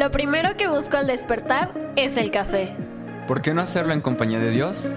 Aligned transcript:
Lo 0.00 0.10
primero 0.10 0.56
que 0.56 0.66
busco 0.66 0.96
al 0.96 1.06
despertar 1.06 1.92
es 1.94 2.16
el 2.16 2.30
café. 2.30 2.74
¿Por 3.26 3.42
qué 3.42 3.52
no 3.52 3.60
hacerlo 3.60 3.92
en 3.92 4.00
compañía 4.00 4.38
de 4.38 4.50
Dios? 4.50 4.90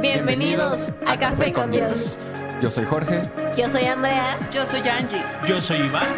Bienvenidos, 0.00 0.94
a, 1.06 1.18
Café 1.18 1.52
con 1.52 1.70
Dios. 1.70 2.16
Yo 2.62 2.70
soy 2.70 2.86
Jorge 2.86 3.20
Yo 3.54 3.68
soy 3.68 3.84
Andrea. 3.84 4.38
Yo 4.50 4.64
soy 4.64 4.80
Angie. 4.88 5.22
Yo 5.46 5.60
soy 5.60 5.80
Iván. 5.80 6.08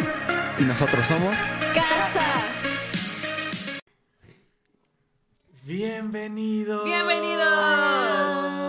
y 0.57 0.63
nosotros 0.63 1.05
somos... 1.05 1.37
Casa. 1.73 2.23
Bienvenidos. 5.65 6.85
Bienvenidos. 6.85 7.43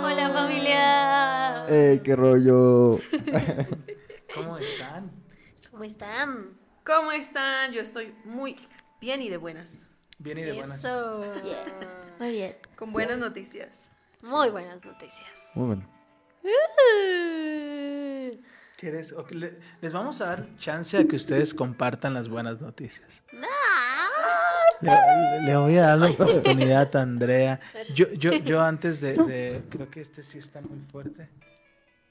Hola 0.05 0.31
familia. 0.35 1.67
¡Ey, 1.69 2.01
qué 2.01 2.17
rollo! 2.17 2.99
¿Cómo 4.35 4.59
están? 4.59 5.13
¿Cómo 5.71 5.85
están? 5.85 6.59
¿Cómo 6.85 7.13
están? 7.13 7.71
Yo 7.71 7.83
estoy 7.83 8.13
muy 8.25 8.57
bien 9.01 9.23
y 9.23 9.29
de 9.29 9.37
buenas. 9.37 9.87
Bien 10.19 10.39
y 10.39 10.43
de 10.43 10.53
buenas. 10.53 10.79
Eso. 10.79 11.25
Muy 12.19 12.33
bien. 12.33 12.57
Con 12.77 12.93
buenas 12.93 13.19
noticias. 13.19 13.91
Muy 14.23 14.51
buenas 14.51 14.85
noticias. 14.85 15.29
Muy 15.55 15.67
bueno. 15.69 15.89
¿Quieres? 18.77 19.15
le- 19.31 19.59
les 19.83 19.93
vamos 19.93 20.21
a 20.21 20.27
dar 20.27 20.57
chance 20.57 20.97
a 20.97 21.05
que 21.05 21.17
ustedes 21.17 21.53
compartan 21.55 22.15
las 22.15 22.29
buenas 22.29 22.61
noticias. 22.61 23.23
Le, 24.81 24.91
le 25.47 25.57
voy 25.57 25.77
a 25.77 25.89
dar 25.89 25.99
la 25.99 26.11
oportunidad 26.11 26.95
a 26.97 27.03
Andrea. 27.03 27.61
Yo, 27.95 28.11
yo, 28.13 28.33
yo 28.33 28.63
antes 28.63 29.01
de, 29.03 29.13
de- 29.15 29.63
Creo 29.69 29.91
que 29.91 30.01
este 30.01 30.23
sí 30.23 30.39
está 30.39 30.63
muy 30.63 30.79
fuerte. 30.91 31.29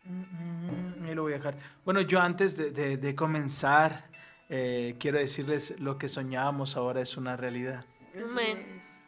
Mm, 0.03 0.21
mm, 0.21 1.05
Ahí 1.05 1.15
lo 1.15 1.23
voy 1.23 1.33
a 1.33 1.37
dejar. 1.37 1.55
Bueno, 1.83 2.01
yo 2.01 2.19
antes 2.21 2.55
de, 2.55 2.69
de- 2.69 2.97
de 2.97 3.15
comenzar, 3.15 4.05
eh, 4.49 4.95
quiero 4.99 5.19
decirles 5.19 5.79
lo 5.79 5.97
que 5.97 6.09
soñábamos 6.09 6.75
ahora 6.75 7.01
es 7.01 7.17
una 7.17 7.37
realidad. 7.37 7.85
Es. 8.13 9.01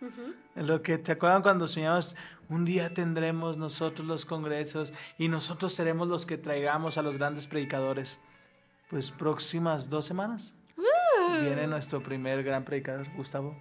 Lo 0.56 0.82
que 0.84 0.98
te 0.98 1.12
acuerdan 1.12 1.42
cuando 1.42 1.68
soñamos, 1.68 2.16
un 2.50 2.66
día 2.66 2.94
tendremos 2.94 3.58
nosotros 3.58 4.08
los 4.08 4.26
congresos 4.26 4.94
y 5.18 5.28
nosotros 5.28 5.74
seremos 5.74 6.08
los 6.08 6.26
que 6.26 6.38
traigamos 6.38 6.98
a 6.98 7.02
los 7.02 7.18
grandes 7.18 7.48
predicadores. 7.48 8.20
Pues 8.90 9.10
próximas 9.10 9.90
dos 9.90 10.06
semanas 10.06 10.56
viene 11.40 11.68
nuestro 11.68 12.02
primer 12.02 12.44
gran 12.44 12.64
predicador, 12.64 13.08
Gustavo. 13.16 13.56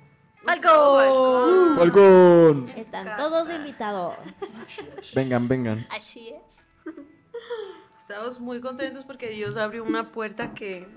Falcón. 0.44 1.76
¡Falcón! 1.76 2.68
Están 2.76 3.04
Casa. 3.04 3.16
todos 3.16 3.50
invitados. 3.50 4.16
Vengan, 5.14 5.48
vengan. 5.48 5.86
Así 5.90 6.30
es. 6.30 6.94
Estamos 7.98 8.40
muy 8.40 8.60
contentos 8.60 9.04
porque 9.04 9.28
Dios 9.28 9.56
abrió 9.56 9.84
una 9.84 10.10
puerta 10.10 10.52
que 10.54 10.88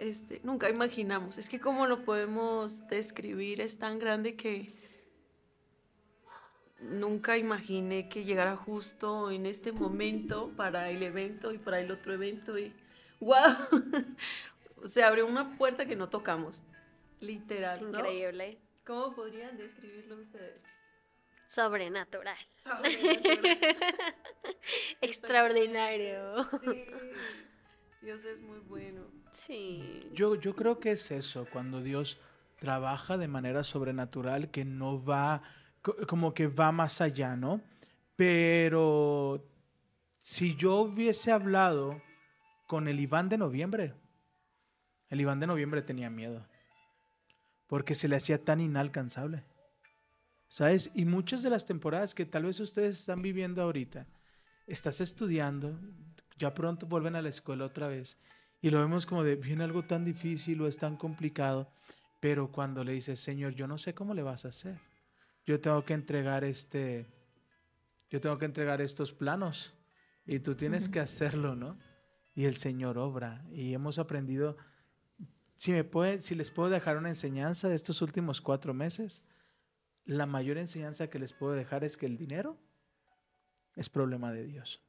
este, 0.00 0.40
nunca 0.42 0.70
imaginamos. 0.70 1.36
Es 1.36 1.48
que 1.48 1.60
cómo 1.60 1.86
lo 1.86 2.04
podemos 2.04 2.88
describir 2.88 3.60
es 3.60 3.78
tan 3.78 3.98
grande 3.98 4.34
que 4.34 4.66
nunca 6.80 7.36
imaginé 7.36 8.08
que 8.08 8.24
llegara 8.24 8.56
justo 8.56 9.30
en 9.30 9.44
este 9.44 9.72
momento 9.72 10.50
para 10.56 10.90
el 10.90 11.02
evento 11.02 11.52
y 11.52 11.58
para 11.58 11.80
el 11.80 11.90
otro 11.90 12.14
evento 12.14 12.58
y 12.58 12.72
wow. 13.20 13.36
Se 14.86 15.04
abrió 15.04 15.26
una 15.26 15.58
puerta 15.58 15.84
que 15.84 15.96
no 15.96 16.08
tocamos. 16.08 16.62
Literal, 17.20 17.82
¿no? 17.82 17.98
Increíble. 17.98 18.58
¿Cómo 18.86 19.14
podrían 19.14 19.58
describirlo 19.58 20.16
ustedes? 20.16 20.62
Sobrenatural. 21.46 22.38
Sobrenatural. 22.54 23.58
Extraordinario. 25.02 26.42
Sí. 26.62 26.86
Dios 28.00 28.24
es 28.24 28.40
muy 28.40 28.58
bueno. 28.60 29.02
Sí. 29.32 30.08
Yo, 30.14 30.34
yo 30.34 30.56
creo 30.56 30.80
que 30.80 30.92
es 30.92 31.10
eso, 31.10 31.46
cuando 31.52 31.82
Dios 31.82 32.18
trabaja 32.58 33.16
de 33.16 33.28
manera 33.28 33.62
sobrenatural, 33.62 34.50
que 34.50 34.64
no 34.64 35.02
va, 35.04 35.42
co- 35.82 35.96
como 36.06 36.32
que 36.34 36.46
va 36.46 36.72
más 36.72 37.00
allá, 37.00 37.36
¿no? 37.36 37.60
Pero 38.16 39.46
si 40.20 40.54
yo 40.56 40.76
hubiese 40.80 41.32
hablado 41.32 42.00
con 42.66 42.88
el 42.88 43.00
Iván 43.00 43.28
de 43.28 43.38
noviembre, 43.38 43.94
el 45.08 45.20
Iván 45.20 45.40
de 45.40 45.46
noviembre 45.46 45.82
tenía 45.82 46.10
miedo, 46.10 46.46
porque 47.66 47.94
se 47.94 48.08
le 48.08 48.16
hacía 48.16 48.42
tan 48.42 48.60
inalcanzable. 48.60 49.44
¿Sabes? 50.48 50.90
Y 50.94 51.04
muchas 51.04 51.42
de 51.44 51.50
las 51.50 51.64
temporadas 51.64 52.12
que 52.14 52.26
tal 52.26 52.44
vez 52.44 52.58
ustedes 52.58 52.98
están 52.98 53.22
viviendo 53.22 53.62
ahorita, 53.62 54.06
estás 54.66 55.00
estudiando, 55.00 55.78
ya 56.40 56.54
pronto 56.54 56.86
vuelven 56.86 57.14
a 57.16 57.22
la 57.22 57.28
escuela 57.28 57.66
otra 57.66 57.86
vez, 57.86 58.18
y 58.62 58.70
lo 58.70 58.80
vemos 58.80 59.06
como 59.06 59.22
de, 59.22 59.36
viene 59.36 59.62
algo 59.62 59.84
tan 59.84 60.04
difícil 60.04 60.60
o 60.62 60.66
es 60.66 60.78
tan 60.78 60.96
complicado, 60.96 61.70
pero 62.18 62.50
cuando 62.50 62.82
le 62.82 62.92
dices, 62.92 63.20
Señor, 63.20 63.54
yo 63.54 63.66
no 63.66 63.78
sé 63.78 63.94
cómo 63.94 64.14
le 64.14 64.22
vas 64.22 64.44
a 64.44 64.48
hacer. 64.48 64.78
Yo 65.46 65.60
tengo 65.60 65.84
que 65.84 65.94
entregar 65.94 66.44
este, 66.44 67.06
yo 68.10 68.20
tengo 68.20 68.36
que 68.38 68.44
entregar 68.44 68.80
estos 68.80 69.12
planos 69.12 69.72
y 70.26 70.40
tú 70.40 70.54
tienes 70.54 70.88
que 70.88 71.00
hacerlo, 71.00 71.54
¿no? 71.54 71.78
Y 72.34 72.44
el 72.44 72.56
Señor 72.56 72.98
obra 72.98 73.44
y 73.50 73.72
hemos 73.72 73.98
aprendido, 73.98 74.56
si 75.56 75.72
me 75.72 75.84
puede, 75.84 76.20
si 76.20 76.34
les 76.34 76.50
puedo 76.50 76.70
dejar 76.70 76.96
una 76.96 77.08
enseñanza 77.08 77.68
de 77.68 77.74
estos 77.74 78.02
últimos 78.02 78.40
cuatro 78.40 78.74
meses, 78.74 79.22
la 80.04 80.26
mayor 80.26 80.58
enseñanza 80.58 81.08
que 81.08 81.18
les 81.18 81.32
puedo 81.32 81.52
dejar 81.52 81.84
es 81.84 81.96
que 81.96 82.06
el 82.06 82.16
dinero 82.16 82.58
es 83.76 83.88
problema 83.88 84.32
de 84.32 84.44
Dios. 84.44 84.82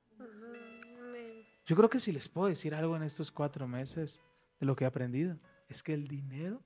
Yo 1.72 1.78
creo 1.78 1.90
que 1.90 2.02
si 2.02 2.12
les 2.12 2.28
puedo 2.28 2.50
decir 2.50 2.76
algo 2.76 2.98
en 2.98 3.04
estos 3.04 3.32
cuatro 3.32 3.66
meses 3.66 4.20
de 4.60 4.66
lo 4.66 4.76
que 4.76 4.84
he 4.84 4.88
aprendido, 4.88 5.40
es 5.70 5.82
que 5.82 5.94
el 5.94 6.06
dinero 6.10 6.62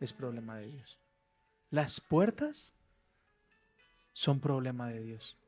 es 0.00 0.12
problema 0.12 0.56
de 0.56 0.66
Dios. 0.66 0.98
Las 1.70 2.00
puertas 2.00 2.74
son 4.14 4.40
problema 4.40 4.88
de 4.88 5.00
Dios. 5.00 5.38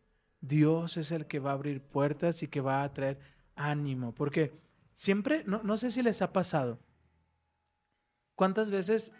Dios 0.40 0.96
es 0.96 1.10
el 1.10 1.26
que 1.26 1.40
va 1.40 1.50
a 1.50 1.54
abrir 1.54 1.82
puertas 1.82 2.44
y 2.44 2.46
que 2.46 2.60
va 2.60 2.84
a 2.84 2.92
traer 2.92 3.18
ánimo. 3.56 4.14
Porque 4.14 4.52
siempre, 4.94 5.42
no, 5.44 5.60
no 5.64 5.76
sé 5.76 5.90
si 5.90 6.00
les 6.00 6.22
ha 6.22 6.32
pasado, 6.32 6.78
¿cuántas 8.36 8.70
veces 8.70 9.12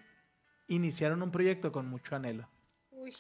iniciaron 0.68 1.20
un 1.20 1.32
proyecto 1.32 1.72
con 1.72 1.88
mucho 1.88 2.14
anhelo? 2.14 2.48
Uy. 2.92 3.12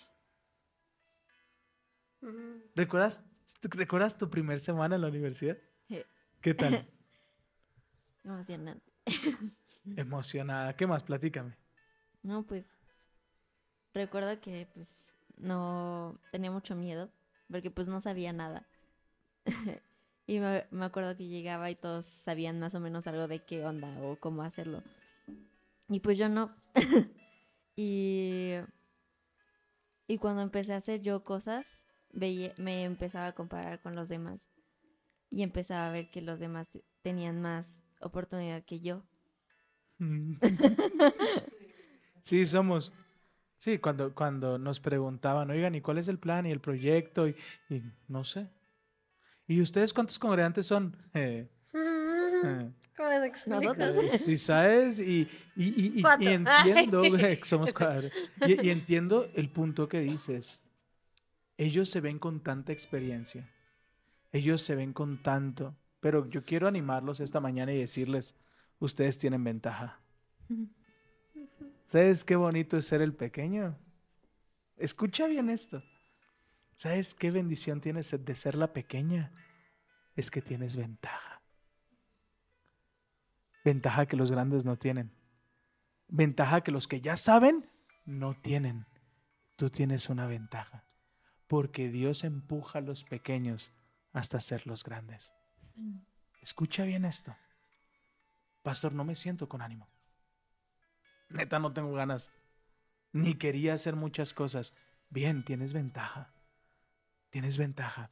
¿Recuerdas, 2.76 3.24
¿Recuerdas 3.60 4.16
tu 4.16 4.30
primer 4.30 4.60
semana 4.60 4.94
en 4.94 5.00
la 5.00 5.08
universidad? 5.08 5.58
¿Qué 6.40 6.54
tal? 6.54 6.86
Emocionante. 8.24 8.92
Emocionada. 9.96 10.76
¿Qué 10.76 10.86
más? 10.86 11.02
Platícame. 11.02 11.56
No, 12.22 12.42
pues 12.46 12.66
recuerdo 13.94 14.40
que 14.40 14.68
pues 14.74 15.14
no 15.36 16.18
tenía 16.30 16.50
mucho 16.50 16.74
miedo 16.76 17.10
porque 17.50 17.70
pues 17.70 17.88
no 17.88 18.00
sabía 18.00 18.32
nada. 18.32 18.66
y 20.26 20.40
me, 20.40 20.66
me 20.70 20.84
acuerdo 20.84 21.16
que 21.16 21.26
llegaba 21.26 21.70
y 21.70 21.74
todos 21.74 22.06
sabían 22.06 22.60
más 22.60 22.74
o 22.74 22.80
menos 22.80 23.06
algo 23.06 23.28
de 23.28 23.40
qué 23.44 23.64
onda 23.64 23.88
o 24.02 24.16
cómo 24.16 24.42
hacerlo. 24.42 24.82
Y 25.88 26.00
pues 26.00 26.18
yo 26.18 26.28
no. 26.28 26.54
y, 27.76 28.54
y 30.06 30.18
cuando 30.18 30.42
empecé 30.42 30.74
a 30.74 30.78
hacer 30.78 31.00
yo 31.00 31.24
cosas, 31.24 31.84
veía, 32.12 32.52
me 32.58 32.84
empezaba 32.84 33.28
a 33.28 33.34
comparar 33.34 33.80
con 33.80 33.94
los 33.94 34.08
demás. 34.08 34.50
Y 35.30 35.42
empezaba 35.42 35.88
a 35.88 35.92
ver 35.92 36.10
que 36.10 36.22
los 36.22 36.38
demás 36.40 36.70
te- 36.70 36.84
tenían 37.02 37.40
más 37.40 37.82
oportunidad 38.00 38.64
que 38.64 38.80
yo. 38.80 39.02
Sí, 42.22 42.44
somos. 42.46 42.92
Sí, 43.56 43.78
cuando, 43.78 44.14
cuando 44.14 44.58
nos 44.58 44.78
preguntaban, 44.80 45.50
oigan, 45.50 45.74
¿y 45.74 45.80
cuál 45.80 45.98
es 45.98 46.08
el 46.08 46.18
plan 46.18 46.46
y 46.46 46.50
el 46.52 46.60
proyecto? 46.60 47.26
Y, 47.26 47.34
y 47.70 47.82
no 48.06 48.22
sé. 48.22 48.48
¿Y 49.46 49.60
ustedes 49.62 49.92
cuántos 49.94 50.18
congregantes 50.18 50.66
son? 50.66 50.94
Eh, 51.14 51.48
eh, 51.72 52.70
¿Cómo? 52.96 53.20
Nosotros. 53.46 53.96
eh, 54.12 54.18
sí, 54.18 54.36
¿sabes? 54.36 55.00
Y, 55.00 55.28
y, 55.56 55.64
y- 55.86 55.92
y- 55.98 56.02
entiendo, 56.26 57.02
que 57.16 57.40
somos 57.44 57.72
cuatro. 57.72 58.10
Y, 58.46 58.66
y 58.66 58.70
entiendo 58.70 59.28
el 59.34 59.50
punto 59.50 59.88
que 59.88 60.00
dices. 60.00 60.60
Ellos 61.56 61.88
se 61.88 62.00
ven 62.00 62.18
con 62.18 62.40
tanta 62.40 62.72
experiencia. 62.72 63.48
Ellos 64.32 64.62
se 64.62 64.74
ven 64.74 64.92
con 64.92 65.22
tanto. 65.22 65.76
Pero 66.00 66.28
yo 66.28 66.44
quiero 66.44 66.68
animarlos 66.68 67.20
esta 67.20 67.40
mañana 67.40 67.72
y 67.72 67.78
decirles, 67.78 68.36
ustedes 68.78 69.18
tienen 69.18 69.42
ventaja. 69.42 70.00
¿Sabes 71.84 72.24
qué 72.24 72.36
bonito 72.36 72.76
es 72.76 72.86
ser 72.86 73.02
el 73.02 73.14
pequeño? 73.14 73.76
Escucha 74.76 75.26
bien 75.26 75.50
esto. 75.50 75.82
¿Sabes 76.76 77.14
qué 77.14 77.30
bendición 77.30 77.80
tienes 77.80 78.14
de 78.24 78.36
ser 78.36 78.54
la 78.54 78.72
pequeña? 78.72 79.32
Es 80.14 80.30
que 80.30 80.40
tienes 80.40 80.76
ventaja. 80.76 81.42
Ventaja 83.64 84.06
que 84.06 84.16
los 84.16 84.30
grandes 84.30 84.64
no 84.64 84.76
tienen. 84.76 85.10
Ventaja 86.06 86.60
que 86.60 86.70
los 86.70 86.86
que 86.86 87.00
ya 87.00 87.16
saben 87.16 87.68
no 88.06 88.34
tienen. 88.34 88.86
Tú 89.56 89.70
tienes 89.70 90.08
una 90.08 90.26
ventaja. 90.26 90.84
Porque 91.48 91.88
Dios 91.88 92.22
empuja 92.22 92.78
a 92.78 92.82
los 92.82 93.02
pequeños 93.04 93.72
hasta 94.18 94.40
ser 94.40 94.66
los 94.66 94.82
grandes. 94.82 95.32
Escucha 96.42 96.84
bien 96.84 97.04
esto. 97.04 97.36
Pastor, 98.62 98.92
no 98.92 99.04
me 99.04 99.14
siento 99.14 99.48
con 99.48 99.62
ánimo. 99.62 99.88
Neta, 101.28 101.58
no 101.58 101.72
tengo 101.72 101.92
ganas. 101.92 102.30
Ni 103.12 103.34
quería 103.34 103.74
hacer 103.74 103.94
muchas 103.94 104.34
cosas. 104.34 104.74
Bien, 105.08 105.44
tienes 105.44 105.72
ventaja. 105.72 106.32
Tienes 107.30 107.58
ventaja. 107.58 108.10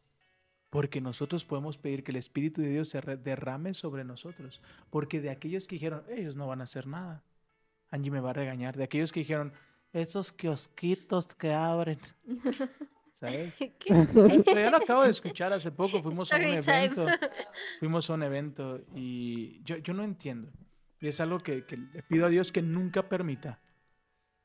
Porque 0.71 1.01
nosotros 1.01 1.45
podemos 1.45 1.77
pedir 1.77 2.05
que 2.05 2.13
el 2.13 2.19
Espíritu 2.19 2.63
de 2.63 2.71
Dios 2.71 2.89
se 2.89 3.01
derrame 3.01 3.75
sobre 3.75 4.05
nosotros. 4.05 4.63
Porque 4.91 5.21
de 5.21 5.31
aquellos 5.31 5.67
que 5.67 5.75
dijeron, 5.75 6.05
ellos 6.09 6.37
no 6.37 6.47
van 6.47 6.61
a 6.61 6.65
hacer 6.65 6.87
nada. 6.87 7.25
Angie 7.91 8.11
me 8.13 8.21
va 8.21 8.31
a 8.31 8.35
regañar. 8.35 8.77
De 8.77 8.85
aquellos 8.85 9.13
que 9.13 9.21
dijeron, 9.21 9.53
esos 9.93 10.31
kiosquitos 10.31 11.27
que 11.35 11.53
abren. 11.53 11.99
¿Sabes? 13.17 13.55
Yo 13.87 14.71
lo 14.71 14.77
acabo 14.77 15.03
de 15.05 15.09
escuchar 15.11 15.51
hace 15.51 15.71
poco. 15.73 16.03
Fuimos 16.03 16.31
a 16.31 16.37
un 16.37 16.43
Story 16.43 16.61
time. 16.61 16.85
evento. 16.85 17.07
Fuimos 17.79 18.11
a 18.11 18.13
un 18.13 18.23
evento 18.23 18.83
y 18.95 19.63
yo, 19.65 19.79
yo 19.79 19.95
no 19.95 20.05
entiendo. 20.05 20.53
Y 21.01 21.09
es 21.09 21.19
algo 21.21 21.39
que, 21.39 21.65
que 21.65 21.79
le 21.79 22.03
pido 22.03 22.27
a 22.27 22.29
Dios 22.29 22.53
que 22.53 22.61
nunca 22.61 23.09
permita. 23.09 23.59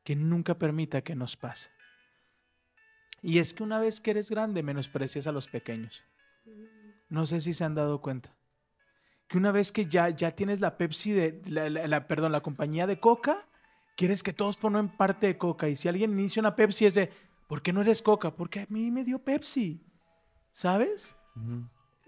Que 0.05 0.15
nunca 0.15 0.57
permita 0.57 1.01
que 1.01 1.15
nos 1.15 1.35
pase. 1.35 1.69
Y 3.21 3.39
es 3.39 3.53
que 3.53 3.61
una 3.63 3.77
vez 3.77 3.99
que 3.99 4.11
eres 4.11 4.29
grande, 4.29 4.63
menosprecias 4.63 5.27
a 5.27 5.33
los 5.33 5.47
pequeños. 5.49 6.01
No 7.09 7.25
sé 7.25 7.41
si 7.41 7.53
se 7.53 7.65
han 7.65 7.75
dado 7.75 7.99
cuenta. 8.01 8.33
Que 9.27 9.37
una 9.37 9.51
vez 9.51 9.73
que 9.73 9.85
ya, 9.87 10.09
ya 10.11 10.31
tienes 10.31 10.61
la 10.61 10.77
Pepsi 10.77 11.11
de, 11.11 11.41
la, 11.47 11.69
la- 11.69 11.87
la- 11.87 12.07
perdón, 12.07 12.31
la 12.31 12.39
compañía 12.41 12.87
de 12.87 13.01
Coca, 13.01 13.45
quieres 13.97 14.23
que 14.23 14.31
todos 14.31 14.55
formen 14.57 14.87
parte 14.87 15.27
de 15.27 15.37
Coca. 15.37 15.67
Y 15.67 15.75
si 15.75 15.89
alguien 15.89 16.11
inicia 16.11 16.39
una 16.39 16.55
Pepsi 16.55 16.85
es 16.85 16.93
de, 16.93 17.11
¿por 17.51 17.61
qué 17.61 17.73
no 17.73 17.81
eres 17.81 18.01
Coca? 18.01 18.33
Porque 18.33 18.61
a 18.61 18.65
mí 18.69 18.89
me 18.91 19.03
dio 19.03 19.19
Pepsi. 19.19 19.81
¿Sabes? 20.53 21.13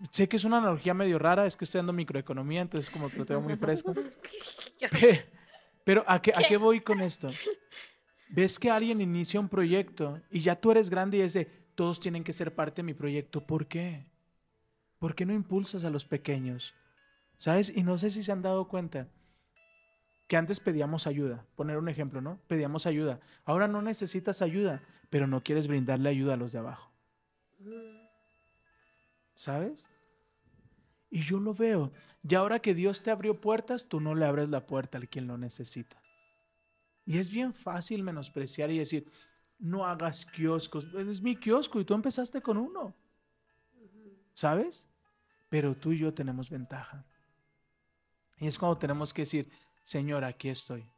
Sé 0.10 0.30
que 0.30 0.38
es 0.38 0.45
una 0.45 0.60
analogía 0.60 0.94
medio 0.94 1.19
rara, 1.19 1.45
es 1.45 1.57
que 1.57 1.66
estoy 1.66 1.80
dando 1.80 1.92
microeconomía, 1.92 2.62
entonces 2.62 2.90
como 2.90 3.10
lo 3.18 3.25
tengo 3.25 3.42
muy 3.42 3.57
fresco. 3.57 3.94
Pe- 4.92 5.25
Pero 5.84 6.06
¿a 6.07 6.22
qué, 6.22 6.31
¿a 6.34 6.48
qué 6.48 6.56
voy 6.56 6.80
con 6.80 7.01
esto? 7.01 7.28
Ves 8.30 8.57
que 8.57 8.72
alguien 8.72 9.01
inicia 9.01 9.38
un 9.38 9.50
proyecto 9.50 10.22
y 10.31 10.40
ya 10.40 10.56
tú 10.56 10.72
eres 10.72 10.90
grande 10.90 11.18
y 11.18 11.22
es 11.22 11.34
de, 11.34 11.44
todos 11.75 12.00
tienen 12.00 12.24
que 12.24 12.31
ser 12.31 12.56
parte 12.56 12.78
de 12.81 12.84
mi 12.84 12.94
proyecto. 12.94 13.46
¿Por 13.46 13.68
qué? 13.68 14.06
¿Por 14.98 15.13
qué 15.13 15.25
no 15.25 15.34
impulsas 15.34 15.84
a 15.84 15.89
los 15.89 16.06
pequeños? 16.06 16.74
¿Sabes? 17.36 17.75
Y 17.75 17.84
no 17.84 17.98
sé 17.98 18.12
si 18.12 18.24
se 18.24 18.31
han 18.31 18.42
dado 18.44 18.69
cuenta 18.69 19.10
que 20.28 20.38
antes 20.38 20.60
pedíamos 20.60 21.08
ayuda. 21.08 21.46
Poner 21.56 21.78
un 21.78 21.90
ejemplo, 21.90 22.22
¿no? 22.22 22.40
Pedíamos 22.48 22.86
ayuda. 22.86 23.20
Ahora 23.46 23.68
no 23.68 23.81
necesitas 23.81 24.42
ayuda, 24.42 24.81
pero 25.10 25.28
no 25.28 25.44
quieres 25.44 25.68
brindarle 25.68 26.10
ayuda 26.10 26.34
a 26.34 26.38
los 26.38 26.52
de 26.52 26.60
abajo. 26.60 26.92
¿Sabes? 29.36 29.84
Y 31.10 31.22
yo 31.22 31.40
lo 31.40 31.54
veo. 31.54 31.92
Y 32.28 32.36
ahora 32.36 32.60
que 32.60 32.74
Dios 32.74 33.04
te 33.04 33.12
abrió 33.12 33.40
puertas, 33.40 33.88
tú 33.88 34.00
no 34.00 34.16
le 34.16 34.25
abres 34.25 34.50
la 34.50 34.66
puerta 34.66 34.98
al 34.98 35.10
quien 35.10 35.28
lo 35.28 35.38
necesita. 35.38 36.02
Y 37.06 37.18
es 37.18 37.30
bien 37.30 37.54
fácil 37.54 38.04
menospreciar 38.04 38.72
y 38.72 38.80
decir, 38.80 39.12
no 39.60 39.86
hagas 39.86 40.25
kioscos. 40.25 40.86
Es 40.94 41.22
mi 41.22 41.36
kiosco 41.36 41.80
y 41.80 41.86
tú 41.86 41.94
empezaste 41.94 42.42
con 42.42 42.58
uno. 42.58 42.96
¿Sabes? 44.34 44.88
Pero 45.50 45.75
tú 45.75 45.92
y 45.92 46.00
yo 46.00 46.14
tenemos 46.14 46.50
ventaja. 46.50 47.06
Y 48.40 48.48
es 48.48 48.58
cuando 48.58 48.78
tenemos 48.78 49.14
que 49.14 49.22
decir, 49.24 49.50
Señor, 49.83 50.24
aquí 50.24 50.50
estoy. 50.50 50.89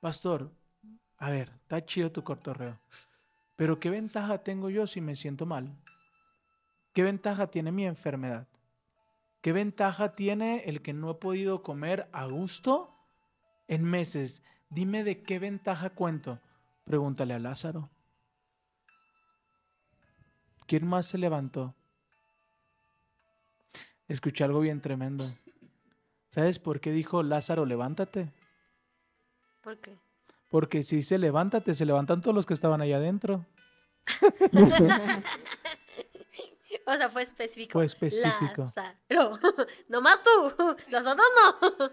Pastor, 0.00 0.50
a 1.18 1.30
ver, 1.30 1.52
está 1.62 1.84
chido 1.84 2.10
tu 2.10 2.24
cortorreo. 2.24 2.80
Pero 3.56 3.78
¿qué 3.78 3.90
ventaja 3.90 4.38
tengo 4.38 4.70
yo 4.70 4.86
si 4.86 5.00
me 5.00 5.14
siento 5.14 5.46
mal? 5.46 5.76
¿Qué 6.92 7.02
ventaja 7.02 7.46
tiene 7.46 7.70
mi 7.70 7.86
enfermedad? 7.86 8.48
¿Qué 9.40 9.52
ventaja 9.52 10.14
tiene 10.14 10.64
el 10.64 10.82
que 10.82 10.92
no 10.92 11.10
he 11.10 11.14
podido 11.14 11.62
comer 11.62 12.08
a 12.12 12.26
gusto 12.26 12.94
en 13.68 13.84
meses? 13.84 14.42
Dime 14.70 15.04
de 15.04 15.22
qué 15.22 15.38
ventaja 15.38 15.90
cuento. 15.90 16.40
Pregúntale 16.84 17.34
a 17.34 17.38
Lázaro. 17.38 17.90
¿Quién 20.66 20.86
más 20.86 21.06
se 21.06 21.18
levantó? 21.18 21.74
Escuché 24.08 24.44
algo 24.44 24.60
bien 24.60 24.80
tremendo. 24.80 25.32
¿Sabes 26.32 26.58
por 26.58 26.80
qué 26.80 26.92
dijo 26.92 27.22
Lázaro, 27.22 27.66
levántate? 27.66 28.32
¿Por 29.60 29.76
qué? 29.80 29.98
Porque 30.50 30.82
si 30.82 30.96
dice 30.96 31.18
levántate, 31.18 31.74
se 31.74 31.84
levantan 31.84 32.22
todos 32.22 32.34
los 32.34 32.46
que 32.46 32.54
estaban 32.54 32.80
allá 32.80 32.96
adentro. 32.96 33.44
O 36.84 36.94
sea, 36.96 37.10
fue 37.10 37.22
específico. 37.22 37.72
Fue 37.74 37.84
específico. 37.84 38.62
Lázaro. 38.74 39.38
Nomás 39.88 40.20
tú. 40.22 40.74
Los 40.88 41.06
otros 41.06 41.26
no. 41.78 41.90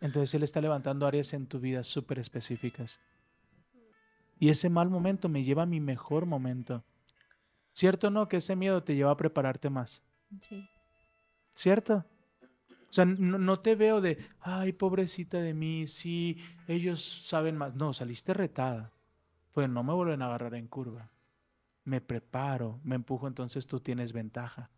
Entonces 0.00 0.32
Él 0.34 0.44
está 0.44 0.60
levantando 0.60 1.04
áreas 1.04 1.34
en 1.34 1.46
tu 1.46 1.58
vida 1.58 1.82
súper 1.82 2.20
específicas. 2.20 3.00
Y 4.38 4.48
ese 4.48 4.70
mal 4.70 4.88
momento 4.88 5.28
me 5.28 5.42
lleva 5.42 5.64
a 5.64 5.66
mi 5.66 5.80
mejor 5.80 6.26
momento. 6.26 6.84
¿Cierto 7.72 8.06
o 8.06 8.10
no 8.10 8.28
que 8.28 8.38
ese 8.38 8.56
miedo 8.56 8.82
te 8.82 8.94
lleva 8.94 9.10
a 9.10 9.16
prepararte 9.16 9.68
más? 9.68 10.02
Sí. 10.40 10.70
¿Cierto? 11.54 12.04
O 12.90 12.92
sea, 12.92 13.04
no, 13.04 13.38
no 13.38 13.60
te 13.60 13.76
veo 13.76 14.00
de, 14.00 14.18
ay, 14.40 14.72
pobrecita 14.72 15.38
de 15.38 15.54
mí, 15.54 15.86
sí, 15.86 16.42
ellos 16.66 17.02
saben 17.26 17.56
más. 17.56 17.74
No, 17.76 17.92
saliste 17.92 18.34
retada. 18.34 18.92
Fue, 19.52 19.68
no 19.68 19.84
me 19.84 19.92
vuelven 19.92 20.22
a 20.22 20.26
agarrar 20.26 20.54
en 20.54 20.66
curva. 20.66 21.10
Me 21.84 22.00
preparo, 22.00 22.80
me 22.82 22.96
empujo, 22.96 23.28
entonces 23.28 23.66
tú 23.66 23.78
tienes 23.78 24.12
ventaja. 24.12 24.70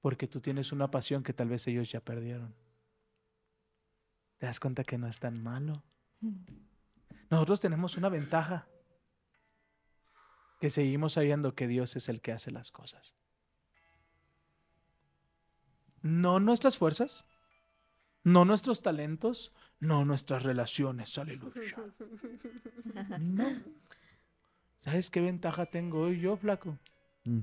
Porque 0.00 0.28
tú 0.28 0.40
tienes 0.40 0.70
una 0.70 0.90
pasión 0.90 1.24
que 1.24 1.32
tal 1.32 1.48
vez 1.48 1.66
ellos 1.66 1.90
ya 1.90 2.00
perdieron. 2.00 2.54
¿Te 4.38 4.46
das 4.46 4.60
cuenta 4.60 4.84
que 4.84 4.96
no 4.96 5.08
es 5.08 5.18
tan 5.18 5.42
malo? 5.42 5.82
Nosotros 7.30 7.60
tenemos 7.60 7.96
una 7.96 8.08
ventaja. 8.08 8.68
Que 10.60 10.70
seguimos 10.70 11.14
sabiendo 11.14 11.54
que 11.56 11.66
Dios 11.66 11.96
es 11.96 12.08
el 12.08 12.20
que 12.20 12.32
hace 12.32 12.52
las 12.52 12.70
cosas. 12.70 13.16
No 16.02 16.38
nuestras 16.38 16.76
fuerzas, 16.76 17.24
no 18.28 18.44
nuestros 18.44 18.82
talentos, 18.82 19.52
no 19.80 20.04
nuestras 20.04 20.42
relaciones, 20.42 21.16
aleluya. 21.18 21.76
No. 23.18 23.62
¿Sabes 24.80 25.10
qué 25.10 25.20
ventaja 25.20 25.66
tengo 25.66 26.02
hoy 26.02 26.20
yo, 26.20 26.36
flaco? 26.36 26.78
Mm. 27.24 27.40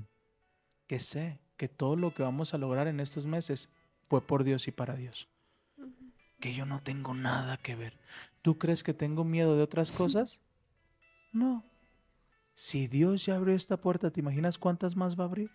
Que 0.86 1.00
sé 1.00 1.38
que 1.56 1.68
todo 1.68 1.96
lo 1.96 2.14
que 2.14 2.22
vamos 2.22 2.54
a 2.54 2.58
lograr 2.58 2.86
en 2.88 3.00
estos 3.00 3.26
meses 3.26 3.68
fue 4.08 4.20
por 4.20 4.44
Dios 4.44 4.68
y 4.68 4.72
para 4.72 4.94
Dios. 4.94 5.28
Que 6.40 6.54
yo 6.54 6.66
no 6.66 6.82
tengo 6.82 7.14
nada 7.14 7.56
que 7.56 7.74
ver. 7.74 7.98
¿Tú 8.42 8.58
crees 8.58 8.84
que 8.84 8.94
tengo 8.94 9.24
miedo 9.24 9.56
de 9.56 9.62
otras 9.62 9.92
cosas? 9.92 10.40
No. 11.32 11.62
Si 12.54 12.88
Dios 12.88 13.26
ya 13.26 13.36
abrió 13.36 13.54
esta 13.54 13.76
puerta, 13.76 14.10
¿te 14.10 14.20
imaginas 14.20 14.56
cuántas 14.56 14.96
más 14.96 15.20
va 15.20 15.24
a 15.24 15.26
abrir? 15.26 15.50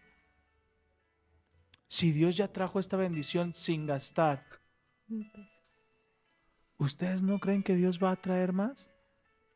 Si 1.88 2.12
Dios 2.12 2.38
ya 2.38 2.54
trajo 2.54 2.80
esta 2.80 2.98
bendición 2.98 3.56
sin 3.56 3.88
gastar, 3.88 4.46
Un 5.12 5.32
peso. 5.32 5.58
¿ustedes 6.78 7.22
no 7.22 7.38
creen 7.40 7.62
que 7.64 7.76
Dios 7.76 8.02
va 8.02 8.12
a 8.12 8.16
traer 8.16 8.54
más? 8.54 8.90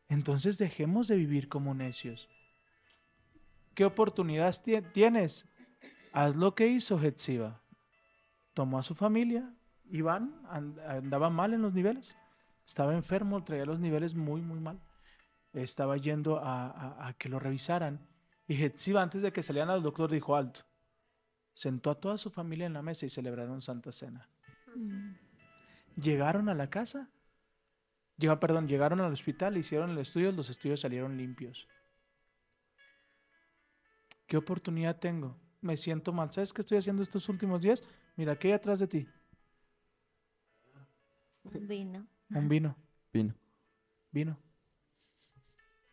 Entonces 0.09 0.57
dejemos 0.59 1.07
de 1.07 1.15
vivir 1.15 1.49
como 1.49 1.73
necios. 1.73 2.29
¿Qué 3.73 3.83
oportunidad 3.85 4.53
tie- 4.63 4.91
tienes? 4.91 5.45
Haz 6.13 6.35
lo 6.35 6.53
que 6.53 6.67
hizo 6.67 6.99
Hetziba. 7.01 7.61
Tomó 8.53 8.77
a 8.79 8.83
su 8.83 8.93
familia, 8.95 9.53
Iván 9.89 10.39
and- 10.49 10.79
andaba 10.79 11.29
mal 11.29 11.53
en 11.53 11.61
los 11.63 11.73
niveles, 11.73 12.15
estaba 12.65 12.93
enfermo, 12.93 13.43
traía 13.43 13.65
los 13.65 13.79
niveles 13.79 14.13
muy, 14.15 14.41
muy 14.41 14.59
mal. 14.59 14.79
Estaba 15.53 15.97
yendo 15.97 16.37
a, 16.39 16.67
a- 16.69 17.07
a 17.07 17.13
que 17.13 17.27
lo 17.29 17.39
revisaran. 17.39 17.99
Y 18.47 18.61
Hetziba, 18.63 19.01
antes 19.01 19.21
de 19.23 19.33
que 19.33 19.41
salieran 19.41 19.71
al 19.71 19.81
doctor, 19.81 20.11
dijo 20.11 20.35
alto. 20.35 20.61
Sentó 21.55 21.89
a 21.89 21.95
toda 21.99 22.17
su 22.17 22.29
familia 22.29 22.67
en 22.67 22.73
la 22.73 22.81
mesa 22.83 23.05
y 23.05 23.09
celebraron 23.09 23.61
Santa 23.61 23.91
Cena. 23.91 24.29
Mm. 24.75 25.13
Llegaron 25.95 26.49
a 26.49 26.53
la 26.53 26.69
casa. 26.69 27.09
Llega, 28.17 28.39
perdón, 28.39 28.67
llegaron 28.67 29.01
al 29.01 29.11
hospital, 29.11 29.57
hicieron 29.57 29.91
el 29.91 29.97
estudio, 29.97 30.31
los 30.31 30.49
estudios 30.49 30.79
salieron 30.81 31.17
limpios. 31.17 31.67
¿Qué 34.27 34.37
oportunidad 34.37 34.99
tengo? 34.99 35.37
Me 35.61 35.77
siento 35.77 36.13
mal. 36.13 36.31
¿Sabes 36.31 36.53
qué 36.53 36.61
estoy 36.61 36.77
haciendo 36.77 37.03
estos 37.03 37.27
últimos 37.29 37.61
días? 37.61 37.83
Mira, 38.15 38.37
¿qué 38.37 38.49
hay 38.49 38.53
atrás 38.53 38.79
de 38.79 38.87
ti? 38.87 39.07
Un 41.43 41.67
vino. 41.67 42.07
Un 42.31 42.49
vino, 42.49 42.75
Vino. 43.13 43.35
vino. 44.11 44.44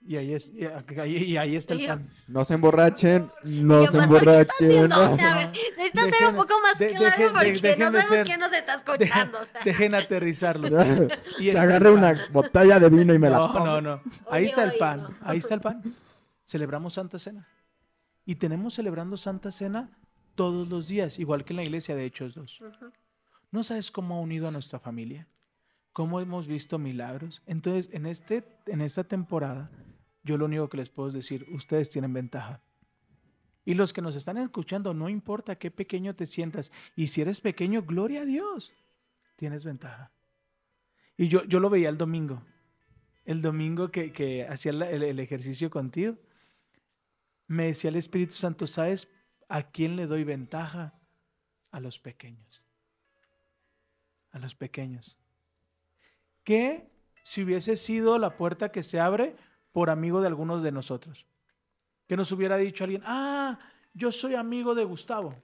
Y 0.04 0.16
ahí, 0.16 0.34
es, 0.34 0.50
y 0.52 0.64
ahí, 0.98 1.16
y 1.16 1.36
ahí 1.36 1.54
está 1.56 1.74
el 1.74 1.86
pan. 1.86 2.10
No 2.26 2.44
se 2.44 2.54
emborrachen, 2.54 3.28
no 3.44 3.86
se 3.86 3.98
pastor, 3.98 4.20
¿qué 4.24 4.40
está 4.40 4.54
emborrachen. 4.64 4.68
haciendo? 4.68 4.96
O 5.00 5.08
no. 5.10 5.16
sea, 5.16 5.34
ver, 5.36 5.46
necesitas 5.76 6.16
ser 6.18 6.26
un 6.28 6.36
poco 6.36 6.54
más 6.60 6.78
de- 6.78 6.88
claro 6.88 7.04
dejen- 7.06 7.18
de- 7.18 7.30
porque 7.32 7.52
dejen 7.52 7.78
no 7.78 7.84
sabemos 7.92 8.08
ser- 8.10 8.26
quién 8.26 8.40
nos 8.40 8.52
está 8.52 8.76
Dejen, 8.84 8.92
escuchando. 9.02 9.40
o 9.40 9.44
sea. 9.44 9.60
dejen 9.64 9.94
aterrizarlo. 9.94 10.68
Y 11.38 11.48
el 11.50 11.56
una 11.86 12.00
pan. 12.14 12.18
botella 12.32 12.80
de 12.80 12.88
vino 12.90 13.14
y 13.14 13.18
me 13.18 13.30
la 13.30 13.38
No, 13.38 13.52
tome. 13.52 13.64
no, 13.66 13.80
no. 13.80 13.92
Ahí 14.28 14.42
Oye, 14.42 14.46
está 14.46 14.64
el 14.64 14.72
pan. 14.78 15.02
no. 15.02 15.16
Ahí 15.22 15.38
está 15.38 15.54
el 15.54 15.60
pan. 15.60 15.82
Celebramos 16.44 16.94
Santa 16.94 17.18
Cena. 17.18 17.46
Y 18.24 18.34
tenemos 18.34 18.74
celebrando 18.74 19.16
Santa 19.16 19.52
Cena 19.52 19.90
todos 20.34 20.68
los 20.68 20.88
días, 20.88 21.18
igual 21.20 21.44
que 21.44 21.52
en 21.52 21.58
la 21.58 21.62
iglesia 21.62 21.94
de 21.94 22.04
Hechos 22.06 22.34
2. 22.34 22.60
Ujú. 22.60 22.92
¿No 23.52 23.62
sabes 23.62 23.90
cómo 23.90 24.16
ha 24.16 24.20
unido 24.20 24.48
a 24.48 24.50
nuestra 24.50 24.78
familia? 24.80 25.28
cómo 25.94 26.20
hemos 26.20 26.48
visto 26.48 26.78
milagros. 26.78 27.42
Entonces, 27.44 27.92
en, 27.92 28.06
este, 28.06 28.42
en 28.66 28.80
esta 28.80 29.04
temporada, 29.04 29.70
yo 30.24 30.36
lo 30.36 30.44
único 30.44 30.68
que 30.68 30.76
les 30.76 30.88
puedo 30.88 31.10
decir, 31.10 31.46
ustedes 31.50 31.90
tienen 31.90 32.12
ventaja. 32.12 32.60
Y 33.64 33.74
los 33.74 33.92
que 33.92 34.02
nos 34.02 34.16
están 34.16 34.38
escuchando, 34.38 34.92
no 34.92 35.08
importa 35.08 35.56
qué 35.56 35.70
pequeño 35.70 36.14
te 36.14 36.26
sientas, 36.26 36.72
y 36.96 37.08
si 37.08 37.22
eres 37.22 37.40
pequeño, 37.40 37.82
gloria 37.82 38.22
a 38.22 38.24
Dios, 38.24 38.72
tienes 39.36 39.64
ventaja. 39.64 40.10
Y 41.16 41.28
yo, 41.28 41.44
yo 41.44 41.60
lo 41.60 41.70
veía 41.70 41.88
el 41.88 41.98
domingo, 41.98 42.42
el 43.24 43.40
domingo 43.40 43.90
que, 43.90 44.12
que 44.12 44.46
hacía 44.46 44.72
el, 44.72 44.82
el 44.82 45.20
ejercicio 45.20 45.70
contigo. 45.70 46.16
Me 47.46 47.66
decía 47.66 47.90
el 47.90 47.96
Espíritu 47.96 48.34
Santo, 48.34 48.66
¿sabes 48.66 49.08
a 49.48 49.70
quién 49.70 49.96
le 49.96 50.06
doy 50.06 50.24
ventaja? 50.24 50.94
A 51.70 51.80
los 51.80 51.98
pequeños. 51.98 52.64
A 54.32 54.38
los 54.38 54.54
pequeños. 54.54 55.16
Que 56.42 56.90
si 57.22 57.44
hubiese 57.44 57.76
sido 57.76 58.18
la 58.18 58.36
puerta 58.36 58.72
que 58.72 58.82
se 58.82 58.98
abre 58.98 59.36
por 59.72 59.90
amigo 59.90 60.20
de 60.20 60.28
algunos 60.28 60.62
de 60.62 60.70
nosotros. 60.72 61.26
Que 62.06 62.16
nos 62.16 62.30
hubiera 62.32 62.56
dicho 62.56 62.84
alguien, 62.84 63.02
ah, 63.04 63.58
yo 63.94 64.12
soy 64.12 64.34
amigo 64.34 64.74
de 64.74 64.84
Gustavo. 64.84 65.34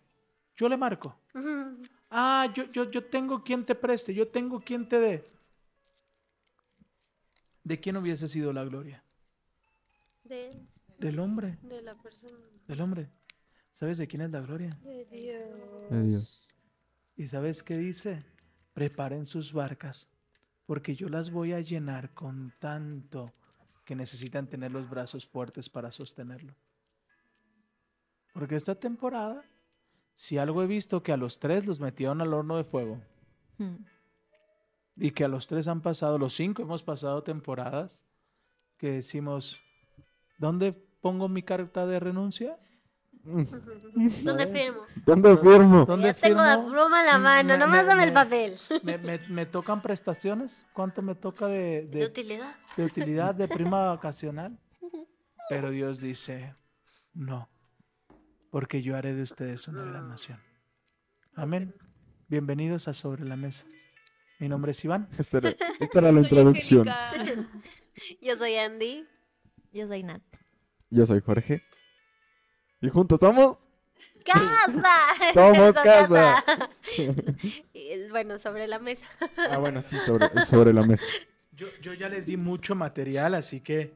Yo 0.56 0.68
le 0.68 0.76
marco. 0.76 1.18
Ah, 2.10 2.50
yo, 2.54 2.64
yo, 2.72 2.90
yo 2.90 3.04
tengo 3.04 3.44
quien 3.44 3.66
te 3.66 3.74
preste, 3.74 4.14
yo 4.14 4.26
tengo 4.28 4.60
quien 4.60 4.88
te 4.88 4.98
dé. 4.98 5.26
¿De 7.62 7.78
quién 7.78 7.98
hubiese 7.98 8.28
sido 8.28 8.50
la 8.50 8.64
gloria? 8.64 9.04
De, 10.24 10.58
Del 10.98 11.18
hombre, 11.18 11.58
de 11.60 11.82
la 11.82 11.94
persona. 11.96 12.32
del 12.66 12.80
hombre. 12.80 13.10
¿Sabes 13.72 13.98
de 13.98 14.08
quién 14.08 14.22
es 14.22 14.30
la 14.30 14.40
gloria? 14.40 14.78
De 14.82 15.04
Dios. 15.04 15.90
De 15.90 16.02
Dios. 16.04 16.48
¿Y 17.14 17.28
sabes 17.28 17.62
qué 17.62 17.76
dice? 17.76 18.24
Preparen 18.72 19.26
sus 19.26 19.52
barcas, 19.52 20.08
porque 20.64 20.94
yo 20.96 21.10
las 21.10 21.30
voy 21.30 21.52
a 21.52 21.60
llenar 21.60 22.14
con 22.14 22.54
tanto 22.58 23.34
que 23.88 23.96
necesitan 23.96 24.46
tener 24.46 24.70
los 24.70 24.90
brazos 24.90 25.26
fuertes 25.26 25.70
para 25.70 25.90
sostenerlo. 25.90 26.54
Porque 28.34 28.54
esta 28.54 28.74
temporada, 28.74 29.42
si 30.12 30.36
algo 30.36 30.62
he 30.62 30.66
visto 30.66 31.02
que 31.02 31.10
a 31.10 31.16
los 31.16 31.38
tres 31.38 31.66
los 31.66 31.80
metieron 31.80 32.20
al 32.20 32.34
horno 32.34 32.58
de 32.58 32.64
fuego 32.64 33.00
Hmm. 33.56 33.86
y 34.94 35.12
que 35.12 35.24
a 35.24 35.28
los 35.28 35.46
tres 35.46 35.68
han 35.68 35.80
pasado, 35.80 36.18
los 36.18 36.34
cinco 36.34 36.60
hemos 36.60 36.82
pasado 36.82 37.22
temporadas 37.22 38.04
que 38.76 38.90
decimos, 38.90 39.58
¿dónde 40.36 40.74
pongo 41.00 41.30
mi 41.30 41.42
carta 41.42 41.86
de 41.86 41.98
renuncia? 41.98 42.58
¿Dónde 43.28 44.46
firmo? 44.46 44.82
¿Dónde 45.04 45.36
firmo? 45.36 45.84
¿Dónde 45.84 46.06
Ya 46.08 46.14
tengo 46.14 46.42
la 46.42 46.64
pluma 46.64 47.00
en 47.00 47.06
la 47.06 47.18
mano, 47.18 47.48
me- 47.54 47.58
nomás 47.58 47.82
me- 47.82 47.88
dame 47.88 48.04
el 48.04 48.12
papel. 48.12 48.54
¿Me, 48.82 48.98
me- 48.98 49.18
me 49.28 49.46
tocan 49.46 49.82
prestaciones? 49.82 50.66
¿Cuánto 50.72 51.02
me 51.02 51.14
toca 51.14 51.46
de, 51.46 51.86
¿De 51.86 51.98
de, 52.00 52.06
utilidad? 52.06 52.56
de 52.76 52.84
utilidad 52.84 53.34
de 53.34 53.48
prima 53.48 53.86
vacacional? 53.94 54.58
Pero 55.50 55.70
Dios 55.70 56.00
dice, 56.00 56.54
no, 57.14 57.48
porque 58.50 58.82
yo 58.82 58.96
haré 58.96 59.14
de 59.14 59.22
ustedes 59.22 59.68
una 59.68 59.82
gran 59.84 60.08
nación. 60.08 60.40
Amén. 61.34 61.74
Bienvenidos 62.28 62.88
a 62.88 62.94
Sobre 62.94 63.24
la 63.24 63.36
Mesa. 63.36 63.64
Mi 64.40 64.48
nombre 64.48 64.70
es 64.72 64.84
Iván. 64.84 65.08
Esta 65.18 65.38
era, 65.38 65.50
esta 65.80 65.98
era 65.98 66.12
la 66.12 66.20
introducción. 66.24 66.86
Yo 68.22 68.36
soy 68.36 68.54
Andy. 68.56 69.06
Yo 69.72 69.86
soy 69.86 70.02
Nat. 70.02 70.22
Yo 70.90 71.04
soy 71.04 71.20
Jorge. 71.20 71.62
Y 72.80 72.88
juntos 72.88 73.20
somos. 73.20 73.68
¡Casa! 74.24 74.94
Somos 75.34 75.74
casa. 75.74 76.44
Bueno, 78.10 78.38
sobre 78.38 78.66
la 78.66 78.78
mesa. 78.78 79.06
Ah, 79.50 79.58
bueno, 79.58 79.80
sí, 79.80 79.96
sobre, 80.04 80.28
sobre 80.40 80.72
la 80.72 80.82
mesa. 80.82 81.06
Yo, 81.52 81.68
yo 81.80 81.92
ya 81.94 82.08
les 82.08 82.26
di 82.26 82.36
mucho 82.36 82.74
material, 82.74 83.34
así 83.34 83.60
que 83.60 83.92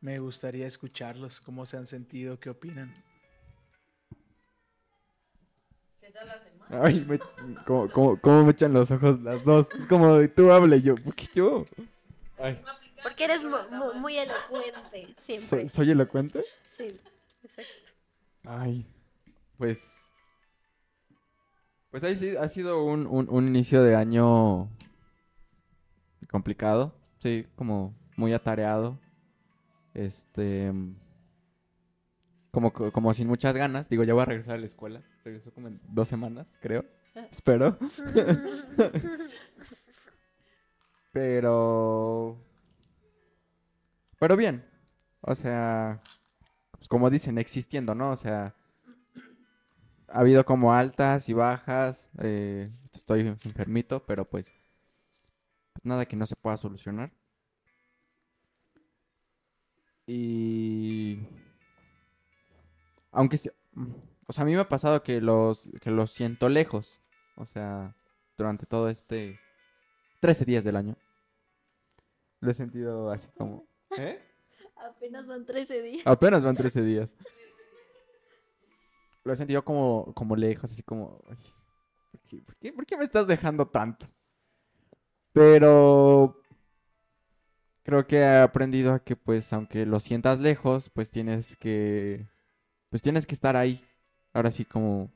me 0.00 0.18
gustaría 0.18 0.66
escucharlos, 0.66 1.40
cómo 1.40 1.64
se 1.66 1.76
han 1.76 1.86
sentido, 1.86 2.38
qué 2.40 2.50
opinan. 2.50 2.92
Ay, 6.70 7.04
me, 7.06 7.20
¿cómo, 7.64 7.90
cómo, 7.90 8.20
cómo 8.20 8.44
me 8.44 8.50
echan 8.52 8.72
los 8.72 8.90
ojos 8.90 9.20
las 9.20 9.44
dos? 9.44 9.68
Es 9.78 9.86
como 9.86 10.16
de 10.16 10.28
tú 10.28 10.50
hable 10.52 10.80
yo. 10.82 10.94
¿Por 10.96 11.14
qué 11.14 11.26
yo? 11.34 11.64
Ay, 12.38 12.58
Porque 13.02 13.24
eres 13.24 13.44
mu- 13.44 13.56
mu- 13.70 13.94
muy, 13.94 14.16
elocuente, 14.18 15.14
siempre. 15.20 15.46
¿soy, 15.48 15.68
¿soy 15.68 15.90
elocuente? 15.90 16.44
Sí, 16.68 16.96
exacto. 17.42 17.70
Ay, 18.44 18.86
pues. 19.56 20.10
Pues 21.90 22.04
ahí 22.04 22.16
sí, 22.16 22.36
ha 22.36 22.48
sido 22.48 22.84
un, 22.84 23.06
un, 23.06 23.28
un 23.30 23.48
inicio 23.48 23.82
de 23.82 23.94
año 23.94 24.68
complicado. 26.30 26.94
Sí, 27.18 27.46
como 27.56 27.94
muy 28.16 28.32
atareado. 28.32 28.98
Este. 29.94 30.72
Como, 32.50 32.72
como 32.72 33.14
sin 33.14 33.28
muchas 33.28 33.56
ganas. 33.56 33.88
Digo, 33.88 34.04
ya 34.04 34.14
voy 34.14 34.22
a 34.22 34.26
regresar 34.26 34.56
a 34.56 34.58
la 34.58 34.66
escuela. 34.66 35.02
Regreso 35.24 35.52
como 35.52 35.68
en 35.68 35.80
dos 35.88 36.08
semanas, 36.08 36.54
creo. 36.60 36.84
Espero. 37.30 37.78
Pero. 41.12 42.36
Pero 44.18 44.36
bien. 44.36 44.64
O 45.20 45.34
sea. 45.34 46.02
Pues, 46.84 46.88
como 46.90 47.08
dicen, 47.08 47.38
existiendo, 47.38 47.94
¿no? 47.94 48.10
O 48.10 48.16
sea. 48.16 48.54
Ha 50.08 50.20
habido 50.20 50.44
como 50.44 50.74
altas 50.74 51.28
y 51.30 51.32
bajas. 51.32 52.10
eh, 52.18 52.70
estoy 52.92 53.20
enfermito, 53.20 54.04
pero 54.04 54.28
pues. 54.28 54.52
Nada 55.82 56.04
que 56.04 56.16
no 56.16 56.26
se 56.26 56.36
pueda 56.36 56.58
solucionar. 56.58 57.10
Y. 60.06 61.26
Aunque. 63.12 63.38
O 64.26 64.32
sea, 64.34 64.42
a 64.42 64.44
mí 64.46 64.52
me 64.54 64.60
ha 64.60 64.68
pasado 64.68 65.02
que 65.02 65.22
los, 65.22 65.70
que 65.80 65.90
los 65.90 66.12
siento 66.12 66.50
lejos. 66.50 67.00
O 67.36 67.46
sea, 67.46 67.96
durante 68.36 68.66
todo 68.66 68.90
este 68.90 69.40
13 70.20 70.44
días 70.44 70.64
del 70.64 70.76
año. 70.76 70.98
Lo 72.40 72.50
he 72.50 72.54
sentido 72.54 73.10
así 73.10 73.30
como. 73.38 73.66
¿Eh? 73.96 74.33
Apenas 74.84 75.26
van 75.26 75.44
13 75.46 75.82
días. 75.82 76.06
Apenas 76.06 76.42
van 76.44 76.56
13 76.56 76.82
días. 76.82 77.16
Lo 79.24 79.32
he 79.32 79.36
sentido 79.36 79.64
como, 79.64 80.12
como 80.14 80.36
lejos, 80.36 80.70
así 80.70 80.82
como. 80.82 81.18
"Ay, 81.30 81.36
¿por, 82.10 82.20
qué, 82.28 82.36
por 82.42 82.56
qué- 82.56 82.72
por 82.72 82.86
qué 82.86 82.96
me 82.96 83.04
estás 83.04 83.26
dejando 83.26 83.66
tanto? 83.66 84.06
Pero. 85.32 86.40
Creo 87.82 88.06
que 88.06 88.16
he 88.16 88.38
aprendido 88.38 88.94
a 88.94 89.00
que, 89.04 89.14
pues, 89.14 89.52
aunque 89.52 89.84
lo 89.84 90.00
sientas 90.00 90.38
lejos, 90.38 90.90
pues 90.90 91.10
tienes 91.10 91.56
que. 91.56 92.26
Pues 92.90 93.02
tienes 93.02 93.26
que 93.26 93.34
estar 93.34 93.56
ahí. 93.56 93.82
Ahora 94.32 94.50
sí, 94.50 94.64
como. 94.64 95.10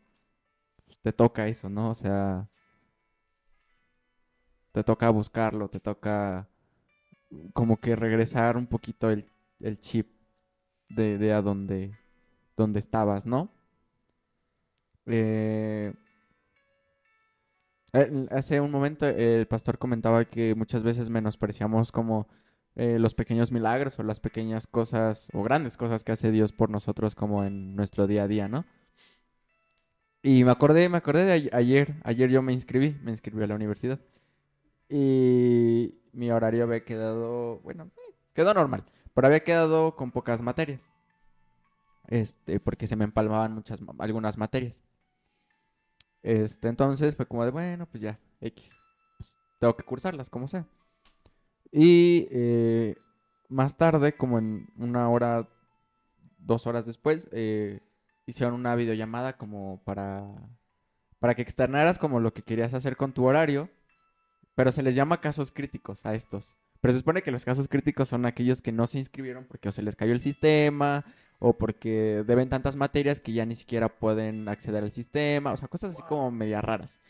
pues, 0.86 0.98
te 1.00 1.12
toca 1.12 1.46
eso, 1.46 1.68
¿no? 1.68 1.90
O 1.90 1.94
sea. 1.94 2.48
Te 4.72 4.82
toca 4.84 5.10
buscarlo, 5.10 5.68
te 5.68 5.80
toca. 5.80 6.48
Como 7.52 7.78
que 7.78 7.94
regresar 7.94 8.56
un 8.56 8.66
poquito 8.66 9.10
el, 9.10 9.26
el 9.60 9.78
chip 9.78 10.08
de, 10.88 11.18
de 11.18 11.32
a 11.32 11.42
donde, 11.42 11.96
donde 12.56 12.78
estabas, 12.78 13.26
¿no? 13.26 13.50
Eh, 15.06 15.92
eh, 17.94 18.26
hace 18.30 18.60
un 18.60 18.70
momento 18.70 19.06
el 19.06 19.46
pastor 19.46 19.78
comentaba 19.78 20.24
que 20.26 20.54
muchas 20.54 20.82
veces 20.82 21.08
menospreciamos 21.08 21.90
como 21.90 22.28
eh, 22.76 22.98
los 22.98 23.14
pequeños 23.14 23.50
milagros 23.50 23.98
o 23.98 24.02
las 24.02 24.20
pequeñas 24.20 24.66
cosas 24.66 25.30
o 25.32 25.42
grandes 25.42 25.76
cosas 25.76 26.04
que 26.04 26.12
hace 26.12 26.30
Dios 26.30 26.52
por 26.52 26.70
nosotros 26.70 27.14
como 27.14 27.44
en 27.44 27.74
nuestro 27.74 28.06
día 28.06 28.24
a 28.24 28.28
día, 28.28 28.48
¿no? 28.48 28.64
Y 30.22 30.44
me 30.44 30.50
acordé, 30.50 30.88
me 30.88 30.98
acordé 30.98 31.24
de 31.24 31.50
ayer, 31.52 31.94
ayer 32.04 32.30
yo 32.30 32.42
me 32.42 32.52
inscribí, 32.52 32.96
me 33.02 33.10
inscribí 33.12 33.42
a 33.42 33.46
la 33.46 33.54
universidad. 33.54 34.00
Y 34.88 35.94
mi 36.12 36.30
horario 36.30 36.64
había 36.64 36.84
quedado, 36.84 37.60
bueno, 37.60 37.90
quedó 38.34 38.52
normal, 38.54 38.84
pero 39.18 39.26
había 39.26 39.42
quedado 39.42 39.96
con 39.96 40.12
pocas 40.12 40.40
materias. 40.42 40.88
Este, 42.06 42.60
porque 42.60 42.86
se 42.86 42.94
me 42.94 43.02
empalmaban 43.02 43.52
muchas, 43.52 43.80
algunas 43.98 44.38
materias. 44.38 44.84
Este, 46.22 46.68
entonces 46.68 47.16
fue 47.16 47.26
como 47.26 47.44
de, 47.44 47.50
bueno, 47.50 47.86
pues 47.86 48.00
ya, 48.00 48.20
X. 48.40 48.78
Pues, 49.18 49.36
tengo 49.58 49.76
que 49.76 49.82
cursarlas, 49.82 50.30
como 50.30 50.46
sea. 50.46 50.68
Y 51.72 52.28
eh, 52.30 52.94
más 53.48 53.76
tarde, 53.76 54.16
como 54.16 54.38
en 54.38 54.68
una 54.76 55.08
hora, 55.08 55.48
dos 56.38 56.68
horas 56.68 56.86
después, 56.86 57.28
eh, 57.32 57.80
hicieron 58.24 58.54
una 58.54 58.76
videollamada 58.76 59.36
como 59.36 59.82
para, 59.82 60.32
para 61.18 61.34
que 61.34 61.42
externaras 61.42 61.98
como 61.98 62.20
lo 62.20 62.32
que 62.32 62.42
querías 62.42 62.72
hacer 62.72 62.96
con 62.96 63.12
tu 63.12 63.24
horario. 63.24 63.68
Pero 64.54 64.70
se 64.70 64.84
les 64.84 64.94
llama 64.94 65.20
casos 65.20 65.50
críticos 65.50 66.06
a 66.06 66.14
estos. 66.14 66.56
Pero 66.80 66.92
se 66.92 66.98
supone 67.00 67.22
que 67.22 67.32
los 67.32 67.44
casos 67.44 67.68
críticos 67.68 68.08
son 68.08 68.26
aquellos 68.26 68.62
que 68.62 68.72
no 68.72 68.86
se 68.86 68.98
inscribieron 68.98 69.44
porque 69.44 69.68
o 69.68 69.72
se 69.72 69.82
les 69.82 69.96
cayó 69.96 70.12
el 70.12 70.20
sistema 70.20 71.04
o 71.40 71.56
porque 71.58 72.24
deben 72.26 72.48
tantas 72.48 72.76
materias 72.76 73.20
que 73.20 73.32
ya 73.32 73.46
ni 73.46 73.54
siquiera 73.56 73.88
pueden 73.98 74.48
acceder 74.48 74.84
al 74.84 74.92
sistema. 74.92 75.52
O 75.52 75.56
sea, 75.56 75.68
cosas 75.68 75.92
así 75.94 76.02
como 76.02 76.30
media 76.30 76.60
raras. 76.60 77.00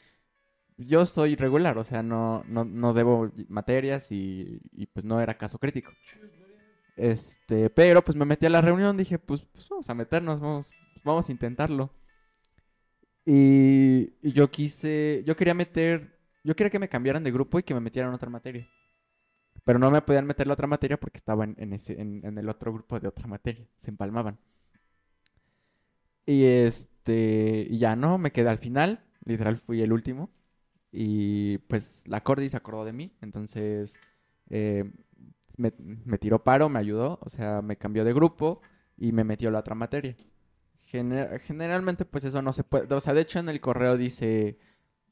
yo 0.79 1.07
soy 1.07 1.37
regular, 1.37 1.79
o 1.79 1.85
sea, 1.85 2.03
no, 2.03 2.45
no, 2.49 2.65
no 2.65 2.93
debo 2.95 3.33
materias 3.49 4.09
y, 4.13 4.61
pues 4.93 5.05
no 5.05 5.21
era 5.21 5.37
caso 5.39 5.59
crítico. 5.59 5.93
Este, 6.97 7.71
pero 7.71 8.05
pues 8.05 8.17
me 8.17 8.25
metí 8.25 8.47
a 8.47 8.51
la 8.51 8.61
reunión, 8.61 8.97
dije, 8.97 9.19
pues, 9.19 9.43
pues 9.53 9.69
vamos 9.69 9.89
a 9.91 9.95
meternos, 9.95 10.41
vamos, 10.41 10.73
vamos 11.05 11.29
a 11.29 11.33
intentarlo. 11.33 11.93
Y, 13.25 14.15
y 14.23 14.33
yo 14.33 14.51
quise, 14.51 15.23
yo 15.27 15.37
quería 15.37 15.55
meter, 15.55 16.19
yo 16.45 16.57
quería 16.57 16.71
que 16.71 16.79
me 16.79 16.89
cambiaran 16.89 17.23
de 17.25 17.31
grupo 17.31 17.59
y 17.59 17.63
que 17.63 17.75
me 17.75 17.81
metieran 17.81 18.15
otra 18.15 18.31
materia. 18.31 18.69
Pero 19.69 19.79
no 19.79 19.91
me 19.93 20.03
podían 20.03 20.27
meter 20.27 20.49
la 20.49 20.55
otra 20.55 20.67
materia 20.67 20.99
porque 20.99 21.19
estaba 21.19 21.45
en, 21.45 21.55
en 21.59 21.73
ese, 21.75 22.01
en, 22.01 22.25
en 22.25 22.39
el 22.39 22.49
otro 22.49 22.73
grupo 22.73 22.99
de 23.01 23.09
otra 23.09 23.29
materia, 23.29 23.67
se 23.77 23.91
empalmaban. 23.91 24.39
Y 26.27 26.45
este, 26.45 27.69
ya 27.79 27.97
no, 27.97 28.19
me 28.19 28.33
quedé 28.33 28.49
al 28.51 28.59
final, 28.59 29.01
literal 29.25 29.57
fui 29.57 29.83
el 29.83 29.93
último. 29.93 30.31
Y 30.93 31.59
pues 31.61 32.05
la 32.09 32.23
Cordy 32.23 32.49
se 32.51 32.57
acordó 32.59 32.85
de 32.85 32.93
mí, 32.95 33.13
entonces 33.23 33.99
eh, 34.51 34.91
me, 35.59 35.73
me 35.79 36.19
tiró 36.19 36.45
paro, 36.45 36.69
me 36.69 36.79
ayudó, 36.81 37.19
o 37.23 37.29
sea, 37.31 37.63
me 37.63 37.77
cambió 37.79 38.05
de 38.05 38.13
grupo 38.15 38.63
y 38.99 39.13
me 39.13 39.25
metió 39.25 39.51
la 39.51 39.61
otra 39.61 39.75
materia. 39.77 40.17
Gener- 40.93 41.41
generalmente 41.41 42.05
pues 42.07 42.25
eso 42.25 42.43
no 42.43 42.53
se 42.53 42.65
puede, 42.65 42.93
o 42.95 43.01
sea, 43.01 43.15
de 43.15 43.23
hecho 43.23 43.39
en 43.41 43.49
el 43.51 43.61
correo 43.61 43.97
dice 43.99 44.59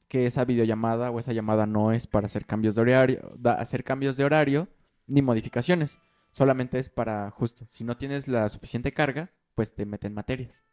que 0.07 0.25
esa 0.25 0.45
videollamada 0.45 1.11
o 1.11 1.19
esa 1.19 1.33
llamada 1.33 1.65
no 1.65 1.91
es 1.91 2.07
para 2.07 2.25
hacer 2.27 2.45
cambios 2.45 2.75
de 2.75 2.81
horario, 2.81 3.33
da- 3.37 3.55
hacer 3.55 3.83
cambios 3.83 4.17
de 4.17 4.25
horario 4.25 4.67
ni 5.07 5.21
modificaciones, 5.21 5.99
solamente 6.31 6.79
es 6.79 6.89
para 6.89 7.29
justo, 7.31 7.65
si 7.69 7.83
no 7.83 7.97
tienes 7.97 8.27
la 8.27 8.49
suficiente 8.49 8.93
carga, 8.93 9.31
pues 9.55 9.73
te 9.75 9.85
meten 9.85 10.13
materias. 10.13 10.63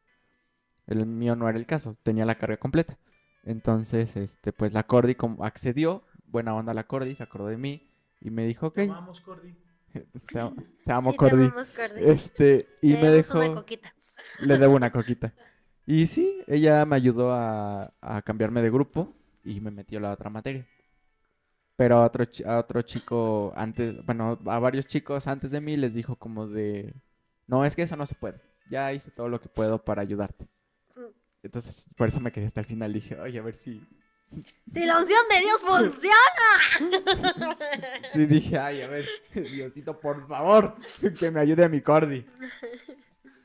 El 0.87 1.07
mío 1.07 1.37
no 1.37 1.49
era 1.49 1.59
el 1.59 1.67
caso, 1.67 1.97
tenía 2.03 2.27
la 2.27 2.35
carga 2.37 2.57
completa. 2.59 2.99
Entonces, 3.45 4.17
este, 4.17 4.53
pues 4.53 4.73
la 4.73 4.87
Cordy 4.87 5.15
como 5.15 5.45
accedió, 5.45 6.05
buena 6.27 6.55
onda 6.55 6.75
la 6.75 6.87
Cordy, 6.87 7.15
se 7.15 7.23
acordó 7.23 7.49
de 7.49 7.57
mí 7.59 7.91
y 8.21 8.31
me 8.31 8.47
dijo, 8.47 8.69
ok, 8.69 8.79
Vamos, 8.89 9.21
Cordy. 9.21 9.55
te, 10.33 10.39
am- 10.41 10.57
te 10.85 10.93
amo 10.93 11.11
Sí, 11.11 11.19
te 11.19 11.31
Cordy. 11.31 11.45
amamos, 11.47 11.71
Cordy. 11.71 12.01
Este, 12.03 12.69
y 12.83 12.93
Te 12.93 12.97
me 12.97 13.11
damos 13.11 13.31
una 13.31 13.49
dejó, 13.49 13.55
coquita. 13.55 13.95
le 14.41 14.57
debo 14.59 14.75
una 14.77 14.91
coquita. 14.91 15.35
Y 15.87 16.07
sí, 16.07 16.43
ella 16.47 16.85
me 16.87 16.97
ayudó 16.97 17.33
a, 17.33 17.93
a 18.01 18.23
cambiarme 18.23 18.63
de 18.63 18.71
grupo 18.71 19.15
y 19.45 19.61
me 19.61 19.71
metió 19.71 20.01
la 20.01 20.13
otra 20.13 20.31
materia. 20.31 20.67
Pero 21.77 21.97
a 21.97 22.07
otro, 22.07 22.25
a 22.47 22.59
otro 22.59 22.83
chico 22.83 23.53
antes, 23.57 24.05
bueno, 24.05 24.39
a 24.47 24.59
varios 24.59 24.87
chicos 24.87 25.27
antes 25.27 25.51
de 25.51 25.61
mí 25.61 25.77
les 25.77 25.95
dijo 25.95 26.17
como 26.17 26.47
de, 26.47 26.95
no, 27.47 27.65
es 27.65 27.75
que 27.75 27.83
eso 27.83 27.97
no 27.97 28.07
se 28.07 28.15
puede. 28.15 28.41
Ya 28.71 28.93
hice 28.93 29.11
todo 29.11 29.29
lo 29.29 29.41
que 29.41 29.49
puedo 29.49 29.85
para 29.85 30.03
ayudarte. 30.03 30.47
Entonces, 31.43 31.87
por 31.97 32.09
eso 32.09 32.21
me 32.21 32.33
quedé 32.33 32.47
hasta 32.47 32.61
el 32.61 32.67
final. 32.67 32.93
Dije, 32.93 33.19
oye, 33.21 33.39
a 33.39 33.43
ver 33.43 33.55
si... 33.55 33.87
Si 34.73 34.87
la 34.87 34.99
unción 34.99 35.21
de 35.31 35.41
Dios 35.41 35.61
funciona. 35.61 37.57
Sí, 38.13 38.27
dije, 38.27 38.59
ay, 38.59 38.83
a 38.83 38.89
ver, 38.89 39.07
Diosito, 39.35 39.99
por 39.99 40.27
favor, 40.27 40.77
que 41.19 41.31
me 41.31 41.41
ayude 41.41 41.65
a 41.65 41.69
mi 41.69 41.81
Cordy. 41.81 42.25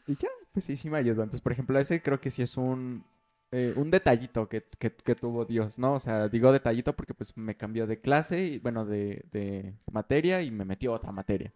Y 0.07 0.15
ya, 0.15 0.29
pues 0.53 0.65
sí, 0.65 0.77
sí 0.77 0.89
me 0.89 0.97
ayudó. 0.99 1.23
Entonces, 1.23 1.41
por 1.41 1.51
ejemplo, 1.51 1.77
ese 1.79 2.01
creo 2.01 2.19
que 2.19 2.29
sí 2.29 2.41
es 2.41 2.55
un, 2.55 3.03
eh, 3.51 3.73
un 3.75 3.91
detallito 3.91 4.47
que, 4.49 4.63
que- 4.79 5.15
tuvo 5.15 5.45
Dios, 5.45 5.79
¿no? 5.79 5.93
O 5.95 5.99
sea, 5.99 6.29
digo 6.29 6.51
detallito 6.51 6.95
porque 6.95 7.13
pues 7.13 7.35
me 7.37 7.55
cambió 7.57 7.87
de 7.87 7.99
clase, 8.01 8.45
y, 8.45 8.59
bueno, 8.59 8.85
de, 8.85 9.25
de 9.31 9.75
materia 9.91 10.41
y 10.41 10.51
me 10.51 10.65
metió 10.65 10.93
otra 10.93 11.11
materia. 11.11 11.53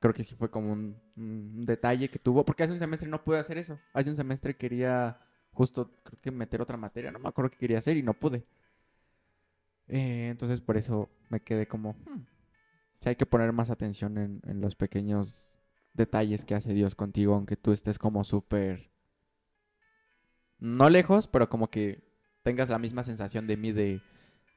Creo 0.00 0.14
que 0.14 0.24
sí 0.24 0.34
fue 0.34 0.50
como 0.50 0.72
un, 0.72 0.96
detalle 1.66 2.08
que 2.10 2.18
tuvo, 2.18 2.44
porque 2.44 2.62
hace 2.64 2.72
un 2.72 2.78
semestre 2.80 3.08
no 3.08 3.22
pude 3.24 3.38
hacer 3.38 3.58
eso. 3.58 3.78
Hace 3.92 4.10
un 4.10 4.16
semestre 4.16 4.56
quería 4.56 5.18
justo, 5.52 5.90
creo 6.04 6.20
que 6.22 6.30
meter 6.30 6.60
otra 6.62 6.76
materia, 6.78 7.10
no 7.12 7.18
me 7.18 7.28
acuerdo 7.28 7.50
qué 7.50 7.58
quería 7.58 7.78
hacer 7.78 7.96
y 7.96 8.02
no 8.02 8.14
pude. 8.14 8.42
Eh, 9.88 10.28
entonces 10.30 10.60
por 10.60 10.76
eso 10.76 11.10
me 11.28 11.40
quedé 11.40 11.66
como, 11.66 11.92
"Hmm, 12.06 12.20
sí 13.00 13.10
hay 13.10 13.16
que 13.16 13.26
poner 13.26 13.52
más 13.52 13.70
atención 13.70 14.18
en, 14.18 14.42
en 14.46 14.60
los 14.60 14.76
pequeños 14.76 15.58
detalles 15.94 16.44
que 16.44 16.54
hace 16.56 16.74
Dios 16.74 16.94
contigo, 16.96 17.34
aunque 17.34 17.56
tú 17.56 17.72
estés 17.72 17.98
como 17.98 18.24
súper, 18.24 18.90
no 20.60 20.88
lejos, 20.90 21.26
pero 21.26 21.48
como 21.48 21.70
que 21.70 22.02
tengas 22.42 22.68
la 22.68 22.78
misma 22.78 23.02
sensación 23.02 23.46
de 23.46 23.56
mí 23.56 23.72
de, 23.72 24.02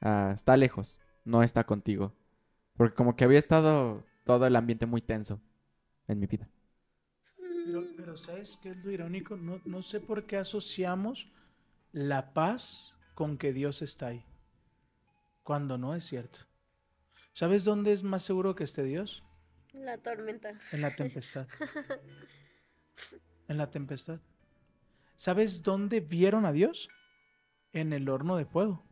"Ah, 0.01 0.31
está 0.33 0.57
lejos, 0.57 0.99
no 1.25 1.43
está 1.43 1.63
contigo. 1.63 2.13
Porque 2.75 2.95
como 2.95 3.15
que 3.15 3.23
había 3.23 3.39
estado 3.39 4.05
todo 4.25 4.47
el 4.47 4.55
ambiente 4.55 4.85
muy 4.85 5.01
tenso 5.01 5.41
en 6.07 6.19
mi 6.19 6.27
vida. 6.27 6.49
Pero, 7.37 7.85
pero 7.95 8.17
¿sabes 8.17 8.57
qué 8.61 8.71
es 8.71 8.77
lo 8.83 8.91
irónico? 8.91 9.35
No, 9.35 9.61
no 9.65 9.81
sé 9.81 9.99
por 9.99 10.25
qué 10.25 10.37
asociamos 10.37 11.27
la 11.91 12.33
paz 12.33 12.93
con 13.13 13.37
que 13.37 13.53
Dios 13.53 13.81
está 13.81 14.07
ahí. 14.07 14.25
Cuando 15.43 15.77
no 15.77 15.93
es 15.95 16.05
cierto. 16.05 16.39
¿Sabes 17.33 17.63
dónde 17.63 17.93
es 17.93 18.03
más 18.03 18.23
seguro 18.23 18.55
que 18.55 18.63
esté 18.63 18.83
Dios? 18.83 19.23
La 19.73 19.97
tormenta. 19.97 20.53
En 20.71 20.81
la 20.81 20.95
tempestad. 20.95 21.47
En 23.49 23.57
la 23.57 23.69
tempestad. 23.69 24.19
¿Sabes 25.23 25.63
dónde 25.63 26.01
vieron 26.01 26.45
a 26.45 26.51
Dios? 26.51 26.89
En 27.71 27.93
el 27.93 28.09
horno 28.09 28.35
de 28.35 28.43
fuego. 28.43 28.83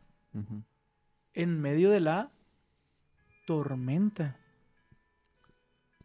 En 1.34 1.60
medio 1.60 1.90
de 1.90 2.00
la 2.00 2.32
tormenta. 3.46 4.38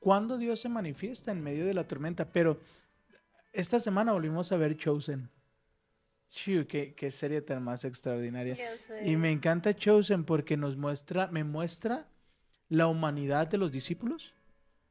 ¿Cuándo 0.02 0.38
Dios 0.38 0.60
se 0.60 0.68
manifiesta 0.68 1.32
en 1.32 1.42
medio 1.42 1.66
de 1.66 1.74
la 1.74 1.88
tormenta? 1.88 2.26
Pero 2.30 2.60
esta 3.54 3.80
semana 3.80 4.12
volvimos 4.12 4.52
a 4.52 4.58
ver 4.58 4.76
Chosen. 4.76 5.30
Chiu, 6.30 6.68
qué, 6.68 6.94
qué 6.94 7.10
serie 7.10 7.42
tan 7.42 7.64
más 7.64 7.86
extraordinaria. 7.86 8.58
Y 9.06 9.16
me 9.16 9.32
encanta 9.32 9.74
Chosen 9.74 10.26
porque 10.26 10.58
nos 10.58 10.76
muestra, 10.76 11.28
me 11.28 11.46
muestra 11.46 12.06
la 12.68 12.88
humanidad 12.88 13.48
de 13.48 13.60
los 13.60 13.72
discípulos, 13.72 14.34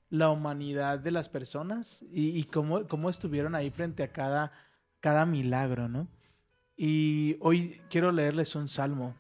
la 0.09 0.31
humanidad 0.31 0.99
de 0.99 1.11
las 1.11 1.29
personas 1.29 2.01
y, 2.11 2.39
y 2.39 2.45
cómo, 2.45 2.89
cómo 2.89 3.11
estuvieron 3.11 3.55
ahí 3.55 3.69
frente 3.69 4.03
a 4.03 4.11
cada, 4.11 4.51
cada 5.07 5.25
milagro, 5.25 5.89
¿no? 5.89 6.09
Y 6.77 7.37
hoy 7.39 7.81
quiero 7.91 8.11
leerles 8.11 8.57
un 8.57 8.67
salmo, 8.67 9.17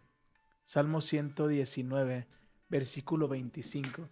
Salmo 0.64 1.00
119, 1.00 2.26
versículo 2.68 3.28
25. 3.28 4.08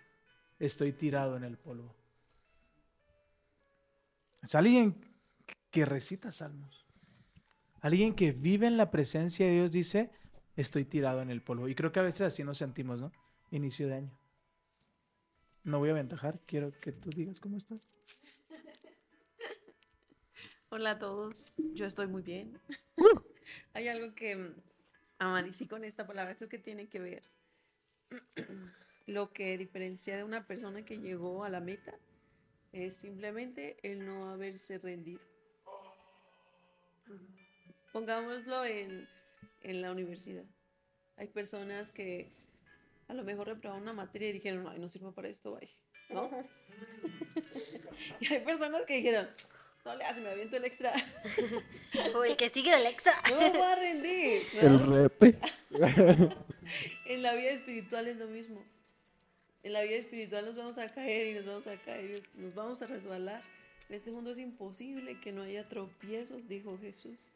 Estoy 0.61 0.93
tirado 0.93 1.37
en 1.37 1.43
el 1.43 1.59
polvo. 1.59 1.97
Es 4.41 4.55
alguien 4.55 5.05
que 5.73 5.85
recita 5.85 6.31
salmos. 6.31 6.87
Alguien 7.81 8.15
que 8.15 8.31
vive 8.31 8.69
en 8.69 8.77
la 8.77 8.93
presencia 8.93 9.45
de 9.45 9.55
Dios 9.55 9.73
dice, 9.73 10.13
estoy 10.55 10.85
tirado 10.85 11.23
en 11.23 11.31
el 11.31 11.43
polvo. 11.43 11.67
Y 11.67 11.75
creo 11.75 11.91
que 11.91 11.99
a 11.99 12.05
veces 12.05 12.21
así 12.21 12.45
nos 12.45 12.59
sentimos, 12.59 13.01
¿no? 13.01 13.11
Inicio 13.51 13.89
de 13.89 13.95
año. 13.95 14.19
No 15.65 15.81
voy 15.81 15.89
a 15.89 15.93
aventajar, 15.93 16.39
quiero 16.47 16.71
que 16.79 16.93
tú 16.93 17.11
digas 17.11 17.41
cómo 17.41 17.57
estás. 17.57 17.94
Hola 20.77 20.91
a 20.91 20.99
todos, 20.99 21.55
yo 21.57 21.87
estoy 21.87 22.09
muy 22.09 22.23
bien. 22.23 22.61
Hay 23.75 23.87
algo 23.87 24.13
que 24.17 24.35
mm, 24.35 24.55
amanecí 25.21 25.69
con 25.69 25.85
esta 25.85 26.05
palabra, 26.05 26.35
creo 26.35 26.49
que 26.49 26.59
tiene 26.59 26.89
que 26.89 26.99
ver 26.99 27.23
lo 29.07 29.33
que 29.33 29.57
diferencia 29.57 30.17
de 30.17 30.25
una 30.25 30.49
persona 30.49 30.85
que 30.85 30.99
llegó 30.99 31.45
a 31.45 31.49
la 31.49 31.61
meta 31.61 31.95
es 32.73 32.97
simplemente 32.97 33.77
el 33.85 34.05
no 34.05 34.31
haberse 34.31 34.79
rendido. 34.79 35.21
Pongámoslo 37.93 38.65
en, 38.65 39.09
en 39.61 39.81
la 39.81 39.93
universidad. 39.93 40.45
Hay 41.17 41.29
personas 41.29 41.93
que 41.93 42.33
a 43.07 43.15
lo 43.15 43.23
mejor 43.23 43.47
reprobaron 43.47 43.85
una 43.85 43.93
materia 43.93 44.31
y 44.31 44.33
dijeron, 44.33 44.67
ay, 44.67 44.81
no 44.81 44.89
sirvo 44.89 45.13
para 45.13 45.29
esto, 45.29 45.57
ay, 45.57 45.71
¿no? 46.11 46.29
y 48.19 48.27
hay 48.35 48.41
personas 48.45 48.85
que 48.87 48.97
dijeron, 48.97 49.29
no 49.85 49.95
le 49.97 50.05
hace, 50.05 50.21
me 50.21 50.31
aviento 50.31 50.57
el 50.57 50.65
extra. 50.65 50.93
O 52.15 52.25
el 52.25 52.37
que 52.37 52.49
sigue 52.49 52.71
del 52.75 52.87
extra. 52.87 53.21
No 53.31 53.37
me 53.41 53.51
voy 53.51 53.61
a 53.61 53.77
rendir. 53.77 54.43
¿no? 54.55 54.61
El 54.63 54.87
repe. 54.87 55.39
En 57.07 57.23
la 57.23 57.35
vida 57.35 57.51
espiritual 57.51 58.09
es 58.09 58.17
lo 58.17 58.27
mismo. 58.27 58.65
En 59.63 59.73
la 59.75 59.83
vida 59.83 59.97
espiritual 59.97 60.47
nos 60.47 60.57
vamos 60.57 60.79
a 60.79 60.93
caer 60.93 61.29
y 61.29 61.35
nos 61.35 61.47
vamos 61.47 61.67
a 61.67 61.77
caer 61.83 62.23
y 62.35 62.41
nos 62.41 62.55
vamos 62.55 62.83
a 62.83 62.87
resbalar. 62.87 63.43
En 63.89 63.95
este 63.95 64.11
mundo 64.11 64.31
es 64.31 64.39
imposible 64.39 65.21
que 65.21 65.31
no 65.33 65.43
haya 65.43 65.69
tropiezos, 65.69 66.49
dijo 66.49 66.79
Jesús. 66.79 67.33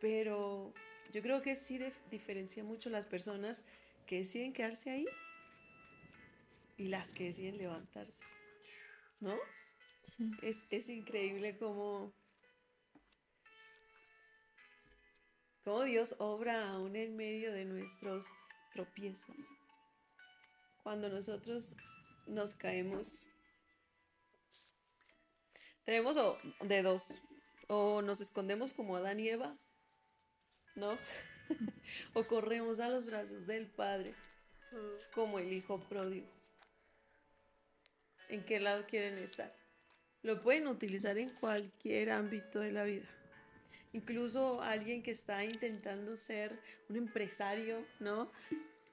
Pero 0.00 0.72
yo 1.12 1.22
creo 1.22 1.42
que 1.42 1.56
sí 1.56 1.78
dif- 1.78 2.00
diferencia 2.10 2.62
mucho 2.64 2.88
las 2.88 3.04
personas 3.06 3.64
que 4.06 4.18
deciden 4.18 4.52
quedarse 4.52 4.90
ahí 4.90 5.06
y 6.76 6.88
las 6.88 7.12
que 7.12 7.24
deciden 7.24 7.58
levantarse. 7.58 8.24
¿No? 9.20 9.36
Sí. 10.02 10.30
Es, 10.42 10.64
es 10.70 10.88
increíble 10.88 11.56
cómo, 11.58 12.12
cómo 15.64 15.82
Dios 15.84 16.14
obra 16.18 16.70
aún 16.70 16.96
en 16.96 17.16
medio 17.16 17.52
de 17.52 17.64
nuestros 17.64 18.26
tropiezos. 18.72 19.36
Cuando 20.82 21.08
nosotros 21.08 21.76
nos 22.26 22.54
caemos, 22.54 23.26
tenemos 25.84 26.16
o- 26.16 26.38
de 26.62 26.82
dos, 26.82 27.20
o 27.68 28.02
nos 28.02 28.20
escondemos 28.20 28.72
como 28.72 28.96
Adán 28.96 29.20
y 29.20 29.28
Eva, 29.28 29.56
¿no? 30.74 30.98
o 32.14 32.26
corremos 32.26 32.80
a 32.80 32.88
los 32.88 33.04
brazos 33.04 33.46
del 33.46 33.66
Padre 33.66 34.14
como 35.14 35.38
el 35.38 35.52
Hijo 35.52 35.80
pródigo. 35.88 36.28
¿En 38.28 38.44
qué 38.44 38.60
lado 38.60 38.86
quieren 38.86 39.18
estar? 39.18 39.52
Lo 40.22 40.42
pueden 40.42 40.66
utilizar 40.66 41.16
en 41.18 41.30
cualquier 41.30 42.10
ámbito 42.10 42.60
de 42.60 42.72
la 42.72 42.84
vida. 42.84 43.06
Incluso 43.92 44.62
alguien 44.62 45.02
que 45.02 45.10
está 45.10 45.44
intentando 45.44 46.16
ser 46.16 46.60
un 46.88 46.96
empresario, 46.96 47.84
¿no? 47.98 48.30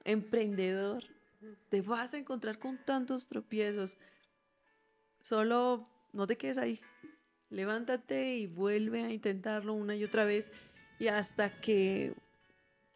Emprendedor. 0.04 1.04
Te 1.68 1.82
vas 1.82 2.14
a 2.14 2.18
encontrar 2.18 2.58
con 2.58 2.78
tantos 2.78 3.26
tropiezos. 3.26 3.96
Solo 5.22 5.88
no 6.12 6.26
te 6.26 6.36
quedes 6.36 6.58
ahí. 6.58 6.80
Levántate 7.50 8.36
y 8.36 8.46
vuelve 8.46 9.04
a 9.04 9.12
intentarlo 9.12 9.74
una 9.74 9.94
y 9.94 10.04
otra 10.04 10.24
vez 10.24 10.50
y 10.98 11.08
hasta 11.08 11.60
que 11.60 12.14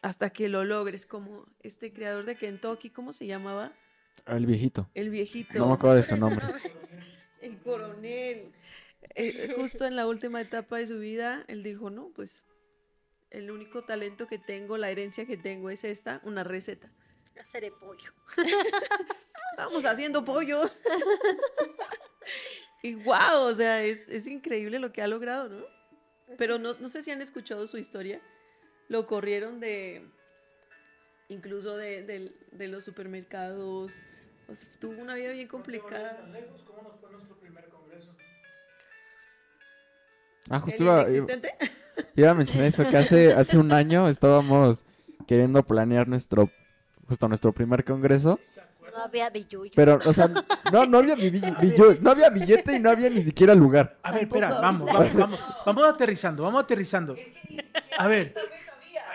hasta 0.01 0.31
que 0.31 0.49
lo 0.49 0.65
logres 0.65 1.05
como 1.05 1.45
este 1.61 1.93
creador 1.93 2.25
de 2.25 2.35
Kentucky, 2.35 2.89
¿cómo 2.89 3.13
se 3.13 3.25
llamaba? 3.25 3.71
El 4.25 4.45
viejito. 4.45 4.89
El 4.93 5.09
viejito. 5.09 5.57
No 5.57 5.67
me 5.67 5.73
acuerdo 5.73 5.95
de 5.95 6.03
su 6.03 6.17
nombre. 6.17 6.45
El 7.43 7.57
coronel. 7.59 8.51
Eh, 9.15 9.53
justo 9.57 9.85
en 9.85 9.95
la 9.95 10.07
última 10.07 10.41
etapa 10.41 10.77
de 10.77 10.87
su 10.87 10.97
vida, 10.99 11.43
él 11.47 11.61
dijo, 11.61 11.89
no, 11.89 12.09
pues 12.15 12.45
el 13.31 13.51
único 13.51 13.83
talento 13.83 14.27
que 14.27 14.37
tengo, 14.39 14.77
la 14.77 14.89
herencia 14.89 15.25
que 15.25 15.37
tengo 15.37 15.69
es 15.69 15.83
esta, 15.83 16.21
una 16.23 16.43
receta. 16.43 16.91
Hacer 17.39 17.71
pollo. 17.79 18.13
Vamos 19.57 19.85
haciendo 19.85 20.23
pollo. 20.23 20.69
y 22.81 22.95
wow, 22.95 23.41
o 23.47 23.53
sea, 23.53 23.83
es, 23.83 24.07
es 24.09 24.27
increíble 24.27 24.79
lo 24.79 24.91
que 24.93 25.01
ha 25.01 25.07
logrado, 25.07 25.49
¿no? 25.49 25.65
Pero 26.37 26.57
no, 26.59 26.73
no 26.79 26.87
sé 26.87 27.03
si 27.03 27.11
han 27.11 27.21
escuchado 27.21 27.67
su 27.67 27.77
historia. 27.77 28.21
Lo 28.87 29.05
corrieron 29.05 29.59
de, 29.59 30.05
incluso 31.27 31.75
de, 31.77 32.03
de- 32.03 32.33
de 32.51 32.67
los 32.67 32.83
supermercados. 32.83 34.03
O 34.53 34.55
sea, 34.55 34.69
tuvo 34.79 35.01
una 35.01 35.15
vida 35.15 35.31
bien 35.31 35.47
complicada. 35.47 36.19
¿Cómo 36.67 36.83
nos 36.83 36.99
fue 37.01 37.09
nuestro 37.11 37.35
primer 37.37 37.67
congreso? 37.69 38.11
Ah, 40.47 40.57
¿El 40.57 40.61
justo 40.61 40.83
iba, 40.83 41.05
iba- 42.15 42.29
a 42.29 42.33
mencionar 42.35 42.67
eso, 42.67 42.87
que 42.87 42.97
hace, 42.97 43.33
hace 43.33 43.57
un 43.57 43.71
año 43.73 44.07
estábamos 44.07 44.85
queriendo 45.25 45.63
planear 45.63 46.07
nuestro, 46.07 46.51
justo 47.07 47.27
nuestro 47.27 47.51
primer 47.51 47.83
congreso. 47.83 48.39
No 48.95 48.99
había 49.01 49.31
billuyo. 49.31 49.71
Pero, 49.75 49.99
o 50.05 50.13
sea, 50.13 50.27
no, 50.71 50.85
no 50.85 50.99
había, 50.99 51.15
bill- 51.15 51.41
billu- 51.57 51.99
no 51.99 52.11
había 52.11 52.29
billete 52.29 52.75
y 52.75 52.79
no 52.79 52.91
había 52.91 53.09
ni 53.09 53.23
siquiera 53.23 53.55
lugar. 53.55 53.97
A 54.03 54.11
ver, 54.11 54.25
espera, 54.25 54.51
vamos, 54.61 54.85
vamos, 54.85 55.13
vamos. 55.17 55.39
Vamos 55.65 55.83
aterrizando, 55.85 56.43
vamos 56.43 56.63
aterrizando. 56.63 57.15
A 57.97 58.05
ver, 58.05 58.35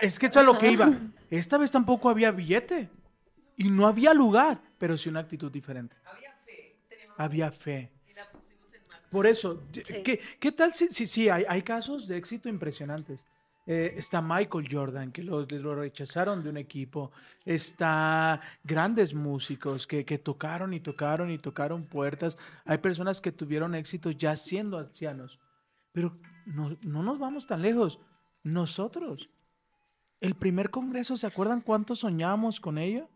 es 0.01 0.19
que 0.19 0.25
esto 0.25 0.39
es 0.41 0.43
a 0.43 0.45
lo 0.51 0.57
que 0.59 0.69
iba. 0.69 0.91
Esta 1.29 1.57
vez 1.57 1.71
tampoco 1.71 2.09
había 2.09 2.31
billete. 2.31 2.89
Y 3.59 3.69
no 3.69 3.85
había 3.87 4.13
lugar, 4.13 4.61
pero 4.77 4.97
sí 4.97 5.09
una 5.09 5.19
actitud 5.19 5.51
diferente. 5.51 5.95
Había 7.17 7.51
fe. 7.51 7.91
Por 9.11 9.27
eso, 9.27 9.63
Sí. 9.73 10.01
¿qué, 10.01 10.21
qué 10.39 10.51
tal 10.53 10.73
si, 10.73 10.87
si, 10.87 11.05
si 11.05 11.27
hay, 11.27 11.43
hay 11.47 11.61
casos 11.61 12.07
de 12.07 12.15
éxito 12.15 12.47
impresionantes? 12.47 13.25
Eh, 13.65 13.95
está 13.97 14.21
Michael 14.21 14.67
Jordan, 14.71 15.11
que 15.11 15.23
lo, 15.23 15.41
lo 15.45 15.75
rechazaron 15.75 16.41
de 16.41 16.49
un 16.49 16.57
equipo. 16.57 17.11
Está 17.43 18.39
grandes 18.63 19.13
músicos 19.13 19.85
que, 19.85 20.05
que 20.05 20.17
tocaron 20.17 20.73
y 20.73 20.79
tocaron 20.79 21.29
y 21.29 21.37
tocaron 21.37 21.83
puertas. 21.83 22.37
Hay 22.63 22.77
personas 22.77 23.19
que 23.19 23.33
tuvieron 23.33 23.75
éxito 23.75 24.09
ya 24.11 24.37
siendo 24.37 24.77
ancianos. 24.77 25.37
Pero 25.91 26.17
no, 26.45 26.77
no 26.83 27.03
nos 27.03 27.19
vamos 27.19 27.45
tan 27.45 27.61
lejos. 27.61 27.99
Nosotros. 28.41 29.29
El 30.21 30.35
primer 30.35 30.69
congreso, 30.69 31.17
¿se 31.17 31.27
acuerdan 31.27 31.59
cuánto 31.59 31.93
soñábamos 31.93 32.61
con 32.61 32.77
ello? 32.77 33.09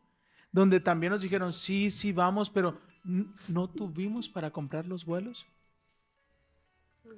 Donde 0.53 0.79
también 0.79 1.11
nos 1.11 1.23
dijeron, 1.23 1.51
sí, 1.51 1.91
sí, 1.91 2.13
vamos, 2.13 2.49
pero 2.49 2.79
no 3.03 3.69
tuvimos 3.69 4.29
para 4.29 4.51
comprar 4.51 4.87
los 4.87 5.03
vuelos. 5.03 5.45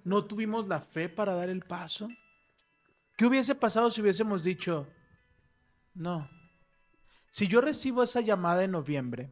No 0.03 0.25
tuvimos 0.25 0.67
la 0.67 0.81
fe 0.81 1.09
para 1.09 1.35
dar 1.35 1.49
el 1.49 1.61
paso. 1.61 2.09
¿Qué 3.15 3.25
hubiese 3.25 3.53
pasado 3.53 3.89
si 3.89 4.01
hubiésemos 4.01 4.43
dicho, 4.43 4.87
no? 5.93 6.27
Si 7.29 7.47
yo 7.47 7.61
recibo 7.61 8.01
esa 8.01 8.21
llamada 8.21 8.63
en 8.63 8.71
noviembre 8.71 9.31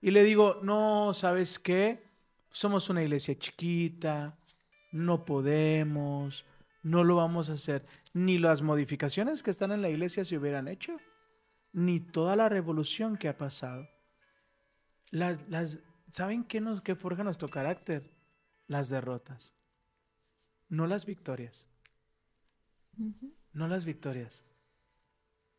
y 0.00 0.12
le 0.12 0.22
digo, 0.22 0.60
no, 0.62 1.12
¿sabes 1.12 1.58
qué? 1.58 2.04
Somos 2.50 2.88
una 2.88 3.02
iglesia 3.02 3.38
chiquita, 3.38 4.38
no 4.92 5.24
podemos, 5.24 6.44
no 6.82 7.04
lo 7.04 7.16
vamos 7.16 7.50
a 7.50 7.54
hacer. 7.54 7.84
Ni 8.12 8.38
las 8.38 8.62
modificaciones 8.62 9.42
que 9.42 9.50
están 9.50 9.72
en 9.72 9.82
la 9.82 9.88
iglesia 9.88 10.24
se 10.24 10.38
hubieran 10.38 10.68
hecho, 10.68 10.96
ni 11.76 12.00
toda 12.00 12.36
la 12.36 12.48
revolución 12.48 13.18
que 13.18 13.28
ha 13.28 13.36
pasado. 13.36 13.86
Las, 15.10 15.46
las, 15.50 15.80
¿Saben 16.10 16.42
qué, 16.42 16.58
nos, 16.58 16.80
qué 16.80 16.94
forja 16.96 17.22
nuestro 17.22 17.48
carácter? 17.48 18.10
Las 18.66 18.88
derrotas, 18.88 19.54
no 20.70 20.86
las 20.86 21.04
victorias. 21.04 21.68
No 23.52 23.68
las 23.68 23.84
victorias, 23.84 24.42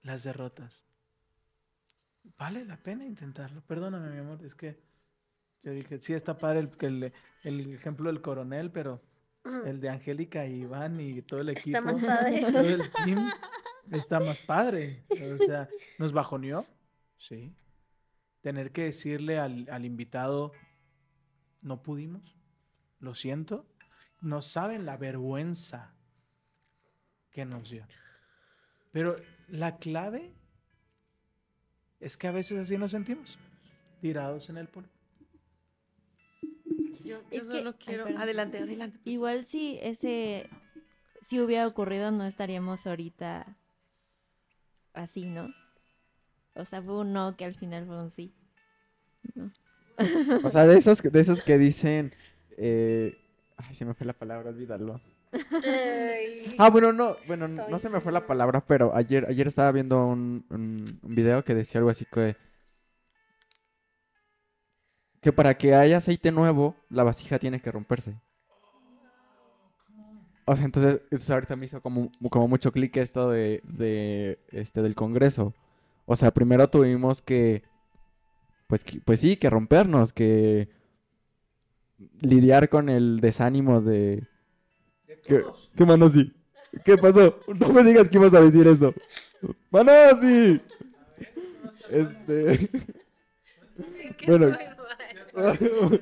las 0.02 0.24
derrotas. 0.24 0.86
Vale 2.36 2.66
la 2.66 2.78
pena 2.78 3.06
intentarlo. 3.06 3.62
Perdóname, 3.62 4.10
mi 4.10 4.18
amor, 4.18 4.44
es 4.44 4.56
que 4.56 4.82
yo 5.62 5.72
dije, 5.72 6.00
sí 6.00 6.16
está 6.16 6.36
padre 6.40 6.62
el, 6.62 6.72
el, 6.82 7.14
el 7.44 7.74
ejemplo 7.76 8.12
del 8.12 8.22
coronel, 8.22 8.72
pero 8.72 9.04
el 9.66 9.80
de 9.80 9.90
Angélica 9.90 10.48
y 10.48 10.62
Iván 10.62 11.00
y 11.00 11.22
todo 11.22 11.42
el 11.42 11.50
equipo, 11.50 11.78
Está 11.78 11.82
más 11.82 12.04
padre. 12.04 12.42
todo 12.42 12.60
el 12.62 12.92
team 13.06 13.20
está 13.92 14.20
más 14.20 14.40
padre. 14.40 15.04
O 15.10 15.38
sea, 15.46 15.68
nos 15.98 16.14
bajoneó, 16.14 16.66
sí. 17.18 17.54
Tener 18.42 18.72
que 18.72 18.84
decirle 18.86 19.40
al, 19.40 19.68
al 19.70 19.86
invitado, 19.86 20.52
no 21.62 21.82
pudimos, 21.84 22.36
lo 23.00 23.14
siento. 23.16 23.66
No 24.22 24.42
saben 24.42 24.86
la 24.86 24.98
vergüenza 24.98 25.94
que 27.32 27.46
nos 27.46 27.70
dio. 27.70 27.86
Pero 28.92 29.16
la 29.48 29.78
clave 29.78 30.34
es 32.00 32.18
que 32.18 32.28
a 32.28 32.32
veces 32.32 32.60
así 32.60 32.78
nos 32.78 32.92
sentimos, 32.92 33.38
tirados 34.02 34.50
en 34.50 34.58
el 34.58 34.68
polvo. 34.68 34.90
Yo, 37.04 37.22
yo 37.22 37.30
que- 37.30 37.42
solo 37.42 37.70
ay, 37.72 37.76
quiero. 37.86 38.06
adelante, 38.18 38.58
adelante. 38.60 38.98
pues. 39.04 39.14
Igual 39.14 39.46
si 39.46 39.78
ese, 39.82 40.50
si 41.22 41.40
hubiera 41.40 41.68
ocurrido, 41.68 42.12
no 42.12 42.26
estaríamos 42.26 42.86
ahorita 42.88 43.58
así, 44.98 45.26
¿no? 45.26 45.54
O 46.56 46.66
sea, 46.66 46.82
fue 46.82 46.98
un 47.00 47.14
no 47.14 47.36
que 47.38 47.46
al 47.46 47.56
final 47.56 47.86
fue 47.86 48.02
un 48.02 48.10
sí. 48.10 48.34
¿no? 49.36 49.52
O 50.44 50.50
sea, 50.52 50.68
de 50.68 50.78
esos, 50.78 51.02
de 51.02 51.20
esos 51.20 51.42
que 51.42 51.58
dicen, 51.58 52.14
eh, 52.58 53.18
ay, 53.58 53.74
se 53.74 53.86
me 53.86 53.94
fue 53.94 54.06
la 54.06 54.14
palabra, 54.14 54.50
olvídalo. 54.50 55.02
Ay. 55.64 56.56
Ah, 56.58 56.70
bueno, 56.70 56.94
no, 56.94 57.18
bueno, 57.28 57.48
no 57.48 57.80
se 57.80 57.90
me 57.90 58.02
fue 58.02 58.12
la 58.12 58.26
palabra, 58.26 58.66
pero 58.66 58.96
ayer, 58.96 59.26
ayer 59.28 59.48
estaba 59.48 59.72
viendo 59.72 60.06
un, 60.06 60.46
un, 60.50 61.00
un 61.02 61.16
video 61.16 61.44
que 61.44 61.56
decía 61.56 61.80
algo 61.80 61.90
así 61.90 62.06
que 62.06 62.36
que 65.22 65.34
para 65.34 65.58
que 65.58 65.76
haya 65.76 65.98
aceite 65.98 66.32
nuevo, 66.32 66.76
la 66.90 67.04
vasija 67.04 67.40
tiene 67.40 67.60
que 67.62 67.72
romperse. 67.72 68.16
O 70.50 70.56
sea, 70.56 70.64
entonces, 70.66 71.02
eso 71.12 71.34
ahorita 71.34 71.56
me 71.58 71.66
hizo 71.66 71.82
como, 71.82 72.10
como 72.30 72.48
mucho 72.48 72.72
clic 72.72 72.96
esto 72.98 73.30
de, 73.30 73.60
de, 73.66 74.40
este, 74.50 74.82
del 74.82 74.96
Congreso. 74.96 75.54
O 76.06 76.16
sea, 76.16 76.32
primero 76.34 76.70
tuvimos 76.70 77.22
que, 77.22 77.64
pues, 78.68 78.84
que- 78.86 79.02
pues 79.02 79.20
sí, 79.20 79.36
que 79.36 79.50
rompernos, 79.50 80.14
que 80.14 80.70
lidiar 82.22 82.70
con 82.70 82.88
el 82.90 83.20
desánimo 83.20 83.82
de... 83.82 84.26
¿Qué, 85.26 85.44
¿Qué 85.76 85.86
Manosi? 85.86 86.32
¿Qué 86.86 86.98
pasó? 86.98 87.40
No 87.60 87.74
me 87.74 87.84
digas 87.84 88.08
que 88.08 88.18
ibas 88.18 88.34
a 88.34 88.40
decir 88.42 88.66
eso. 88.68 88.94
¡Manosi! 89.70 90.62
Este... 91.90 92.70
Me 93.76 94.16
caes 94.16 94.28
Bueno. 94.28 94.48
muy 94.48 94.58
mal. 95.34 95.58
Me 95.90 96.00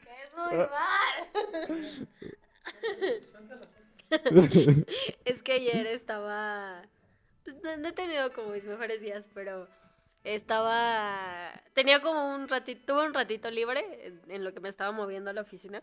caes 0.00 0.30
muy 0.36 0.56
mal. 0.58 0.68
es 5.24 5.42
que 5.42 5.52
ayer 5.52 5.86
estaba. 5.86 6.82
pues, 7.44 7.56
no, 7.62 7.88
he 7.88 7.92
tenido 7.92 8.32
como 8.32 8.50
mis 8.50 8.66
mejores 8.66 9.00
días, 9.02 9.28
pero 9.34 9.68
estaba. 10.24 11.52
Tenía 11.74 12.00
como 12.00 12.34
un 12.34 12.48
ratito. 12.48 12.94
Tuve 12.94 13.06
un 13.06 13.14
ratito 13.14 13.50
libre 13.50 14.14
en 14.28 14.44
lo 14.44 14.52
que 14.54 14.60
me 14.60 14.68
estaba 14.68 14.92
moviendo 14.92 15.30
a 15.30 15.34
la 15.34 15.42
oficina. 15.42 15.82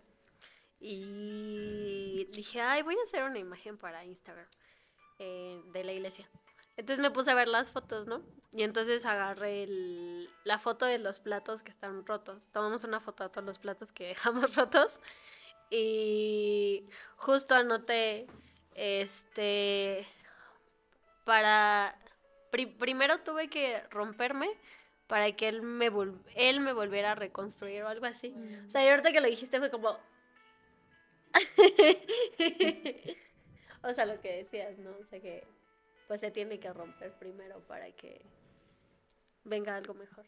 Y 0.79 2.25
dije, 2.33 2.61
ay, 2.61 2.83
voy 2.83 2.95
a 2.99 3.03
hacer 3.03 3.23
una 3.23 3.39
imagen 3.39 3.77
para 3.77 4.05
Instagram 4.05 4.47
eh, 5.19 5.61
de 5.73 5.83
la 5.83 5.93
iglesia. 5.93 6.29
Entonces 6.77 7.01
me 7.01 7.11
puse 7.11 7.31
a 7.31 7.35
ver 7.35 7.47
las 7.47 7.71
fotos, 7.71 8.07
¿no? 8.07 8.21
Y 8.51 8.63
entonces 8.63 9.05
agarré 9.05 9.63
el- 9.63 10.29
la 10.43 10.59
foto 10.59 10.85
de 10.85 10.99
los 10.99 11.19
platos 11.19 11.63
que 11.63 11.71
están 11.71 12.05
rotos. 12.05 12.49
Tomamos 12.51 12.83
una 12.83 12.99
foto 12.99 13.23
de 13.23 13.29
todos 13.29 13.45
los 13.45 13.59
platos 13.59 13.91
que 13.91 14.07
dejamos 14.09 14.55
rotos. 14.55 14.99
Y 15.69 16.85
justo 17.17 17.55
anoté, 17.55 18.27
este, 18.75 20.05
para... 21.25 21.95
pri- 22.51 22.67
primero 22.67 23.19
tuve 23.19 23.49
que 23.49 23.81
romperme 23.89 24.47
para 25.07 25.31
que 25.33 25.47
él 25.47 25.61
me, 25.61 25.91
vol- 25.91 26.19
él 26.35 26.59
me 26.61 26.73
volviera 26.73 27.11
a 27.11 27.15
reconstruir 27.15 27.83
o 27.83 27.87
algo 27.87 28.05
así. 28.05 28.33
O 28.65 28.69
sea, 28.69 28.83
y 28.85 28.89
ahorita 28.89 29.11
que 29.11 29.21
lo 29.21 29.27
dijiste 29.27 29.59
fue 29.59 29.69
como... 29.71 29.97
o 33.83 33.93
sea, 33.93 34.05
lo 34.05 34.19
que 34.21 34.37
decías, 34.37 34.77
¿no? 34.79 34.91
O 34.91 35.05
sea, 35.09 35.19
que 35.19 35.43
pues 36.07 36.21
se 36.21 36.31
tiene 36.31 36.59
que 36.59 36.71
romper 36.71 37.11
primero 37.13 37.59
para 37.67 37.91
que 37.91 38.21
venga 39.43 39.75
algo 39.75 39.93
mejor. 39.93 40.25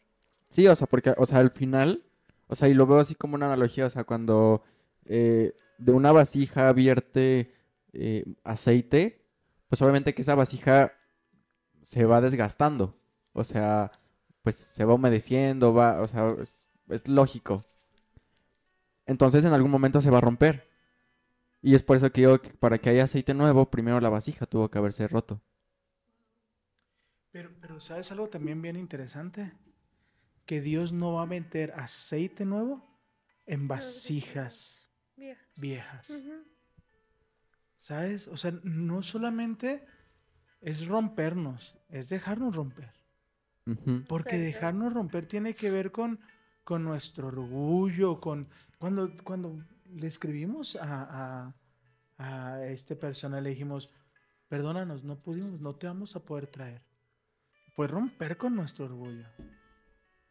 Sí, 0.48 0.66
o 0.66 0.74
sea, 0.74 0.86
porque, 0.86 1.14
o 1.16 1.26
sea, 1.26 1.38
al 1.38 1.50
final, 1.50 2.02
o 2.48 2.54
sea, 2.54 2.68
y 2.68 2.74
lo 2.74 2.86
veo 2.86 2.98
así 3.00 3.14
como 3.14 3.34
una 3.34 3.46
analogía, 3.46 3.86
o 3.86 3.90
sea, 3.90 4.04
cuando 4.04 4.62
eh, 5.08 5.54
de 5.78 5.92
una 5.92 6.12
vasija 6.12 6.70
vierte 6.72 7.54
eh, 7.94 8.24
aceite, 8.44 9.26
pues 9.68 9.80
obviamente 9.80 10.14
que 10.14 10.22
esa 10.22 10.34
vasija 10.34 10.92
se 11.82 12.04
va 12.04 12.20
desgastando, 12.20 12.94
o 13.32 13.42
sea, 13.42 13.90
pues 14.42 14.56
se 14.56 14.84
va 14.84 14.94
humedeciendo, 14.94 15.72
va, 15.72 16.02
o 16.02 16.06
sea, 16.06 16.28
es, 16.40 16.68
es 16.88 17.08
lógico. 17.08 17.64
Entonces 19.06 19.44
en 19.46 19.54
algún 19.54 19.70
momento 19.70 20.00
se 20.02 20.10
va 20.10 20.18
a 20.18 20.22
romper. 20.22 20.68
Y 21.62 21.74
es 21.74 21.82
por 21.82 21.96
eso 21.96 22.12
que 22.12 22.20
digo 22.20 22.40
que 22.40 22.50
para 22.50 22.78
que 22.78 22.90
haya 22.90 23.04
aceite 23.04 23.32
nuevo, 23.32 23.70
primero 23.70 24.00
la 24.00 24.10
vasija 24.10 24.46
tuvo 24.46 24.70
que 24.70 24.78
haberse 24.78 25.08
roto. 25.08 25.40
Pero, 27.30 27.50
pero 27.60 27.80
¿sabes 27.80 28.12
algo 28.12 28.28
también 28.28 28.60
bien 28.60 28.76
interesante? 28.76 29.52
Que 30.44 30.60
Dios 30.60 30.92
no 30.92 31.14
va 31.14 31.22
a 31.22 31.26
meter 31.26 31.72
aceite 31.72 32.44
nuevo 32.44 32.86
en 33.46 33.68
vasijas 33.68 34.87
viejas. 35.56 36.24
¿Sabes? 37.76 38.28
O 38.28 38.36
sea, 38.36 38.52
no 38.64 39.02
solamente 39.02 39.84
es 40.60 40.86
rompernos, 40.86 41.76
es 41.88 42.08
dejarnos 42.08 42.56
romper. 42.56 42.92
Porque 44.08 44.30
Exacto. 44.30 44.44
dejarnos 44.44 44.92
romper 44.94 45.26
tiene 45.26 45.54
que 45.54 45.70
ver 45.70 45.92
con, 45.92 46.18
con 46.64 46.82
nuestro 46.84 47.28
orgullo, 47.28 48.20
con 48.20 48.48
cuando, 48.78 49.12
cuando 49.22 49.62
le 49.90 50.06
escribimos 50.06 50.76
a, 50.76 51.54
a, 52.18 52.54
a 52.56 52.64
este 52.66 52.96
persona, 52.96 53.40
le 53.40 53.50
dijimos, 53.50 53.90
perdónanos, 54.48 55.04
no 55.04 55.20
pudimos, 55.20 55.60
no 55.60 55.72
te 55.72 55.86
vamos 55.86 56.16
a 56.16 56.20
poder 56.24 56.46
traer. 56.46 56.82
Fue 57.74 57.86
romper 57.86 58.36
con 58.38 58.56
nuestro 58.56 58.86
orgullo. 58.86 59.26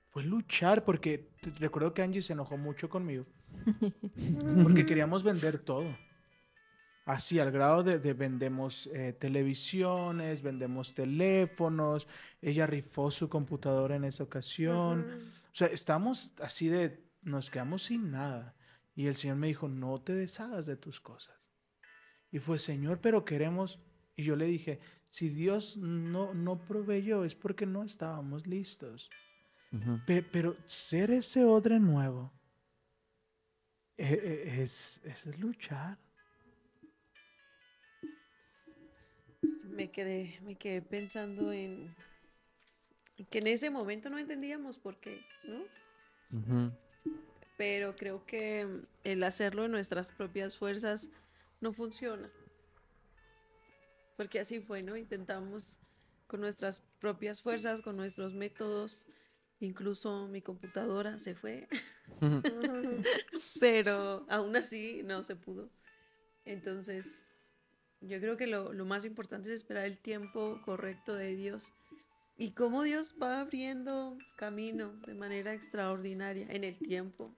Fue 0.09 0.23
luchar, 0.23 0.83
porque 0.83 1.29
te- 1.41 1.51
recuerdo 1.51 1.93
que 1.93 2.01
Angie 2.01 2.21
se 2.21 2.33
enojó 2.33 2.57
mucho 2.57 2.89
conmigo, 2.89 3.25
porque 4.63 4.85
queríamos 4.85 5.23
vender 5.23 5.59
todo. 5.59 5.95
Así, 7.05 7.39
al 7.39 7.51
grado 7.51 7.83
de, 7.83 7.99
de 7.99 8.13
vendemos 8.13 8.89
eh, 8.93 9.13
televisiones, 9.17 10.41
vendemos 10.41 10.93
teléfonos, 10.93 12.05
ella 12.41 12.67
rifó 12.67 13.11
su 13.11 13.29
computadora 13.29 13.95
en 13.95 14.03
esa 14.03 14.23
ocasión. 14.23 15.05
Ujú. 15.07 15.17
O 15.17 15.55
sea, 15.55 15.67
estamos 15.67 16.33
así 16.41 16.67
de, 16.67 17.05
nos 17.21 17.49
quedamos 17.49 17.83
sin 17.83 18.11
nada. 18.11 18.55
Y 18.93 19.07
el 19.07 19.15
Señor 19.15 19.37
me 19.37 19.47
dijo, 19.47 19.69
no 19.69 20.01
te 20.01 20.13
deshagas 20.13 20.65
de 20.65 20.75
tus 20.75 20.99
cosas. 20.99 21.35
Y 22.29 22.39
fue, 22.39 22.57
Señor, 22.57 22.99
pero 22.99 23.23
queremos... 23.23 23.79
Y 24.17 24.23
yo 24.23 24.35
le 24.35 24.45
dije, 24.45 24.79
si 25.05 25.29
Dios 25.29 25.77
no, 25.77 26.33
no 26.33 26.57
proveyó 26.65 27.23
es 27.23 27.35
porque 27.35 27.65
no 27.65 27.83
estábamos 27.83 28.47
listos. 28.47 29.09
Ujú. 29.71 29.99
Pe- 30.05 30.23
pero 30.23 30.57
ser 30.65 31.11
ese 31.11 31.45
odre 31.45 31.79
nuevo 31.79 32.33
es, 33.97 35.01
es 35.03 35.39
luchar. 35.39 35.97
Me 39.63 39.91
quedé, 39.91 40.39
me 40.43 40.55
quedé 40.55 40.81
pensando 40.81 41.51
en 41.51 41.95
que 43.29 43.39
en 43.39 43.47
ese 43.47 43.69
momento 43.69 44.09
no 44.09 44.17
entendíamos 44.17 44.77
por 44.77 44.99
qué, 44.99 45.25
¿no? 45.43 46.71
Pero 47.57 47.95
creo 47.95 48.25
que 48.25 48.67
el 49.03 49.23
hacerlo 49.23 49.65
en 49.65 49.71
nuestras 49.71 50.11
propias 50.11 50.57
fuerzas 50.57 51.09
no 51.59 51.73
funciona. 51.73 52.31
Porque 54.15 54.39
así 54.39 54.59
fue, 54.59 54.83
¿no? 54.83 54.95
Intentamos 54.95 55.79
con 56.27 56.41
nuestras 56.41 56.79
propias 56.99 57.41
fuerzas, 57.41 57.81
con 57.81 57.95
nuestros 57.95 58.33
métodos, 58.33 59.07
incluso 59.59 60.27
mi 60.27 60.41
computadora 60.41 61.19
se 61.19 61.35
fue, 61.35 61.67
pero 63.59 64.25
aún 64.29 64.55
así 64.55 65.01
no 65.03 65.23
se 65.23 65.35
pudo. 65.35 65.69
Entonces, 66.45 67.25
yo 68.01 68.19
creo 68.19 68.37
que 68.37 68.47
lo, 68.47 68.73
lo 68.73 68.85
más 68.85 69.05
importante 69.05 69.49
es 69.49 69.55
esperar 69.55 69.85
el 69.85 69.97
tiempo 69.97 70.61
correcto 70.65 71.15
de 71.15 71.35
Dios 71.35 71.73
y 72.37 72.51
cómo 72.53 72.83
Dios 72.83 73.15
va 73.21 73.41
abriendo 73.41 74.17
camino 74.37 74.93
de 75.07 75.15
manera 75.15 75.53
extraordinaria 75.53 76.47
en 76.49 76.63
el 76.63 76.77
tiempo 76.77 77.35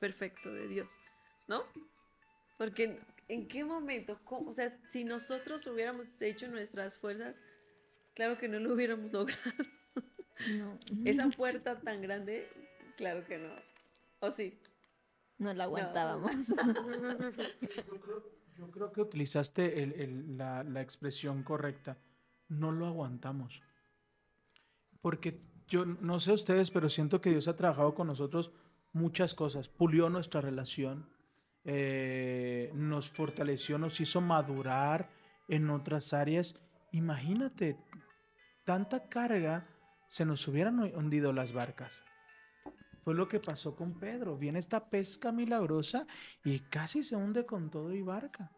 perfecto 0.00 0.52
de 0.52 0.68
Dios, 0.68 0.92
¿no? 1.48 1.64
Porque 2.58 2.84
en, 2.84 3.00
en 3.28 3.48
qué 3.48 3.64
momento, 3.64 4.20
cómo- 4.24 4.50
o 4.50 4.52
sea, 4.52 4.76
si 4.88 5.04
nosotros 5.04 5.66
hubiéramos 5.66 6.20
hecho 6.22 6.48
nuestras 6.48 6.98
fuerzas, 6.98 7.34
claro 8.14 8.38
que 8.38 8.48
no 8.48 8.58
lo 8.60 8.74
hubiéramos 8.74 9.12
logrado. 9.12 9.40
No, 10.46 10.78
Esa 11.04 11.28
puerta 11.30 11.80
tan 11.80 12.02
grande, 12.02 12.48
claro 12.96 13.24
que 13.26 13.38
no. 13.38 13.54
¿O 14.22 14.30
sí? 14.30 14.58
no 15.38 15.52
la 15.52 15.64
aguantábamos. 15.64 16.32
Yo 17.86 18.00
creo, 18.00 18.22
yo 18.56 18.70
creo 18.70 18.92
que 18.92 19.00
utilizaste 19.00 19.82
el- 19.82 19.92
el- 19.94 20.36
la, 20.38 20.62
la 20.62 20.80
expresión 20.80 21.42
correcta. 21.42 21.98
No 22.48 22.70
lo 22.70 22.86
aguantamos. 22.86 23.60
Porque 25.00 25.40
yo 25.66 25.84
no 25.84 26.20
sé 26.20 26.32
ustedes, 26.32 26.70
pero 26.70 26.88
siento 26.88 27.20
que 27.20 27.30
Dios 27.30 27.48
ha 27.48 27.56
trabajado 27.56 27.94
con 27.94 28.06
nosotros 28.06 28.52
muchas 28.92 29.34
cosas. 29.34 29.68
Pulió 29.68 30.08
nuestra 30.10 30.40
relación, 30.40 31.08
eh, 31.64 32.70
nos 32.74 33.10
fortaleció, 33.10 33.78
nos 33.78 34.00
hizo 34.00 34.20
madurar 34.20 35.10
en 35.48 35.68
otras 35.70 36.12
áreas. 36.12 36.54
Imagínate, 36.92 37.76
tanta 38.64 39.08
carga 39.08 39.66
se 40.08 40.24
nos 40.24 40.46
hubieran 40.46 40.78
hundido 40.94 41.32
las 41.32 41.52
barcas. 41.52 42.04
Fue 43.02 43.14
lo 43.14 43.28
que 43.28 43.40
pasó 43.40 43.74
con 43.74 43.98
Pedro. 43.98 44.38
Viene 44.38 44.58
esta 44.58 44.88
pesca 44.88 45.32
milagrosa 45.32 46.06
y 46.44 46.60
casi 46.60 47.02
se 47.02 47.16
hunde 47.16 47.44
con 47.44 47.70
todo 47.70 47.92
y 47.92 48.02
barca. 48.02 48.52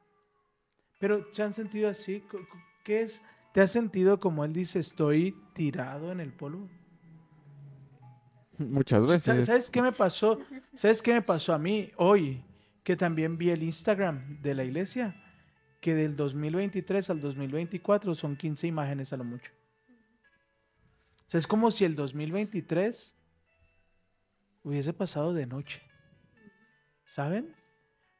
Pero 0.98 1.26
¿se 1.32 1.42
han 1.42 1.52
sentido 1.52 1.88
así? 1.88 2.22
¿Qué 2.84 3.02
es? 3.02 3.22
¿Te 3.52 3.60
has 3.60 3.70
sentido 3.70 4.20
como 4.20 4.44
él 4.44 4.52
dice, 4.52 4.80
estoy 4.80 5.34
tirado 5.54 6.12
en 6.12 6.20
el 6.20 6.32
polvo? 6.32 6.68
Muchas 8.58 9.06
veces. 9.06 9.46
¿Sabes 9.46 9.70
qué 9.70 9.80
me 9.80 9.92
pasó? 9.92 10.38
¿Sabes 10.74 11.02
qué 11.02 11.12
me 11.12 11.22
pasó 11.22 11.54
a 11.54 11.58
mí 11.58 11.90
hoy? 11.96 12.44
Que 12.82 12.96
también 12.96 13.38
vi 13.38 13.50
el 13.50 13.62
Instagram 13.62 14.42
de 14.42 14.54
la 14.54 14.64
iglesia, 14.64 15.16
que 15.80 15.94
del 15.94 16.16
2023 16.16 17.10
al 17.10 17.20
2024 17.20 18.14
son 18.14 18.36
15 18.36 18.66
imágenes 18.66 19.12
a 19.12 19.16
lo 19.16 19.24
mucho. 19.24 19.50
O 21.26 21.30
sea, 21.30 21.38
es 21.38 21.46
como 21.46 21.70
si 21.70 21.84
el 21.84 21.94
2023 21.94 23.16
hubiese 24.64 24.92
pasado 24.92 25.32
de 25.32 25.46
noche. 25.46 25.80
¿Saben? 27.04 27.54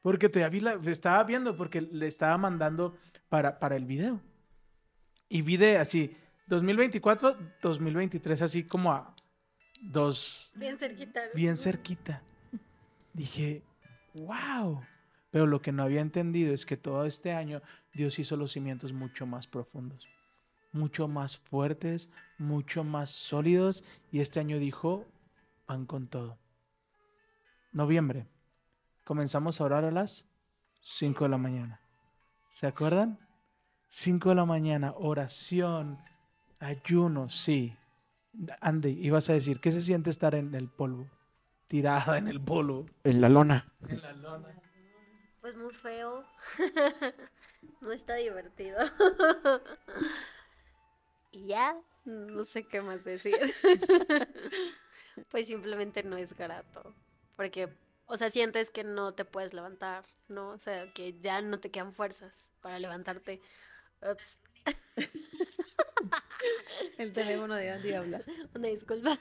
Porque 0.02 0.28
todavía 0.28 0.60
la- 0.76 0.90
estaba 0.92 1.24
viendo, 1.24 1.56
porque 1.56 1.80
le 1.80 2.06
estaba 2.06 2.36
mandando 2.38 2.96
para, 3.28 3.58
para 3.58 3.76
el 3.76 3.86
video. 3.86 4.20
Y 5.28 5.42
vi 5.42 5.56
de 5.56 5.78
así, 5.78 6.16
2024, 6.46 7.36
2023, 7.62 8.42
así 8.42 8.64
como 8.64 8.92
a 8.92 9.14
dos, 9.80 10.52
Bien 10.54 10.78
cerquita. 10.78 11.20
¿no? 11.26 11.32
bien 11.34 11.56
cerquita. 11.56 12.22
Dije, 13.12 13.62
wow. 14.14 14.82
Pero 15.30 15.46
lo 15.46 15.60
que 15.60 15.72
no 15.72 15.82
había 15.82 16.00
entendido 16.00 16.52
es 16.54 16.64
que 16.64 16.76
todo 16.76 17.06
este 17.06 17.32
año 17.32 17.60
Dios 17.92 18.18
hizo 18.18 18.36
los 18.36 18.52
cimientos 18.52 18.92
mucho 18.92 19.26
más 19.26 19.46
profundos, 19.48 20.06
mucho 20.72 21.08
más 21.08 21.38
fuertes, 21.38 22.08
mucho 22.38 22.84
más 22.84 23.10
sólidos. 23.10 23.82
Y 24.12 24.20
este 24.20 24.38
año 24.38 24.58
dijo, 24.58 25.06
van 25.66 25.86
con 25.86 26.08
todo. 26.08 26.38
Noviembre. 27.72 28.26
Comenzamos 29.04 29.60
a 29.60 29.64
orar 29.64 29.84
a 29.84 29.90
las 29.90 30.26
5 30.80 31.24
de 31.24 31.30
la 31.30 31.38
mañana. 31.38 31.80
¿Se 32.48 32.66
acuerdan? 32.66 33.18
5 33.88 34.30
de 34.30 34.34
la 34.34 34.44
mañana, 34.44 34.94
oración, 34.96 35.98
ayuno, 36.58 37.28
sí. 37.28 37.76
Andy, 38.60 38.90
ibas 38.90 39.30
a 39.30 39.34
decir, 39.34 39.60
¿qué 39.60 39.72
se 39.72 39.82
siente 39.82 40.10
estar 40.10 40.34
en 40.34 40.54
el 40.54 40.68
polvo? 40.68 41.08
Tirada 41.68 42.18
en 42.18 42.28
el 42.28 42.40
polvo. 42.40 42.86
En 43.04 43.20
la 43.20 43.28
lona. 43.28 43.72
En 43.88 44.02
la 44.02 44.12
lona. 44.12 44.48
Pues 45.40 45.56
muy 45.56 45.72
feo. 45.72 46.24
no 47.80 47.92
está 47.92 48.14
divertido. 48.14 48.78
y 51.32 51.46
ya, 51.46 51.76
no 52.04 52.44
sé 52.44 52.66
qué 52.66 52.80
más 52.80 53.04
decir. 53.04 53.38
pues 55.30 55.46
simplemente 55.46 56.02
no 56.02 56.16
es 56.16 56.34
grato. 56.34 56.94
Porque, 57.36 57.68
o 58.06 58.16
sea, 58.16 58.30
sientes 58.30 58.70
que 58.70 58.84
no 58.84 59.14
te 59.14 59.24
puedes 59.24 59.52
levantar, 59.52 60.04
¿no? 60.28 60.50
O 60.50 60.58
sea, 60.58 60.92
que 60.92 61.18
ya 61.20 61.40
no 61.42 61.60
te 61.60 61.70
quedan 61.70 61.92
fuerzas 61.92 62.52
para 62.60 62.78
levantarte. 62.78 63.40
Ups. 64.02 64.40
El 66.98 67.12
teléfono 67.12 67.54
de 67.54 67.70
Andy 67.70 67.92
habla. 67.92 68.22
Una 68.54 68.68
disculpa. 68.68 69.18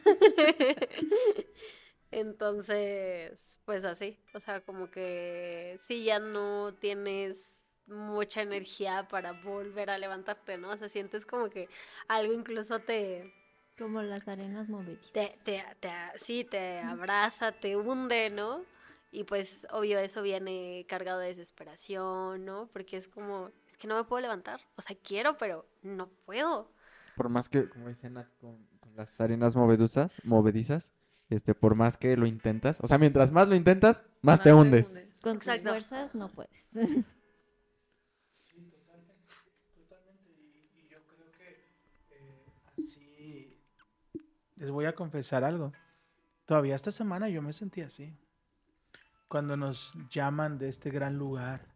Entonces, 2.12 3.60
pues 3.65 3.86
así, 3.86 4.19
o 4.34 4.39
sea, 4.39 4.62
como 4.62 4.91
que 4.91 5.77
si 5.79 6.03
ya 6.03 6.19
no 6.19 6.75
tienes 6.75 7.63
mucha 7.88 8.41
energía 8.41 9.08
para 9.10 9.34
volver 9.34 9.89
a 9.89 9.97
levantarte, 9.97 10.58
¿no? 10.58 10.69
O 10.69 10.77
sea, 10.77 10.89
sientes 10.89 11.25
como 11.25 11.49
que 11.49 11.69
algo 12.08 12.34
incluso 12.34 12.79
te, 12.79 13.34
Como 13.77 14.01
las 14.01 14.27
arenas 14.27 14.69
movedizas. 14.69 15.12
te, 15.12 15.31
te, 15.43 15.63
te- 15.79 15.89
sí, 16.17 16.43
te 16.43 16.79
abraza, 16.79 17.51
te 17.51 17.75
hunde, 17.75 18.29
¿no? 18.29 18.62
Y 19.12 19.23
pues 19.25 19.67
obvio 19.71 19.99
eso 19.99 20.21
viene 20.21 20.86
cargado 20.88 21.19
de 21.19 21.27
desesperación, 21.27 22.45
¿no? 22.45 22.67
Porque 22.73 22.97
es 22.97 23.07
como, 23.07 23.49
es 23.67 23.77
que 23.77 23.88
no 23.88 23.95
me 23.95 24.03
puedo 24.03 24.21
levantar. 24.21 24.62
O 24.75 24.81
sea, 24.81 24.95
quiero, 25.03 25.38
pero 25.38 25.67
no 25.83 26.09
puedo. 26.25 26.71
Por 27.15 27.29
más 27.29 27.47
que, 27.47 27.69
como 27.69 27.89
dice 27.89 28.09
Nat, 28.09 28.27
con, 28.39 28.57
con 28.79 28.95
las 28.95 29.21
arenas 29.21 29.55
moveduzas, 29.55 30.17
movedizas, 30.23 30.93
este, 31.29 31.53
por 31.53 31.75
más 31.75 31.97
que 31.97 32.17
lo 32.17 32.25
intentas, 32.25 32.79
o 32.81 32.88
sea, 32.88 32.97
mientras 32.97 33.31
más 33.31 33.47
lo 33.47 33.55
intentas, 33.55 34.03
más 34.21 34.41
te 34.41 34.51
hundes. 34.53 35.01
Con 35.21 35.39
tus 35.39 35.62
fuerzas 35.62 36.15
no 36.15 36.29
puedes. 36.29 36.69
les 44.63 44.71
voy 44.71 44.86
a 44.86 44.95
confesar 44.95 45.43
algo. 45.43 45.73
Todavía 46.45 46.76
esta 46.76 46.89
semana 46.89 47.28
yo 47.28 47.41
me 47.41 47.52
sentí 47.52 47.82
así. 47.82 48.13
Cuando 49.28 49.58
nos 49.58 49.97
llaman 50.10 50.58
de 50.58 50.69
este 50.69 50.89
gran 50.89 51.17
lugar 51.17 51.67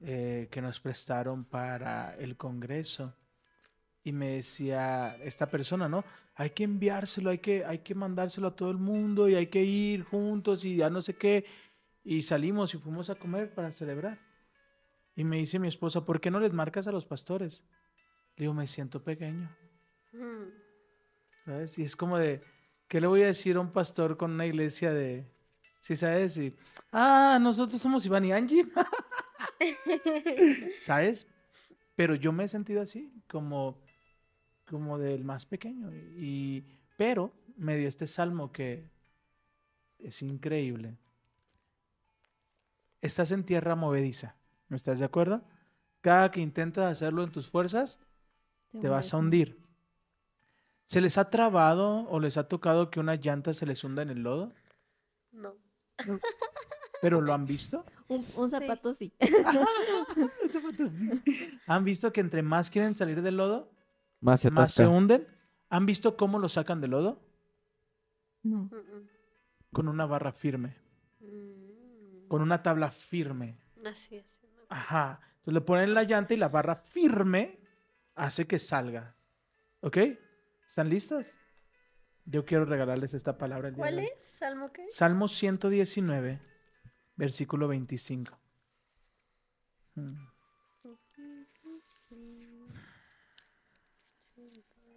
eh, 0.00 0.48
que 0.50 0.60
nos 0.60 0.80
prestaron 0.80 1.44
para 1.44 2.16
el 2.16 2.36
Congreso. 2.36 3.14
Y 4.02 4.10
me 4.10 4.30
decía 4.30 5.16
esta 5.22 5.48
persona, 5.48 5.88
¿no? 5.88 6.04
Hay 6.34 6.50
que 6.50 6.64
enviárselo, 6.64 7.30
hay 7.30 7.38
que, 7.38 7.64
hay 7.64 7.80
que 7.80 7.94
mandárselo 7.94 8.48
a 8.48 8.56
todo 8.56 8.72
el 8.72 8.78
mundo 8.78 9.28
y 9.28 9.36
hay 9.36 9.46
que 9.46 9.62
ir 9.62 10.02
juntos 10.02 10.64
y 10.64 10.74
ya 10.74 10.90
no 10.90 11.00
sé 11.00 11.14
qué. 11.14 11.44
Y 12.02 12.22
salimos 12.22 12.74
y 12.74 12.78
fuimos 12.78 13.10
a 13.10 13.14
comer 13.14 13.54
para 13.54 13.70
celebrar. 13.70 14.18
Y 15.14 15.22
me 15.22 15.36
dice 15.36 15.60
mi 15.60 15.68
esposa, 15.68 16.04
¿por 16.04 16.20
qué 16.20 16.32
no 16.32 16.40
les 16.40 16.52
marcas 16.52 16.88
a 16.88 16.92
los 16.92 17.06
pastores? 17.06 17.62
Le 18.34 18.42
digo, 18.42 18.54
me 18.54 18.66
siento 18.66 19.04
pequeño, 19.04 19.48
Mm. 20.10 20.67
¿Sabes? 21.48 21.78
Y 21.78 21.82
es 21.82 21.96
como 21.96 22.18
de, 22.18 22.42
¿qué 22.88 23.00
le 23.00 23.06
voy 23.06 23.22
a 23.22 23.26
decir 23.26 23.56
a 23.56 23.60
un 23.60 23.72
pastor 23.72 24.18
con 24.18 24.32
una 24.32 24.44
iglesia 24.44 24.92
de, 24.92 25.26
sí, 25.80 25.96
sabes? 25.96 26.36
Y, 26.36 26.54
ah, 26.92 27.38
nosotros 27.40 27.80
somos 27.80 28.04
Iván 28.04 28.26
y 28.26 28.32
Angie, 28.32 28.66
¿sabes? 30.80 31.26
Pero 31.96 32.14
yo 32.14 32.32
me 32.32 32.44
he 32.44 32.48
sentido 32.48 32.82
así, 32.82 33.10
como, 33.26 33.80
como 34.66 34.98
del 34.98 35.24
más 35.24 35.46
pequeño. 35.46 35.90
Y, 35.94 36.64
pero 36.98 37.32
me 37.56 37.78
dio 37.78 37.88
este 37.88 38.06
salmo 38.06 38.52
que 38.52 38.90
es 39.98 40.20
increíble. 40.20 40.98
Estás 43.00 43.32
en 43.32 43.42
tierra 43.44 43.74
movediza, 43.74 44.36
¿no 44.68 44.76
estás 44.76 44.98
de 44.98 45.06
acuerdo? 45.06 45.42
Cada 46.02 46.30
que 46.30 46.40
intentas 46.40 46.92
hacerlo 46.92 47.24
en 47.24 47.32
tus 47.32 47.48
fuerzas, 47.48 48.00
te 48.80 48.88
vas 48.88 49.14
a 49.14 49.16
hundir. 49.16 49.67
¿Se 50.88 51.02
les 51.02 51.18
ha 51.18 51.28
trabado 51.28 52.08
o 52.08 52.18
les 52.18 52.38
ha 52.38 52.48
tocado 52.48 52.90
que 52.90 52.98
una 52.98 53.14
llanta 53.14 53.52
se 53.52 53.66
les 53.66 53.84
hunda 53.84 54.00
en 54.00 54.08
el 54.08 54.22
lodo? 54.22 54.54
No. 55.32 55.54
¿Pero 57.02 57.20
lo 57.20 57.34
han 57.34 57.44
visto? 57.44 57.84
Un, 58.08 58.16
un 58.38 58.50
zapato 58.50 58.94
sí. 58.94 59.12
¿Han 61.66 61.84
visto 61.84 62.10
que 62.10 62.20
entre 62.22 62.42
más 62.42 62.70
quieren 62.70 62.96
salir 62.96 63.20
del 63.20 63.36
lodo, 63.36 63.70
Más 64.22 64.40
se 64.40 64.50
más 64.50 64.72
se 64.72 64.86
hunden? 64.86 65.28
¿Han 65.68 65.84
visto 65.84 66.16
cómo 66.16 66.38
lo 66.38 66.48
sacan 66.48 66.80
del 66.80 66.92
lodo? 66.92 67.20
No. 68.42 68.70
Con 69.72 69.88
una 69.88 70.06
barra 70.06 70.32
firme, 70.32 70.74
Mm. 71.20 72.28
con 72.28 72.40
una 72.40 72.62
tabla 72.62 72.90
firme. 72.90 73.58
Así 73.84 74.16
es. 74.16 74.38
Ajá. 74.70 75.20
Entonces 75.40 75.54
le 75.54 75.60
ponen 75.60 75.92
la 75.92 76.04
llanta 76.04 76.32
y 76.32 76.38
la 76.38 76.48
barra 76.48 76.76
firme 76.76 77.58
hace 78.14 78.46
que 78.46 78.58
salga. 78.58 79.14
¿Ok? 79.80 79.98
¿Están 80.68 80.90
listos? 80.90 81.26
Yo 82.26 82.44
quiero 82.44 82.66
regalarles 82.66 83.14
esta 83.14 83.38
palabra. 83.38 83.68
el 83.68 83.74
día 83.74 83.84
de 83.86 83.90
¿Cuál 83.90 84.04
hoy. 84.04 84.10
es? 84.20 84.26
¿Salmo 84.26 84.70
qué? 84.70 84.86
Salmo 84.90 85.26
119, 85.26 86.40
versículo 87.16 87.68
25. 87.68 88.38
Mm. 89.94 90.14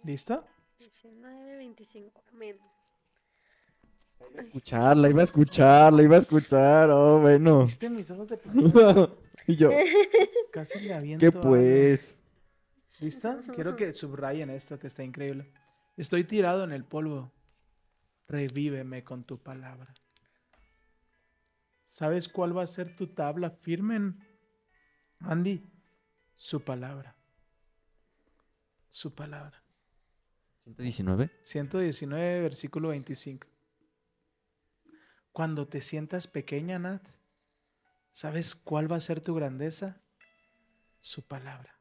¿Listo? 0.04 0.44
19, 0.78 1.56
25. 1.56 2.22
Amén. 2.32 2.58
Escucharla, 4.36 5.08
iba 5.08 5.20
a 5.22 5.24
escucharla, 5.24 6.02
iba 6.02 6.16
a 6.16 6.18
escuchar. 6.18 6.90
Oh, 6.90 7.18
bueno. 7.20 7.64
¿Viste 7.64 7.88
mis 7.88 8.10
ojos 8.10 8.28
de 8.28 8.36
plata? 8.36 9.10
y 9.46 9.56
yo, 9.56 9.70
Casi 10.52 10.80
le 10.80 10.94
aviento. 10.94 11.24
¿qué 11.24 11.32
pues? 11.32 12.18
¿Listo? 13.00 13.40
Quiero 13.54 13.74
que 13.74 13.94
subrayen 13.94 14.50
esto 14.50 14.78
que 14.78 14.86
está 14.86 15.02
increíble. 15.02 15.50
Estoy 15.96 16.24
tirado 16.24 16.64
en 16.64 16.72
el 16.72 16.84
polvo. 16.84 17.32
Revíveme 18.28 19.04
con 19.04 19.24
tu 19.24 19.38
palabra. 19.38 19.92
¿Sabes 21.88 22.28
cuál 22.28 22.56
va 22.56 22.62
a 22.62 22.66
ser 22.66 22.96
tu 22.96 23.08
tabla 23.08 23.50
firme, 23.50 24.14
Andy? 25.20 25.70
Su 26.34 26.62
palabra. 26.62 27.14
Su 28.90 29.14
palabra. 29.14 29.62
119. 30.64 31.30
119, 31.42 32.40
versículo 32.40 32.88
25. 32.88 33.46
Cuando 35.32 35.68
te 35.68 35.80
sientas 35.80 36.26
pequeña, 36.26 36.78
Nat, 36.78 37.06
¿sabes 38.12 38.54
cuál 38.54 38.90
va 38.90 38.96
a 38.96 39.00
ser 39.00 39.20
tu 39.20 39.34
grandeza? 39.34 40.00
Su 41.00 41.26
palabra. 41.26 41.78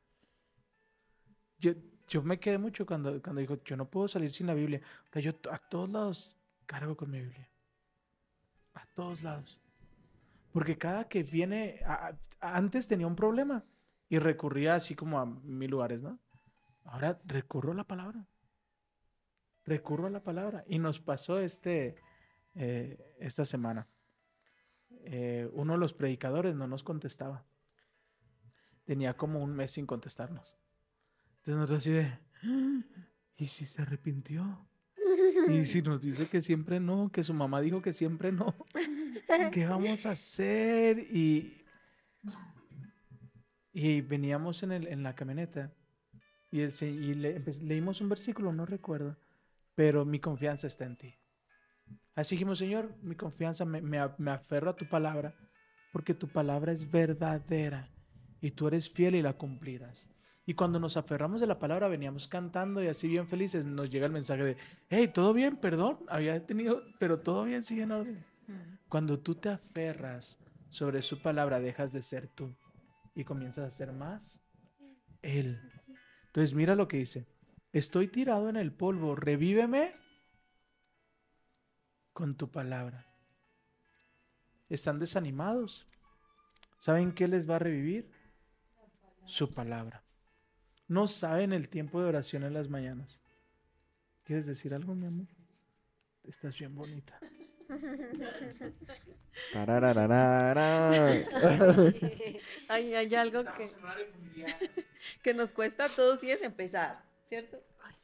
Yo, 1.59 1.73
yo 2.11 2.21
me 2.21 2.39
quedé 2.39 2.57
mucho 2.57 2.85
cuando, 2.85 3.21
cuando 3.21 3.41
dijo, 3.41 3.57
yo 3.63 3.75
no 3.77 3.89
puedo 3.89 4.07
salir 4.07 4.31
sin 4.31 4.47
la 4.47 4.53
Biblia. 4.53 4.81
O 5.15 5.19
yo 5.19 5.31
a 5.49 5.57
todos 5.57 5.89
lados 5.89 6.37
cargo 6.65 6.95
con 6.95 7.09
mi 7.09 7.21
Biblia. 7.21 7.49
A 8.73 8.85
todos 8.93 9.23
lados. 9.23 9.59
Porque 10.51 10.77
cada 10.77 11.07
que 11.07 11.23
viene, 11.23 11.79
antes 12.39 12.87
tenía 12.87 13.07
un 13.07 13.15
problema 13.15 13.63
y 14.09 14.19
recurría 14.19 14.75
así 14.75 14.93
como 14.93 15.19
a 15.19 15.25
mil 15.25 15.71
lugares, 15.71 16.01
¿no? 16.01 16.19
Ahora 16.83 17.19
recurro 17.25 17.71
a 17.71 17.75
la 17.75 17.85
palabra 17.85 18.27
recurro 19.65 20.07
a 20.07 20.09
la 20.09 20.23
palabra. 20.23 20.63
Y 20.67 20.79
nos 20.79 20.99
pasó 20.99 21.39
este, 21.39 21.95
eh, 22.55 23.15
esta 23.19 23.45
semana. 23.45 23.87
Eh, 24.89 25.49
uno 25.53 25.73
de 25.73 25.79
los 25.79 25.93
predicadores 25.93 26.55
no 26.55 26.67
nos 26.67 26.83
contestaba. 26.83 27.43
Tenía 28.85 29.15
como 29.15 29.41
un 29.41 29.55
mes 29.55 29.71
sin 29.71 29.85
contestarnos. 29.85 30.57
Entonces 31.43 31.55
nosotros 31.55 31.77
así 31.79 31.91
de, 31.91 32.05
"Ah, 32.43 32.81
¿y 33.37 33.47
si 33.47 33.65
se 33.65 33.81
arrepintió? 33.81 34.67
Y 35.49 35.65
si 35.65 35.81
nos 35.81 36.01
dice 36.01 36.27
que 36.27 36.39
siempre 36.41 36.79
no, 36.79 37.11
que 37.11 37.23
su 37.23 37.33
mamá 37.33 37.61
dijo 37.61 37.81
que 37.81 37.93
siempre 37.93 38.31
no, 38.31 38.55
¿qué 39.51 39.65
vamos 39.65 40.05
a 40.05 40.11
hacer? 40.11 40.99
Y, 40.99 41.65
y 43.73 44.01
veníamos 44.01 44.63
en, 44.63 44.71
el, 44.71 44.87
en 44.87 45.03
la 45.03 45.15
camioneta 45.15 45.71
y, 46.51 46.61
el 46.61 46.71
y 46.81 47.15
le- 47.15 47.39
leímos 47.61 48.01
un 48.01 48.09
versículo, 48.09 48.51
no 48.53 48.65
recuerdo, 48.65 49.17
pero 49.75 50.05
mi 50.05 50.19
confianza 50.19 50.67
está 50.67 50.85
en 50.85 50.97
ti. 50.97 51.15
Así 52.13 52.35
dijimos, 52.35 52.57
Señor, 52.59 52.93
mi 53.01 53.15
confianza 53.15 53.65
me, 53.65 53.81
me, 53.81 53.99
me 54.17 54.31
aferro 54.31 54.69
a 54.71 54.75
tu 54.75 54.87
palabra, 54.87 55.33
porque 55.93 56.13
tu 56.13 56.27
palabra 56.27 56.71
es 56.71 56.89
verdadera 56.91 57.89
y 58.41 58.51
tú 58.51 58.67
eres 58.67 58.89
fiel 58.89 59.15
y 59.15 59.21
la 59.21 59.33
cumplirás. 59.33 60.07
Y 60.45 60.53
cuando 60.55 60.79
nos 60.79 60.97
aferramos 60.97 61.39
de 61.39 61.47
la 61.47 61.59
palabra, 61.59 61.87
veníamos 61.87 62.27
cantando 62.27 62.83
y 62.83 62.87
así 62.87 63.07
bien 63.07 63.27
felices, 63.27 63.63
nos 63.63 63.89
llega 63.89 64.05
el 64.05 64.11
mensaje 64.11 64.43
de, 64.43 64.57
hey, 64.89 65.07
todo 65.13 65.33
bien, 65.33 65.57
perdón, 65.57 65.99
había 66.09 66.45
tenido, 66.45 66.83
pero 66.99 67.19
todo 67.19 67.43
bien, 67.43 67.63
sigue 67.63 67.83
en 67.83 67.91
orden. 67.91 68.25
Cuando 68.89 69.19
tú 69.19 69.35
te 69.35 69.49
aferras 69.49 70.39
sobre 70.69 71.01
su 71.01 71.21
palabra, 71.21 71.59
dejas 71.59 71.93
de 71.93 72.01
ser 72.01 72.27
tú 72.27 72.55
y 73.13 73.23
comienzas 73.23 73.65
a 73.65 73.75
ser 73.75 73.93
más 73.93 74.41
Él. 75.21 75.61
Entonces 76.27 76.53
mira 76.53 76.75
lo 76.75 76.87
que 76.87 76.97
dice. 76.97 77.27
Estoy 77.71 78.07
tirado 78.07 78.49
en 78.49 78.57
el 78.57 78.73
polvo, 78.73 79.15
revíveme 79.15 79.93
con 82.13 82.35
tu 82.35 82.49
palabra. 82.51 83.07
¿Están 84.69 84.99
desanimados? 84.99 85.87
¿Saben 86.79 87.13
qué 87.13 87.27
les 87.27 87.49
va 87.49 87.57
a 87.57 87.59
revivir? 87.59 88.11
Su 89.25 89.53
palabra. 89.53 90.03
No 90.91 91.07
saben 91.07 91.53
el 91.53 91.69
tiempo 91.69 92.01
de 92.01 92.09
oración 92.09 92.43
en 92.43 92.53
las 92.53 92.67
mañanas. 92.67 93.17
¿Quieres 94.25 94.45
decir 94.45 94.73
algo, 94.73 94.93
mi 94.93 95.05
amor? 95.05 95.25
Estás 96.25 96.59
bien 96.59 96.75
bonita. 96.75 97.17
Tararararara. 99.53 100.89
Hay, 102.67 102.93
hay 102.93 103.15
algo 103.15 103.45
que, 103.53 103.69
que 105.23 105.33
nos 105.33 105.53
cuesta 105.53 105.85
a 105.85 105.87
todos 105.87 106.21
y 106.25 106.31
es 106.31 106.41
empezar. 106.41 107.01
¿cierto? 107.25 107.63
Ay, 107.83 107.95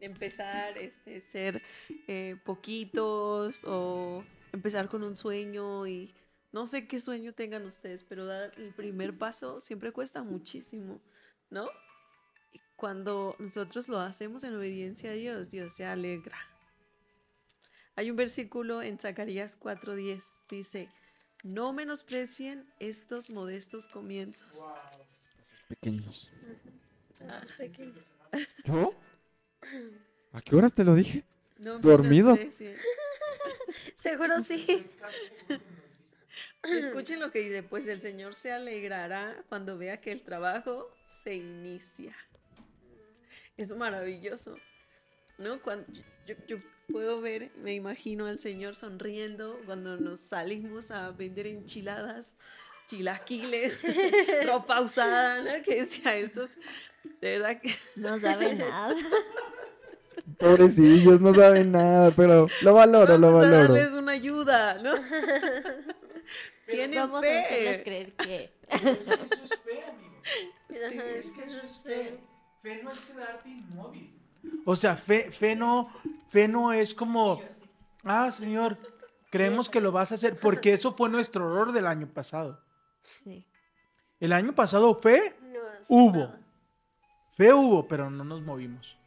empezar, 0.00 0.78
este, 0.78 1.20
ser 1.20 1.60
eh, 2.08 2.38
poquitos 2.42 3.64
o 3.64 4.24
empezar 4.50 4.88
con 4.88 5.02
un 5.02 5.14
sueño 5.14 5.86
y 5.86 6.14
no 6.52 6.66
sé 6.66 6.88
qué 6.88 7.00
sueño 7.00 7.34
tengan 7.34 7.66
ustedes, 7.66 8.02
pero 8.02 8.24
dar 8.24 8.54
el 8.56 8.72
primer 8.72 9.18
paso 9.18 9.60
siempre 9.60 9.92
cuesta 9.92 10.22
muchísimo, 10.22 11.02
¿no? 11.50 11.68
Cuando 12.80 13.36
nosotros 13.38 13.90
lo 13.90 14.00
hacemos 14.00 14.42
en 14.42 14.56
obediencia 14.56 15.10
a 15.10 15.12
Dios, 15.12 15.50
Dios 15.50 15.74
se 15.74 15.84
alegra. 15.84 16.38
Hay 17.94 18.10
un 18.10 18.16
versículo 18.16 18.80
en 18.80 18.98
Zacarías 18.98 19.60
4:10, 19.60 20.46
dice, 20.48 20.88
no 21.42 21.74
menosprecien 21.74 22.72
estos 22.78 23.28
modestos 23.28 23.86
comienzos. 23.86 24.64
Pequeños. 25.68 26.32
Esos 27.20 27.52
pequeños. 27.52 28.14
¿Yo? 28.64 28.94
¿A 30.32 30.40
qué 30.40 30.56
horas 30.56 30.74
te 30.74 30.82
lo 30.82 30.94
dije? 30.94 31.26
No 31.58 31.78
¿Dormido? 31.80 32.38
Seguro 33.94 34.42
sí. 34.42 34.86
Escuchen 36.62 37.20
lo 37.20 37.30
que 37.30 37.40
dice, 37.40 37.62
pues 37.62 37.86
el 37.88 38.00
Señor 38.00 38.34
se 38.34 38.52
alegrará 38.52 39.44
cuando 39.50 39.76
vea 39.76 40.00
que 40.00 40.12
el 40.12 40.22
trabajo 40.22 40.88
se 41.04 41.34
inicia. 41.34 42.16
Es 43.56 43.70
maravilloso, 43.76 44.56
¿no? 45.38 45.60
Cuando 45.60 45.86
yo, 46.26 46.34
yo 46.46 46.58
puedo 46.90 47.20
ver, 47.20 47.52
me 47.56 47.74
imagino 47.74 48.26
al 48.26 48.38
Señor 48.38 48.74
sonriendo 48.74 49.60
cuando 49.66 49.96
nos 49.98 50.20
salimos 50.20 50.90
a 50.90 51.10
vender 51.12 51.46
enchiladas, 51.46 52.36
chilaquiles, 52.86 53.78
ropa 54.46 54.80
usada, 54.80 55.42
¿no? 55.42 55.62
Que 55.62 55.82
decía 55.82 56.16
estos, 56.16 56.50
de 57.20 57.38
verdad 57.38 57.60
que 57.60 57.74
No 57.96 58.18
sabe 58.18 58.54
nada. 58.54 58.94
Pobrecillos, 60.38 61.20
no 61.20 61.32
saben 61.34 61.72
nada, 61.72 62.10
pero 62.12 62.48
lo 62.62 62.74
valoro, 62.74 63.18
lo 63.18 63.32
vamos 63.32 63.46
a 63.46 63.50
valoro. 63.50 63.74
darles 63.74 63.92
una 63.92 64.12
ayuda, 64.12 64.74
¿no? 64.78 64.92
Tienen 66.66 67.10
Vamos 67.10 67.18
a 67.18 67.22
fe. 67.22 67.82
creer 67.84 68.14
que 68.14 68.52
Eso 68.68 69.12
es 69.44 69.58
fe, 69.64 69.82
amigo. 69.84 70.22
Es 70.68 71.32
que 71.32 71.44
eso 71.44 71.56
eso 71.56 71.58
es 71.58 71.64
es 71.64 71.80
fe. 71.82 72.20
Fe. 72.62 72.82
No 72.82 72.90
es 72.90 73.00
quedarte 73.00 73.48
inmóvil. 73.48 74.16
O 74.64 74.74
sea, 74.76 74.96
fe, 74.96 75.30
fe, 75.30 75.54
no, 75.54 75.88
fe 76.30 76.48
no 76.48 76.72
es 76.72 76.94
como, 76.94 77.40
ah, 78.04 78.30
Señor, 78.30 78.78
creemos 79.30 79.68
que 79.68 79.80
lo 79.80 79.92
vas 79.92 80.12
a 80.12 80.14
hacer, 80.14 80.36
porque 80.40 80.72
eso 80.72 80.92
fue 80.92 81.08
nuestro 81.10 81.46
error 81.50 81.72
del 81.72 81.86
año 81.86 82.06
pasado. 82.08 82.62
sí. 83.24 83.46
El 84.18 84.34
año 84.34 84.54
pasado 84.54 84.94
fe, 84.96 85.34
No 85.40 85.58
hubo. 85.88 86.18
nada. 86.18 86.40
Fe 87.38 87.54
hubo, 87.54 87.88
pero 87.88 88.10
no 88.10 88.22
nos 88.22 88.42
movimos. 88.42 88.98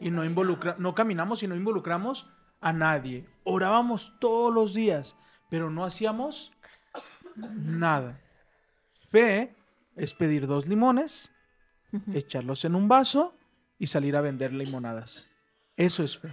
Y 0.00 0.10
no, 0.10 0.24
involucra, 0.24 0.74
no 0.80 0.96
caminamos 0.96 1.44
y 1.44 1.46
no 1.46 1.54
involucramos 1.54 2.28
a 2.60 2.72
nadie. 2.72 3.24
Orábamos 3.44 4.16
todos 4.18 4.52
los 4.52 4.74
días, 4.74 5.16
pero 5.48 5.70
no 5.70 5.84
hacíamos 5.84 6.52
nada. 7.36 8.20
Fe 9.12 9.54
es 9.94 10.12
pedir 10.12 10.48
dos 10.48 10.66
limones, 10.66 11.32
echarlos 12.14 12.64
en 12.64 12.74
un 12.74 12.88
vaso 12.88 13.34
y 13.78 13.86
salir 13.86 14.16
a 14.16 14.20
vender 14.20 14.52
limonadas. 14.52 15.26
Eso 15.76 16.02
es 16.02 16.18
fe. 16.18 16.32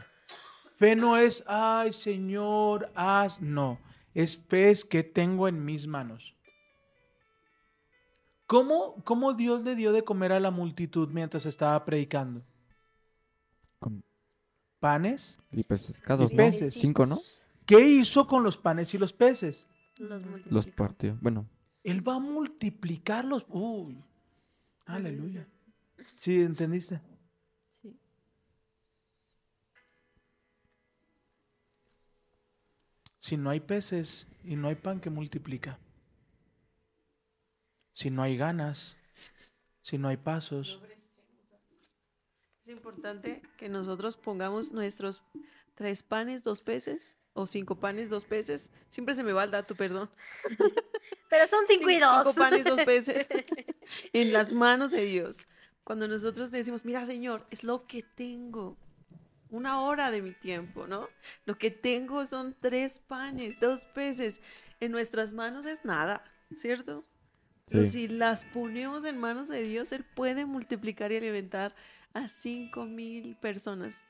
Fe 0.78 0.96
no 0.96 1.18
es, 1.18 1.44
ay 1.48 1.94
Señor, 1.94 2.92
haz. 2.96 3.42
No, 3.42 3.80
es 4.14 4.38
fe 4.38 4.70
es 4.72 4.84
que 4.84 5.04
tengo 5.04 5.48
en 5.48 5.64
mis 5.64 5.88
manos. 5.88 6.34
¿Cómo, 8.48 9.02
¿Cómo 9.04 9.34
Dios 9.34 9.64
le 9.64 9.76
dio 9.76 9.92
de 9.92 10.04
comer 10.04 10.32
a 10.32 10.40
la 10.40 10.52
multitud 10.52 11.10
mientras 11.10 11.46
estaba 11.46 11.84
predicando? 11.84 12.44
Con- 13.80 14.04
Panes. 14.80 15.40
Y 15.52 15.64
pescados, 15.64 16.32
Y 16.32 16.36
¿no? 16.36 16.44
peces. 16.44 16.74
Cinco, 16.76 17.06
¿no? 17.08 17.20
¿Qué 17.66 17.80
hizo 17.80 18.28
con 18.28 18.44
los 18.44 18.58
panes 18.58 18.94
y 18.94 19.00
los 19.00 19.14
peces? 19.14 19.66
Los 19.98 20.24
Los 20.52 20.68
partió. 20.68 21.18
Bueno, 21.22 21.48
Él 21.84 22.08
va 22.08 22.16
a 22.16 22.20
multiplicarlos. 22.20 23.46
Uy. 23.50 24.04
Aleluya. 24.86 25.48
Sí, 26.18 26.42
¿entendiste? 26.42 27.02
Sí. 27.74 27.98
Si 33.20 33.38
no 33.38 33.50
hay 33.50 33.60
peces 33.60 34.28
y 34.44 34.56
no 34.56 34.68
hay 34.68 34.76
pan 34.76 35.00
que 35.00 35.10
multiplica. 35.10 35.80
Si 37.94 38.12
no 38.12 38.22
hay 38.22 38.38
ganas, 38.38 38.98
si 39.82 39.98
no 39.98 40.10
hay 40.10 40.18
pasos. 40.18 40.80
Es 42.66 42.72
importante 42.72 43.42
que 43.58 43.70
nosotros 43.70 44.18
pongamos 44.18 44.72
nuestros 44.72 45.24
tres 45.76 46.04
panes, 46.04 46.44
dos 46.44 46.62
peces, 46.62 47.18
o 47.36 47.46
cinco 47.46 47.76
panes, 47.80 48.10
dos 48.10 48.26
peces. 48.26 48.72
Siempre 48.90 49.14
se 49.14 49.22
me 49.22 49.34
va 49.34 49.44
el 49.44 49.52
dato, 49.52 49.76
perdón. 49.76 50.10
Pero 51.30 51.48
son 51.48 51.66
cinco 51.68 51.90
y 51.90 52.00
dos. 52.00 52.24
Cinco 52.24 52.34
panes, 52.34 52.64
dos 52.66 52.82
peces. 52.84 53.28
en 54.14 54.34
las 54.34 54.52
manos 54.52 54.92
de 54.92 55.02
Dios. 55.06 55.46
Cuando 55.84 56.08
nosotros 56.08 56.52
le 56.52 56.60
decimos, 56.60 56.86
mira, 56.86 57.06
Señor, 57.06 57.46
es 57.52 57.64
lo 57.64 57.86
que 57.86 58.02
tengo. 58.02 58.78
Una 59.52 59.82
hora 59.82 60.10
de 60.12 60.22
mi 60.22 60.32
tiempo, 60.32 60.88
¿no? 60.88 61.08
Lo 61.46 61.58
que 61.58 61.70
tengo 61.70 62.26
son 62.26 62.56
tres 62.60 63.00
panes, 63.00 63.60
dos 63.60 63.86
peces. 63.86 64.42
En 64.80 64.92
nuestras 64.92 65.32
manos 65.34 65.66
es 65.66 65.86
nada, 65.86 66.24
¿cierto? 66.56 67.06
Pero 67.70 67.86
Sí. 67.86 67.92
si 67.92 68.08
las 68.08 68.46
ponemos 68.46 69.06
en 69.06 69.18
manos 69.20 69.50
de 69.50 69.62
Dios, 69.64 69.92
Él 69.92 70.04
puede 70.04 70.46
multiplicar 70.46 71.12
y 71.12 71.18
alimentar 71.18 71.76
a 72.14 72.28
cinco 72.28 72.86
mil 72.86 73.36
personas. 73.38 74.06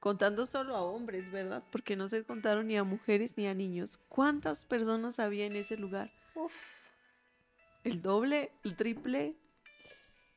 Contando 0.00 0.46
solo 0.46 0.76
a 0.76 0.82
hombres, 0.82 1.30
¿verdad? 1.30 1.62
Porque 1.72 1.96
no 1.96 2.08
se 2.08 2.24
contaron 2.24 2.66
ni 2.68 2.76
a 2.76 2.84
mujeres 2.84 3.36
ni 3.36 3.46
a 3.46 3.54
niños. 3.54 3.98
¿Cuántas 4.08 4.64
personas 4.64 5.18
había 5.18 5.46
en 5.46 5.56
ese 5.56 5.76
lugar? 5.76 6.12
Uf. 6.34 6.54
El 7.82 8.02
doble, 8.02 8.52
el 8.64 8.76
triple. 8.76 9.36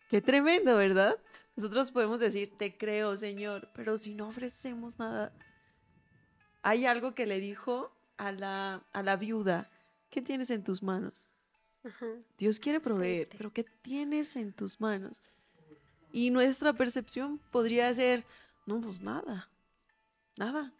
Qué 0.09 0.21
tremendo, 0.21 0.75
¿verdad? 0.75 1.17
Nosotros 1.55 1.91
podemos 1.91 2.19
decir, 2.19 2.57
te 2.57 2.77
creo, 2.77 3.17
Señor, 3.17 3.69
pero 3.75 3.97
si 3.97 4.13
no 4.13 4.29
ofrecemos 4.29 4.97
nada. 4.97 5.33
Hay 6.61 6.85
algo 6.85 7.13
que 7.13 7.25
le 7.25 7.39
dijo 7.39 7.91
a 8.17 8.31
la, 8.31 8.85
a 8.93 9.03
la 9.03 9.17
viuda, 9.17 9.69
¿qué 10.09 10.21
tienes 10.21 10.49
en 10.51 10.63
tus 10.63 10.81
manos? 10.81 11.27
Ajá. 11.83 12.07
Dios 12.37 12.59
quiere 12.59 12.79
proveer, 12.79 13.29
pero 13.29 13.51
¿qué 13.51 13.63
tienes 13.63 14.35
en 14.35 14.53
tus 14.53 14.79
manos? 14.79 15.21
Y 16.11 16.31
nuestra 16.31 16.73
percepción 16.73 17.39
podría 17.51 17.93
ser, 17.93 18.25
no, 18.69 18.81
pues 18.81 19.01
nada, 19.01 19.49
nada. 20.37 20.71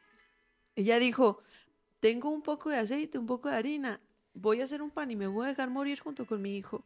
Ella 0.76 1.00
dijo, 1.00 1.42
tengo 2.00 2.30
un 2.30 2.44
poco 2.44 2.70
de 2.70 2.78
aceite, 2.78 3.18
un 3.18 3.26
poco 3.26 3.50
de 3.50 3.56
harina, 3.56 4.00
voy 4.36 4.62
a 4.62 4.66
hacer 4.66 4.84
un 4.84 4.92
pan 4.92 5.10
y 5.10 5.16
me 5.16 5.26
voy 5.26 5.46
a 5.46 5.50
dejar 5.50 5.72
morir 5.72 6.00
junto 6.00 6.28
con 6.28 6.40
mi 6.40 6.56
hijo. 6.56 6.86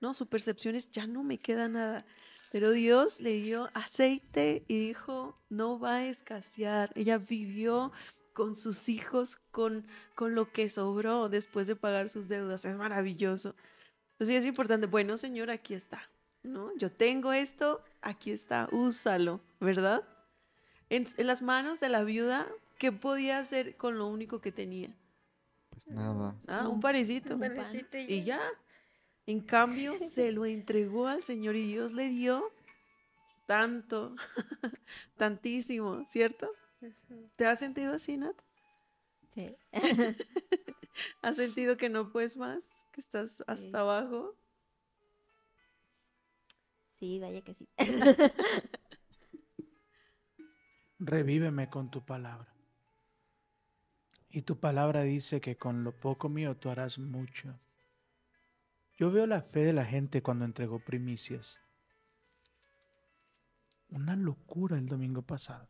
No, 0.00 0.14
su 0.14 0.28
percepción 0.28 0.76
es, 0.76 0.92
ya 0.92 1.08
no 1.08 1.24
me 1.24 1.38
queda 1.38 1.68
nada. 1.68 2.06
Pero 2.52 2.70
Dios 2.70 3.20
le 3.20 3.32
dio 3.40 3.68
aceite 3.74 4.64
y 4.68 4.78
dijo, 4.78 5.36
no 5.48 5.80
va 5.80 5.96
a 5.96 6.06
escasear. 6.06 6.92
Ella 6.94 7.18
vivió 7.18 7.90
con 8.34 8.54
sus 8.54 8.88
hijos, 8.88 9.40
con, 9.50 9.86
con 10.14 10.36
lo 10.36 10.52
que 10.52 10.68
sobró 10.68 11.28
después 11.28 11.66
de 11.66 11.74
pagar 11.74 12.08
sus 12.08 12.28
deudas. 12.28 12.64
Es 12.64 12.76
maravilloso. 12.76 13.56
Entonces 14.12 14.36
es 14.36 14.46
importante, 14.46 14.86
bueno, 14.86 15.16
Señor, 15.16 15.50
aquí 15.50 15.74
está. 15.74 16.08
¿no? 16.42 16.70
Yo 16.76 16.90
tengo 16.90 17.32
esto, 17.32 17.82
aquí 18.00 18.30
está, 18.30 18.68
úsalo, 18.72 19.40
¿verdad? 19.60 20.02
En, 20.92 21.06
en 21.16 21.26
las 21.26 21.40
manos 21.40 21.80
de 21.80 21.88
la 21.88 22.04
viuda, 22.04 22.46
¿qué 22.78 22.92
podía 22.92 23.38
hacer 23.38 23.76
con 23.76 23.96
lo 23.98 24.06
único 24.08 24.40
que 24.42 24.52
tenía? 24.52 24.94
pues 25.70 25.86
nada. 25.86 26.36
Ah, 26.46 26.68
Un- 26.68 26.74
un 26.74 26.80
parecito. 26.80 27.34
un 27.34 27.40
pan. 27.40 27.56
Panecito 27.56 27.96
Y 27.96 28.24
ya. 28.24 28.42
En 29.26 29.40
cambio, 29.40 29.98
se 29.98 30.32
lo 30.32 30.44
entregó 30.44 31.06
al 31.06 31.22
Señor 31.22 31.56
y 31.56 31.66
Dios 31.66 31.92
le 31.94 32.08
dio 32.08 32.52
tanto, 33.46 34.14
tantísimo, 35.16 36.04
¿cierto? 36.06 36.50
¿Te 37.36 37.46
has 37.46 37.58
sentido 37.60 37.94
así, 37.94 38.16
Nat? 38.18 38.36
Sí. 39.30 39.56
¿Has 41.22 41.36
sentido 41.36 41.76
que 41.78 41.88
no 41.88 42.10
puedes 42.12 42.36
más? 42.36 42.84
¿Que 42.92 43.00
estás 43.00 43.42
hasta 43.46 43.62
Sí. 43.62 43.70
abajo? 43.76 44.36
Sí, 46.98 47.18
vaya 47.18 47.40
que 47.42 47.54
sí. 47.54 47.66
Revíveme 51.04 51.68
con 51.68 51.90
tu 51.90 52.04
palabra. 52.04 52.46
Y 54.30 54.42
tu 54.42 54.60
palabra 54.60 55.02
dice 55.02 55.40
que 55.40 55.56
con 55.56 55.82
lo 55.82 55.98
poco 55.98 56.28
mío 56.28 56.56
tú 56.56 56.70
harás 56.70 57.00
mucho. 57.00 57.58
Yo 58.96 59.10
veo 59.10 59.26
la 59.26 59.42
fe 59.42 59.64
de 59.64 59.72
la 59.72 59.84
gente 59.84 60.22
cuando 60.22 60.44
entregó 60.44 60.78
primicias. 60.78 61.60
Una 63.88 64.14
locura 64.14 64.78
el 64.78 64.86
domingo 64.86 65.22
pasado. 65.22 65.68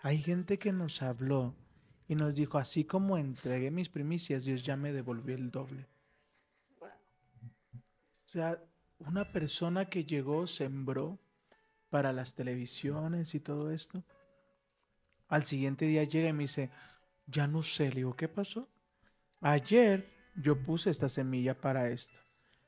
Hay 0.00 0.18
gente 0.18 0.58
que 0.58 0.72
nos 0.72 1.00
habló 1.00 1.54
y 2.06 2.16
nos 2.16 2.36
dijo, 2.36 2.58
así 2.58 2.84
como 2.84 3.16
entregué 3.16 3.70
mis 3.70 3.88
primicias, 3.88 4.44
Dios 4.44 4.62
ya 4.62 4.76
me 4.76 4.92
devolvió 4.92 5.34
el 5.34 5.50
doble. 5.50 5.86
O 6.82 8.28
sea, 8.28 8.62
una 8.98 9.32
persona 9.32 9.86
que 9.86 10.04
llegó, 10.04 10.46
sembró 10.46 11.18
para 11.96 12.12
las 12.12 12.34
televisiones 12.34 13.34
y 13.34 13.40
todo 13.40 13.70
esto. 13.70 14.04
Al 15.28 15.46
siguiente 15.46 15.86
día 15.86 16.04
llega 16.04 16.28
y 16.28 16.32
me 16.34 16.44
dice, 16.44 16.68
ya 17.26 17.46
no 17.46 17.62
sé, 17.62 17.88
le 17.88 17.96
digo, 17.96 18.14
¿qué 18.14 18.28
pasó? 18.28 18.68
Ayer 19.40 20.06
yo 20.36 20.62
puse 20.62 20.90
esta 20.90 21.08
semilla 21.08 21.58
para 21.58 21.88
esto. 21.88 22.14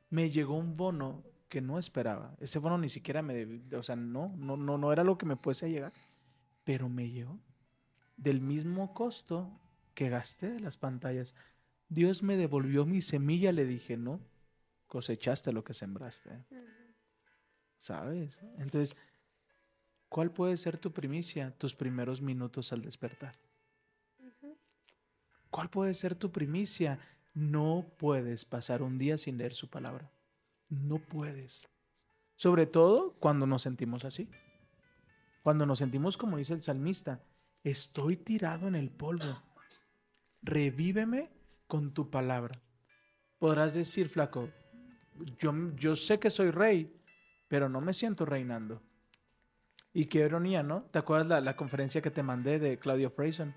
Me 0.09 0.31
llegó 0.31 0.57
un 0.57 0.79
bono 0.79 1.23
que 1.51 1.61
no 1.61 1.79
esperaba. 1.79 2.35
Ese 2.41 2.59
bono 2.59 2.79
ni 2.79 2.89
siquiera 2.89 3.21
me, 3.21 3.35
deb- 3.35 3.79
o 3.79 3.83
sea, 3.83 3.97
no, 3.97 4.35
no, 4.39 4.57
no, 4.57 4.79
no 4.79 4.95
era 4.95 5.05
lo 5.05 5.19
que 5.19 5.27
me 5.27 5.37
fuese 5.37 5.67
a 5.67 5.69
llegar, 5.69 5.93
pero 6.65 6.89
me 6.89 7.11
llegó 7.11 7.39
del 8.17 8.41
mismo 8.41 8.95
costo 8.95 9.51
que 9.95 10.09
gasté 10.09 10.51
de 10.53 10.61
las 10.61 10.79
pantallas. 10.79 11.35
Dios 11.91 12.23
me 12.23 12.39
devolvió 12.39 12.87
mi 12.87 13.03
semilla, 13.03 13.53
le 13.53 13.67
dije, 13.67 13.99
no, 13.99 14.21
cosechaste 14.87 15.53
lo 15.53 15.65
que 15.65 15.75
sembraste. 15.75 16.31
¿Sabes? 17.77 18.41
Entonces, 18.59 18.97
¿cuál 20.09 20.31
puede 20.31 20.57
ser 20.57 20.79
tu 20.79 20.93
primicia? 20.93 21.51
Tus 21.59 21.75
primeros 21.75 22.21
minutos 22.21 22.73
al 22.73 22.83
despertar. 22.83 23.37
¿Cuál 25.51 25.71
puede 25.71 25.95
ser 25.95 26.15
tu 26.15 26.31
primicia? 26.31 26.99
No 27.35 27.87
puedes 27.99 28.45
pasar 28.45 28.83
un 28.83 28.99
día 28.99 29.17
sin 29.17 29.39
leer 29.39 29.55
su 29.55 29.69
palabra. 29.69 30.11
No 30.69 30.99
puedes. 30.99 31.67
Sobre 32.35 32.67
todo 32.67 33.15
cuando 33.15 33.47
nos 33.47 33.63
sentimos 33.63 34.05
así. 34.05 34.29
Cuando 35.43 35.65
nos 35.65 35.79
sentimos 35.79 36.17
como 36.17 36.37
dice 36.37 36.55
el 36.55 36.63
salmista, 36.63 37.23
estoy 37.65 38.17
tirado 38.17 38.69
en 38.69 38.75
el 38.75 38.91
polvo. 38.91 39.43
Revíveme 40.43 41.31
con 41.67 41.93
tu 41.95 42.11
palabra. 42.11 42.61
Podrás 43.39 43.75
decir, 43.75 44.09
flaco, 44.09 44.51
yo, 45.39 45.53
yo 45.77 45.97
sé 45.97 46.19
que 46.19 46.31
soy 46.31 46.51
rey, 46.51 47.01
pero 47.49 47.69
no 47.69 47.81
me 47.81 47.95
siento 47.95 48.25
reinando. 48.25 48.83
Y 49.93 50.07
qué 50.07 50.19
ironía, 50.21 50.63
¿no? 50.63 50.83
¿Te 50.91 50.99
acuerdas 50.99 51.27
la, 51.29 51.41
la 51.41 51.57
conferencia 51.57 52.03
que 52.03 52.11
te 52.11 52.23
mandé 52.23 52.59
de 52.59 52.79
Claudio 52.79 53.11
Freyson? 53.11 53.55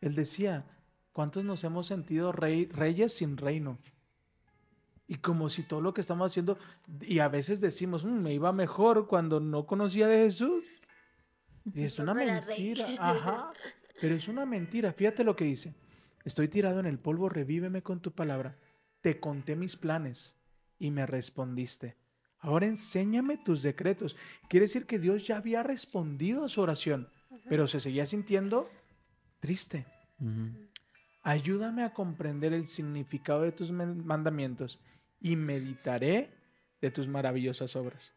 Él 0.00 0.14
decía, 0.14 0.64
¿cuántos 1.12 1.44
nos 1.44 1.62
hemos 1.64 1.86
sentido 1.86 2.32
rey- 2.32 2.66
reyes 2.66 3.12
sin 3.12 3.36
reino? 3.36 3.78
Y 5.06 5.16
como 5.16 5.48
si 5.50 5.62
todo 5.62 5.80
lo 5.82 5.92
que 5.92 6.00
estamos 6.00 6.30
haciendo, 6.30 6.58
y 7.02 7.18
a 7.18 7.28
veces 7.28 7.60
decimos, 7.60 8.04
"Mm, 8.04 8.22
me 8.22 8.32
iba 8.32 8.52
mejor 8.52 9.06
cuando 9.06 9.38
no 9.38 9.66
conocía 9.66 10.06
de 10.08 10.24
Jesús. 10.24 10.64
Y 11.74 11.82
es 11.84 11.98
una 11.98 12.14
mentira, 12.14 12.86
ajá. 13.00 13.52
Pero 14.00 14.14
es 14.14 14.28
una 14.28 14.46
mentira. 14.46 14.92
Fíjate 14.92 15.22
lo 15.24 15.36
que 15.36 15.44
dice. 15.44 15.74
Estoy 16.24 16.48
tirado 16.48 16.80
en 16.80 16.86
el 16.86 16.98
polvo, 16.98 17.28
revíveme 17.28 17.82
con 17.82 18.00
tu 18.00 18.12
palabra. 18.12 18.56
Te 19.02 19.20
conté 19.20 19.56
mis 19.56 19.76
planes 19.76 20.38
y 20.78 20.90
me 20.90 21.04
respondiste. 21.06 21.96
Ahora 22.44 22.66
enséñame 22.66 23.38
tus 23.38 23.62
decretos. 23.62 24.16
Quiere 24.50 24.64
decir 24.66 24.84
que 24.84 24.98
Dios 24.98 25.26
ya 25.26 25.38
había 25.38 25.62
respondido 25.62 26.44
a 26.44 26.48
su 26.50 26.60
oración, 26.60 27.08
pero 27.48 27.66
se 27.66 27.80
seguía 27.80 28.04
sintiendo 28.04 28.70
triste. 29.40 29.86
Ayúdame 31.22 31.84
a 31.84 31.94
comprender 31.94 32.52
el 32.52 32.66
significado 32.66 33.40
de 33.40 33.52
tus 33.52 33.72
mandamientos 33.72 34.78
y 35.20 35.36
meditaré 35.36 36.34
de 36.82 36.90
tus 36.90 37.08
maravillosas 37.08 37.76
obras. 37.76 38.12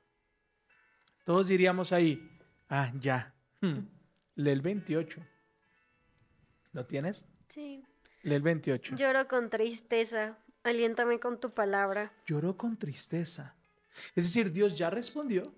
Todos 1.23 1.47
diríamos 1.47 1.93
ahí, 1.93 2.29
ah, 2.67 2.91
ya. 2.99 3.33
Hmm. 3.61 3.87
Lee 4.35 4.51
el 4.51 4.61
28. 4.61 5.21
¿Lo 6.73 6.85
tienes? 6.85 7.23
Sí. 7.47 7.81
Lee 8.23 8.35
el 8.35 8.41
28. 8.41 8.97
Lloro 8.97 9.25
con 9.29 9.49
tristeza. 9.49 10.37
Aliéntame 10.63 11.21
con 11.21 11.39
tu 11.39 11.51
palabra. 11.51 12.11
Lloró 12.25 12.57
con 12.57 12.77
tristeza. 12.77 13.56
Es 14.15 14.25
decir, 14.25 14.51
Dios 14.51 14.77
ya 14.77 14.89
respondió. 14.89 15.53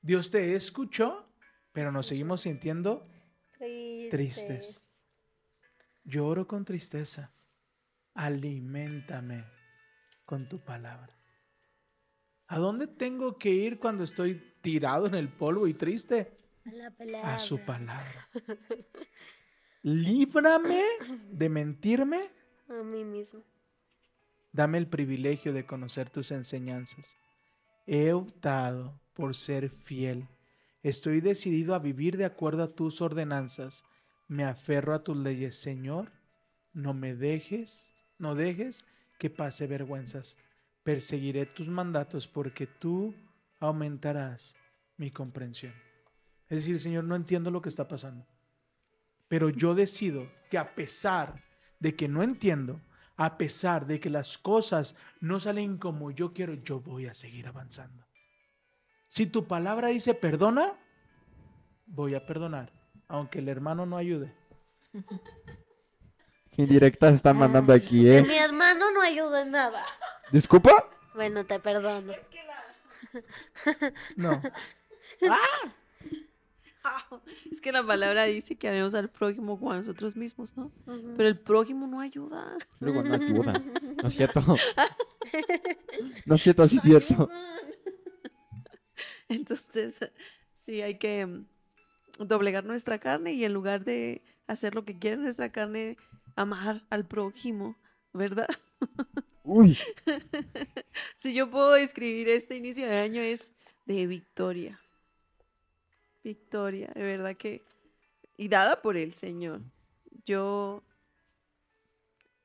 Dios 0.00 0.30
te 0.30 0.54
escuchó, 0.54 1.28
pero 1.72 1.92
nos 1.92 2.06
seguimos 2.06 2.42
sintiendo 2.42 3.08
Tristes. 4.10 4.80
Lloro 6.04 6.46
con 6.46 6.64
tristeza. 6.64 7.32
Aliméntame 8.14 9.44
con 10.24 10.48
tu 10.48 10.58
palabra. 10.64 11.18
¿A 12.46 12.58
dónde 12.58 12.86
tengo 12.86 13.38
que 13.38 13.50
ir 13.50 13.78
cuando 13.78 14.04
estoy 14.04 14.56
tirado 14.62 15.06
en 15.06 15.14
el 15.14 15.28
polvo 15.28 15.66
y 15.66 15.74
triste? 15.74 16.38
A 16.64 16.72
la 16.72 16.90
palabra. 16.90 17.34
A 17.34 17.38
su 17.38 17.58
palabra. 17.60 18.28
Líbrame 19.82 20.82
de 21.30 21.48
mentirme. 21.48 22.30
A 22.68 22.82
mí 22.82 23.04
mismo. 23.04 23.44
Dame 24.58 24.78
el 24.78 24.88
privilegio 24.88 25.52
de 25.52 25.64
conocer 25.64 26.10
tus 26.10 26.32
enseñanzas. 26.32 27.16
He 27.86 28.12
optado 28.12 29.00
por 29.14 29.36
ser 29.36 29.70
fiel. 29.70 30.26
Estoy 30.82 31.20
decidido 31.20 31.76
a 31.76 31.78
vivir 31.78 32.16
de 32.16 32.24
acuerdo 32.24 32.64
a 32.64 32.74
tus 32.74 33.00
ordenanzas. 33.00 33.84
Me 34.26 34.42
aferro 34.42 34.94
a 34.94 35.04
tus 35.04 35.16
leyes, 35.16 35.54
Señor. 35.60 36.10
No 36.72 36.92
me 36.92 37.14
dejes, 37.14 37.94
no 38.18 38.34
dejes 38.34 38.84
que 39.20 39.30
pase 39.30 39.68
vergüenzas. 39.68 40.36
Perseguiré 40.82 41.46
tus 41.46 41.68
mandatos 41.68 42.26
porque 42.26 42.66
tú 42.66 43.14
aumentarás 43.60 44.56
mi 44.96 45.12
comprensión. 45.12 45.72
Es 46.48 46.62
decir, 46.62 46.80
Señor, 46.80 47.04
no 47.04 47.14
entiendo 47.14 47.52
lo 47.52 47.62
que 47.62 47.68
está 47.68 47.86
pasando. 47.86 48.26
Pero 49.28 49.50
yo 49.50 49.76
decido 49.76 50.28
que 50.50 50.58
a 50.58 50.74
pesar 50.74 51.44
de 51.78 51.94
que 51.94 52.08
no 52.08 52.24
entiendo, 52.24 52.80
a 53.18 53.36
pesar 53.36 53.84
de 53.86 53.98
que 53.98 54.08
las 54.10 54.38
cosas 54.38 54.94
no 55.20 55.40
salen 55.40 55.76
como 55.76 56.12
yo 56.12 56.32
quiero, 56.32 56.54
yo 56.54 56.80
voy 56.80 57.06
a 57.06 57.14
seguir 57.14 57.48
avanzando. 57.48 58.06
Si 59.08 59.26
tu 59.26 59.46
palabra 59.46 59.88
dice 59.88 60.14
perdona, 60.14 60.74
voy 61.86 62.14
a 62.14 62.24
perdonar, 62.24 62.72
aunque 63.08 63.40
el 63.40 63.48
hermano 63.48 63.86
no 63.86 63.96
ayude. 63.96 64.32
Qué 66.52 66.62
indirectas 66.62 67.16
están 67.16 67.38
mandando 67.38 67.72
aquí, 67.72 68.04
Que 68.04 68.18
¿eh? 68.18 68.22
mi 68.22 68.36
hermano 68.36 68.92
no 68.92 69.02
ayuda 69.02 69.42
en 69.42 69.50
nada. 69.50 69.84
¿Disculpa? 70.30 70.88
Bueno, 71.14 71.44
te 71.44 71.58
perdono. 71.60 72.12
No. 74.16 74.40
Ah, 75.28 75.72
Es 77.50 77.60
que 77.60 77.72
la 77.72 77.82
palabra 77.82 78.24
dice 78.24 78.56
que 78.56 78.68
amemos 78.68 78.94
al 78.94 79.08
prójimo 79.08 79.58
como 79.58 79.72
a 79.72 79.76
nosotros 79.76 80.16
mismos, 80.16 80.56
¿no? 80.56 80.72
Pero 81.16 81.28
el 81.28 81.38
prójimo 81.38 81.86
no 81.86 82.00
ayuda. 82.00 82.56
Luego 82.80 83.02
no 83.02 83.14
ayuda. 83.14 83.62
No 84.02 84.08
es 84.08 84.14
cierto. 84.14 84.40
No 86.24 86.36
es 86.36 86.42
cierto, 86.42 86.66
sí 86.68 86.76
es 86.76 86.82
cierto. 86.82 87.28
Entonces, 89.28 90.10
sí, 90.54 90.80
hay 90.80 90.98
que 90.98 91.26
mm, 91.26 91.46
doblegar 92.18 92.64
nuestra 92.64 92.98
carne 92.98 93.32
y 93.32 93.44
en 93.44 93.52
lugar 93.52 93.84
de 93.84 94.22
hacer 94.46 94.74
lo 94.74 94.84
que 94.84 94.98
quiere 94.98 95.18
nuestra 95.18 95.52
carne, 95.52 95.96
amar 96.34 96.84
al 96.88 97.06
prójimo, 97.06 97.76
¿verdad? 98.12 98.48
Uy, 99.42 99.78
Si 101.16 101.34
yo 101.34 101.50
puedo 101.50 101.72
describir 101.72 102.28
este 102.28 102.56
inicio 102.56 102.86
de 102.86 102.96
año 102.96 103.20
es 103.20 103.52
de 103.86 104.06
victoria. 104.06 104.80
Victoria, 106.28 106.90
de 106.94 107.02
verdad 107.02 107.36
que... 107.36 107.62
Y 108.36 108.48
dada 108.48 108.82
por 108.82 108.96
el 108.96 109.14
Señor. 109.14 109.60
Yo... 110.24 110.82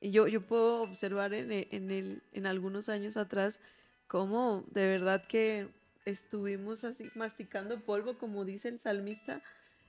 Yo, 0.00 0.26
yo 0.28 0.42
puedo 0.42 0.82
observar 0.82 1.32
en, 1.32 1.50
en, 1.50 1.90
el, 1.90 2.22
en 2.32 2.44
algunos 2.46 2.90
años 2.90 3.16
atrás 3.16 3.60
cómo 4.06 4.62
de 4.70 4.86
verdad 4.86 5.24
que 5.24 5.68
estuvimos 6.04 6.84
así 6.84 7.10
masticando 7.14 7.80
polvo, 7.80 8.18
como 8.18 8.44
dice 8.44 8.68
el 8.68 8.78
salmista. 8.78 9.42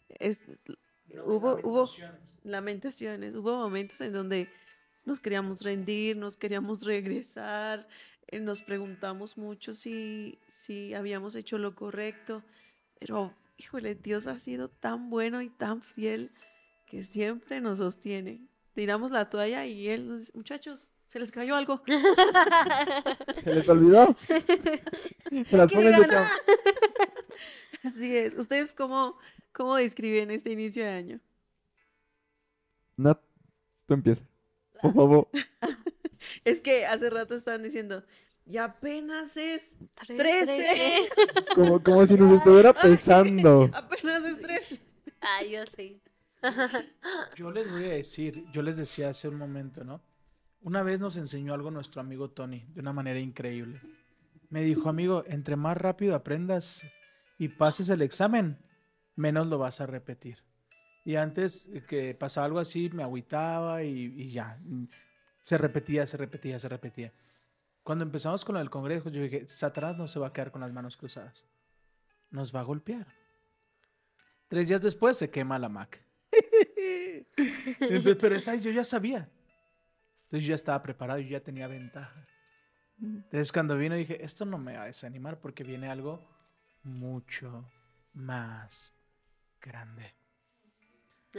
Es, 0.07 0.43
hubo, 1.25 1.59
hubo 1.63 1.89
lamentaciones, 2.43 3.35
hubo 3.35 3.57
momentos 3.57 3.99
en 3.99 4.13
donde 4.13 4.47
nos 5.03 5.19
queríamos 5.19 5.61
rendir, 5.61 6.15
nos 6.15 6.37
queríamos 6.37 6.85
regresar, 6.85 7.85
eh, 8.27 8.39
nos 8.39 8.61
preguntamos 8.61 9.37
mucho 9.37 9.73
si, 9.73 10.39
si 10.47 10.93
habíamos 10.93 11.35
hecho 11.35 11.57
lo 11.57 11.75
correcto, 11.75 12.41
pero 12.99 13.33
híjole, 13.57 13.95
Dios 13.95 14.27
ha 14.27 14.37
sido 14.37 14.69
tan 14.69 15.09
bueno 15.09 15.41
y 15.41 15.49
tan 15.49 15.81
fiel 15.81 16.31
que 16.85 17.03
siempre 17.03 17.61
nos 17.61 17.79
sostiene. 17.79 18.47
Tiramos 18.73 19.11
la 19.11 19.29
toalla 19.29 19.65
y 19.65 19.87
Él 19.89 20.07
nos 20.07 20.19
dice, 20.19 20.31
muchachos, 20.35 20.91
se 21.07 21.19
les 21.19 21.31
cayó 21.31 21.55
algo. 21.55 21.81
se 23.43 23.55
les 23.55 23.69
olvidó. 23.69 24.13
Se 24.17 25.57
las 25.57 25.71
ponen 25.71 25.99
de 25.99 26.07
chavo. 26.07 26.29
Así 27.83 28.15
es. 28.15 28.35
¿Ustedes 28.35 28.73
cómo, 28.73 29.17
cómo 29.51 29.75
describen 29.75 30.31
este 30.31 30.51
inicio 30.51 30.83
de 30.83 30.89
año? 30.89 31.19
No, 32.95 33.19
tú 33.85 33.93
empieza. 33.93 34.25
Por 34.81 34.93
favor. 34.93 35.29
Es 36.43 36.59
que 36.59 36.87
hace 36.87 37.09
rato 37.11 37.35
estaban 37.35 37.61
diciendo, 37.61 38.03
y 38.45 38.57
apenas 38.57 39.37
es 39.37 39.77
Tres, 39.95 40.17
13. 40.17 40.45
tres. 40.45 41.45
Como, 41.55 41.81
como 41.81 42.05
si 42.05 42.15
nos 42.15 42.31
estuviera 42.33 42.73
pesando. 42.73 43.69
Apenas 43.73 44.23
es 44.25 44.41
13. 44.41 44.79
Ah, 45.21 45.43
yo 45.43 45.63
sí. 45.75 46.01
Yo 47.35 47.49
les 47.49 47.71
voy 47.71 47.85
a 47.85 47.93
decir, 47.93 48.45
yo 48.51 48.61
les 48.61 48.77
decía 48.77 49.09
hace 49.09 49.27
un 49.27 49.35
momento, 49.35 49.83
¿no? 49.83 50.03
Una 50.61 50.83
vez 50.83 50.99
nos 50.99 51.17
enseñó 51.17 51.55
algo 51.55 51.71
nuestro 51.71 52.01
amigo 52.01 52.29
Tony 52.29 52.63
de 52.73 52.81
una 52.81 52.93
manera 52.93 53.19
increíble. 53.19 53.81
Me 54.49 54.63
dijo, 54.63 54.89
amigo, 54.89 55.23
entre 55.27 55.55
más 55.55 55.75
rápido 55.75 56.13
aprendas, 56.13 56.83
y 57.37 57.49
pases 57.49 57.89
el 57.89 58.01
examen, 58.01 58.57
menos 59.15 59.47
lo 59.47 59.57
vas 59.57 59.81
a 59.81 59.87
repetir. 59.87 60.43
Y 61.03 61.15
antes 61.15 61.69
que 61.87 62.13
pasaba 62.13 62.45
algo 62.45 62.59
así, 62.59 62.89
me 62.89 63.03
agüitaba 63.03 63.83
y, 63.83 64.13
y 64.15 64.29
ya. 64.29 64.59
Se 65.43 65.57
repetía, 65.57 66.05
se 66.05 66.17
repetía, 66.17 66.57
se 66.59 66.69
repetía. 66.69 67.11
Cuando 67.85 68.03
empezamos 68.03 68.43
con 68.43 68.53
lo 68.53 68.59
del 68.59 68.71
congreso, 68.71 69.09
yo 69.09 69.21
dije, 69.21 69.47
Satanás 69.47 69.95
no 69.95 70.07
se 70.07 70.17
va 70.17 70.25
a 70.25 70.33
quedar 70.33 70.49
con 70.49 70.59
las 70.59 70.73
manos 70.73 70.97
cruzadas. 70.97 71.45
Nos 72.31 72.53
va 72.53 72.61
a 72.61 72.63
golpear. 72.63 73.05
Tres 74.47 74.69
días 74.69 74.81
después 74.81 75.15
se 75.17 75.29
quema 75.29 75.59
la 75.59 75.69
Mac. 75.69 76.03
Entonces, 77.37 78.17
pero 78.19 78.33
esta 78.33 78.55
yo 78.55 78.71
ya 78.71 78.83
sabía. 78.83 79.29
Entonces 80.23 80.47
yo 80.47 80.49
ya 80.49 80.55
estaba 80.55 80.81
preparado, 80.81 81.19
yo 81.19 81.29
ya 81.29 81.41
tenía 81.41 81.67
ventaja. 81.67 82.25
Entonces 82.99 83.51
cuando 83.51 83.77
vino 83.77 83.93
dije, 83.93 84.25
esto 84.25 84.45
no 84.45 84.57
me 84.57 84.75
va 84.75 84.81
a 84.81 84.87
desanimar 84.87 85.39
porque 85.39 85.63
viene 85.63 85.87
algo 85.87 86.27
mucho 86.81 87.69
más 88.13 88.95
grande. 89.61 90.11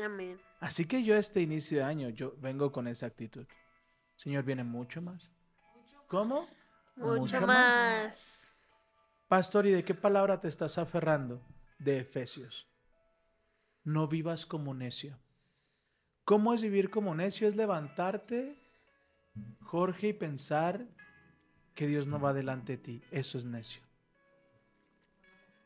Amén. 0.00 0.40
Así 0.60 0.84
que 0.84 1.02
yo 1.02 1.16
este 1.16 1.40
inicio 1.40 1.78
de 1.78 1.84
año, 1.84 2.08
yo 2.10 2.36
vengo 2.38 2.70
con 2.70 2.86
esa 2.86 3.06
actitud. 3.06 3.48
Señor, 4.14 4.44
viene 4.44 4.62
mucho 4.62 5.02
más. 5.02 5.32
¿Cómo? 6.06 6.46
Mucho, 6.96 7.40
más. 7.46 8.54
Pastor, 9.28 9.66
¿y 9.66 9.72
de 9.72 9.84
qué 9.84 9.94
palabra 9.94 10.40
te 10.40 10.48
estás 10.48 10.78
aferrando? 10.78 11.42
De 11.78 11.98
Efesios. 11.98 12.68
No 13.82 14.06
vivas 14.06 14.46
como 14.46 14.72
necio. 14.72 15.18
¿Cómo 16.24 16.54
es 16.54 16.62
vivir 16.62 16.90
como 16.90 17.14
necio? 17.14 17.48
Es 17.48 17.56
levantarte, 17.56 18.56
Jorge, 19.62 20.08
y 20.08 20.12
pensar 20.12 20.86
que 21.74 21.86
Dios 21.86 22.06
no 22.06 22.20
va 22.20 22.32
delante 22.32 22.76
de 22.76 22.78
ti. 22.78 23.02
Eso 23.10 23.36
es 23.36 23.44
necio. 23.44 23.82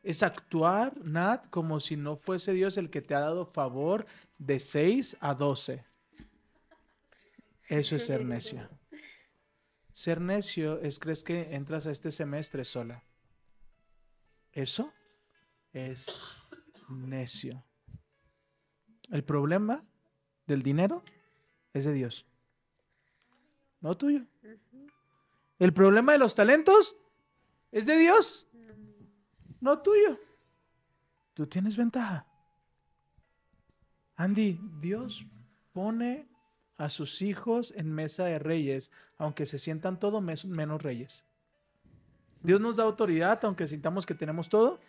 Es 0.03 0.23
actuar, 0.23 0.95
Nat, 1.05 1.49
como 1.51 1.81
si 1.81 1.97
no 1.97 2.17
fuese 2.17 2.53
Dios 2.53 2.79
el 2.79 2.89
que 2.89 3.03
te 3.03 3.15
ha 3.15 3.21
dado 3.21 3.45
favor 3.45 4.07
de 4.39 4.59
6 4.59 5.19
a 5.21 5.35
12. 5.35 5.85
Eso 7.69 7.97
es 7.97 8.07
ser 8.07 8.25
necio. 8.25 8.80
Ser 10.01 10.19
necio 10.19 10.81
es 10.81 10.99
crees 10.99 11.23
que 11.23 11.55
entras 11.55 11.87
a 11.87 11.91
este 11.91 12.11
semestre 12.11 12.65
sola. 12.65 13.05
Eso 14.51 14.95
es 15.75 16.19
necio. 16.89 17.63
El 19.11 19.25
problema 19.25 19.85
del 20.47 20.63
dinero 20.63 21.05
es 21.75 21.85
de 21.85 21.93
Dios, 21.93 22.25
no 23.83 23.95
tuyo. 23.95 24.25
El 25.59 25.75
problema 25.75 26.13
de 26.13 26.19
los 26.19 26.35
talentos 26.35 26.97
es 27.71 27.85
de 27.85 27.99
Dios, 27.99 28.49
no 29.61 29.83
tuyo. 29.83 30.19
Tú 31.35 31.47
tienes 31.47 31.77
ventaja. 31.77 32.27
Andy, 34.17 34.59
Dios 34.81 35.27
pone 35.75 36.30
a 36.81 36.89
sus 36.89 37.21
hijos 37.23 37.73
en 37.77 37.93
mesa 37.93 38.25
de 38.25 38.39
reyes, 38.39 38.91
aunque 39.19 39.45
se 39.47 39.59
sientan 39.59 39.99
todo 39.99 40.21
mes- 40.21 40.47
menos 40.47 40.83
reyes. 40.83 41.25
Dios 42.43 42.59
nos 42.61 42.77
da 42.77 42.85
autoridad, 42.85 43.39
aunque 43.45 43.67
sintamos 43.67 44.07
que 44.07 44.15
tenemos 44.15 44.49
todo, 44.49 44.81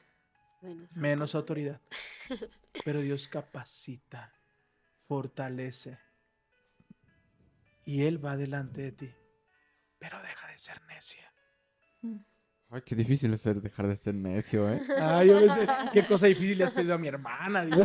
Menos. 0.62 0.96
menos 0.96 1.36
autoridad. 1.36 1.82
Pero 2.86 3.02
Dios 3.02 3.28
capacita, 3.28 4.32
fortalece. 5.08 5.98
Y 7.84 8.04
Él 8.04 8.24
va 8.24 8.38
delante 8.38 8.82
de 8.84 8.92
ti. 8.94 9.14
Pero 10.00 10.22
deja 10.22 10.48
de 10.48 10.58
ser 10.58 10.82
necia. 10.88 11.30
Ay, 12.70 12.82
qué 12.86 12.96
difícil 12.96 13.34
es 13.34 13.44
dejar 13.62 13.88
de 13.88 13.98
ser 13.98 14.16
necio, 14.16 14.70
¿eh? 14.72 14.80
Ay, 14.98 15.28
yo 15.28 15.40
pensé, 15.42 15.68
qué 15.92 16.08
cosa 16.08 16.28
difícil 16.28 16.58
le 16.58 16.64
has 16.64 16.72
pedido 16.72 16.94
a 16.94 16.98
mi 16.98 17.10
hermana. 17.10 17.66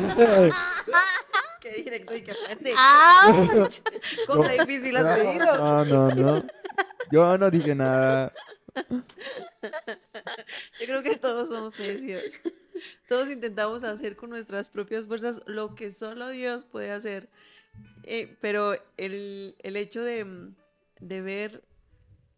Qué 1.67 1.83
directo 1.83 2.15
y 2.15 2.23
qué 2.23 2.35
fuerte. 2.35 2.75
¡Auch! 2.77 3.81
Cosa 4.27 4.53
difícil 4.53 4.97
has 4.97 5.19
pedido. 5.19 5.57
No, 5.57 5.85
no, 5.85 6.15
no. 6.15 6.47
Yo 7.11 7.39
no 7.39 7.51
dije 7.51 7.75
nada. 7.75 8.33
Yo 8.91 10.87
creo 10.87 11.03
que 11.03 11.17
todos 11.17 11.49
somos 11.49 11.79
necios. 11.79 12.41
Todos 13.09 13.31
intentamos 13.31 13.85
hacer 13.85 14.17
con 14.17 14.31
nuestras 14.31 14.69
propias 14.69 15.07
fuerzas 15.07 15.43
lo 15.47 15.75
que 15.75 15.91
solo 15.91 16.29
Dios 16.29 16.65
puede 16.65 16.93
hacer. 16.93 17.29
Eh, 18.05 18.37
pero 18.41 18.75
el, 18.97 19.57
el 19.61 19.77
hecho 19.77 20.03
de, 20.05 20.53
de 21.01 21.21
ver 21.21 21.65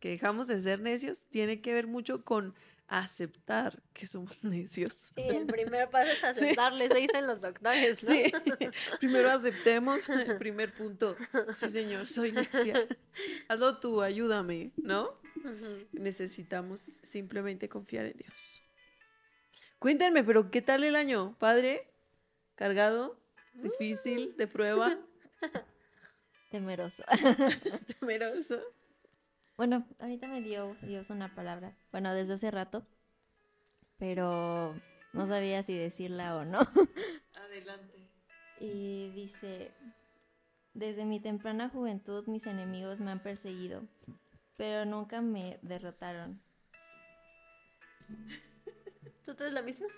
que 0.00 0.10
dejamos 0.10 0.46
de 0.46 0.58
ser 0.60 0.80
necios 0.80 1.26
tiene 1.26 1.60
que 1.60 1.74
ver 1.74 1.86
mucho 1.86 2.24
con 2.24 2.54
aceptar 2.88 3.82
que 3.92 4.06
somos 4.06 4.42
necios. 4.42 4.92
Sí, 5.14 5.22
el 5.22 5.46
primer 5.46 5.90
paso 5.90 6.10
es 6.10 6.24
aceptarle, 6.24 6.86
eso 6.86 6.94
dicen 6.94 7.26
los 7.26 7.40
doctores, 7.40 8.02
¿no? 8.02 8.10
Sí. 8.10 8.32
Primero 9.00 9.30
aceptemos 9.30 10.08
el 10.08 10.38
primer 10.38 10.74
punto. 10.74 11.14
Sí, 11.54 11.68
señor, 11.68 12.06
soy 12.06 12.32
necia. 12.32 12.86
Hazlo 13.48 13.78
tú, 13.78 14.02
ayúdame, 14.02 14.72
¿no? 14.76 15.20
Necesitamos 15.92 16.80
simplemente 17.02 17.68
confiar 17.68 18.06
en 18.06 18.16
Dios. 18.16 18.62
Cuéntenme, 19.78 20.24
pero 20.24 20.50
¿qué 20.50 20.62
tal 20.62 20.82
el 20.82 20.96
año? 20.96 21.36
¿Padre? 21.38 21.86
¿Cargado? 22.56 23.20
¿Difícil? 23.54 24.36
¿De 24.36 24.46
prueba? 24.46 24.98
Temeroso. 26.50 27.04
¿Temeroso? 28.00 28.60
Bueno, 29.58 29.84
ahorita 29.98 30.28
me 30.28 30.40
dio 30.40 30.76
Dios 30.82 31.10
una 31.10 31.34
palabra. 31.34 31.74
Bueno, 31.90 32.14
desde 32.14 32.34
hace 32.34 32.48
rato. 32.52 32.86
Pero 33.98 34.80
no 35.12 35.26
sabía 35.26 35.64
si 35.64 35.76
decirla 35.76 36.36
o 36.36 36.44
no. 36.44 36.60
Adelante. 37.34 38.08
Y 38.60 39.10
dice, 39.16 39.72
desde 40.74 41.04
mi 41.04 41.18
temprana 41.18 41.68
juventud 41.68 42.24
mis 42.28 42.46
enemigos 42.46 43.00
me 43.00 43.10
han 43.10 43.20
perseguido, 43.20 43.82
pero 44.56 44.84
nunca 44.84 45.20
me 45.22 45.58
derrotaron. 45.62 46.40
¿Tú 49.24 49.34
traes 49.34 49.52
la 49.52 49.62
misma? 49.62 49.88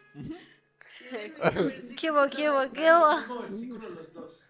¿Qué 1.99 2.11
hubo, 2.11 2.31
qué 2.31 2.51
hubo, 2.51 2.73
qué 2.73 2.93
hubo? 2.95 3.43
Los 3.91 4.15
dos. 4.15 4.43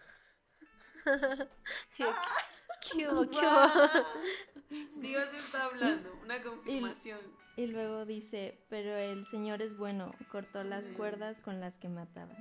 ¿Qué 2.81 3.07
hubo, 3.07 3.29
qué 3.29 3.37
hubo? 3.37 5.01
Dios 5.01 5.33
está 5.33 5.65
hablando, 5.65 6.17
una 6.23 6.41
confirmación. 6.41 7.19
Y 7.57 7.67
luego 7.67 8.05
dice, 8.05 8.57
pero 8.69 8.95
el 8.95 9.25
Señor 9.25 9.61
es 9.61 9.77
bueno, 9.77 10.13
cortó 10.31 10.63
las 10.63 10.89
cuerdas 10.89 11.41
con 11.41 11.59
las 11.59 11.77
que 11.77 11.89
me 11.89 12.01
ataban. 12.01 12.37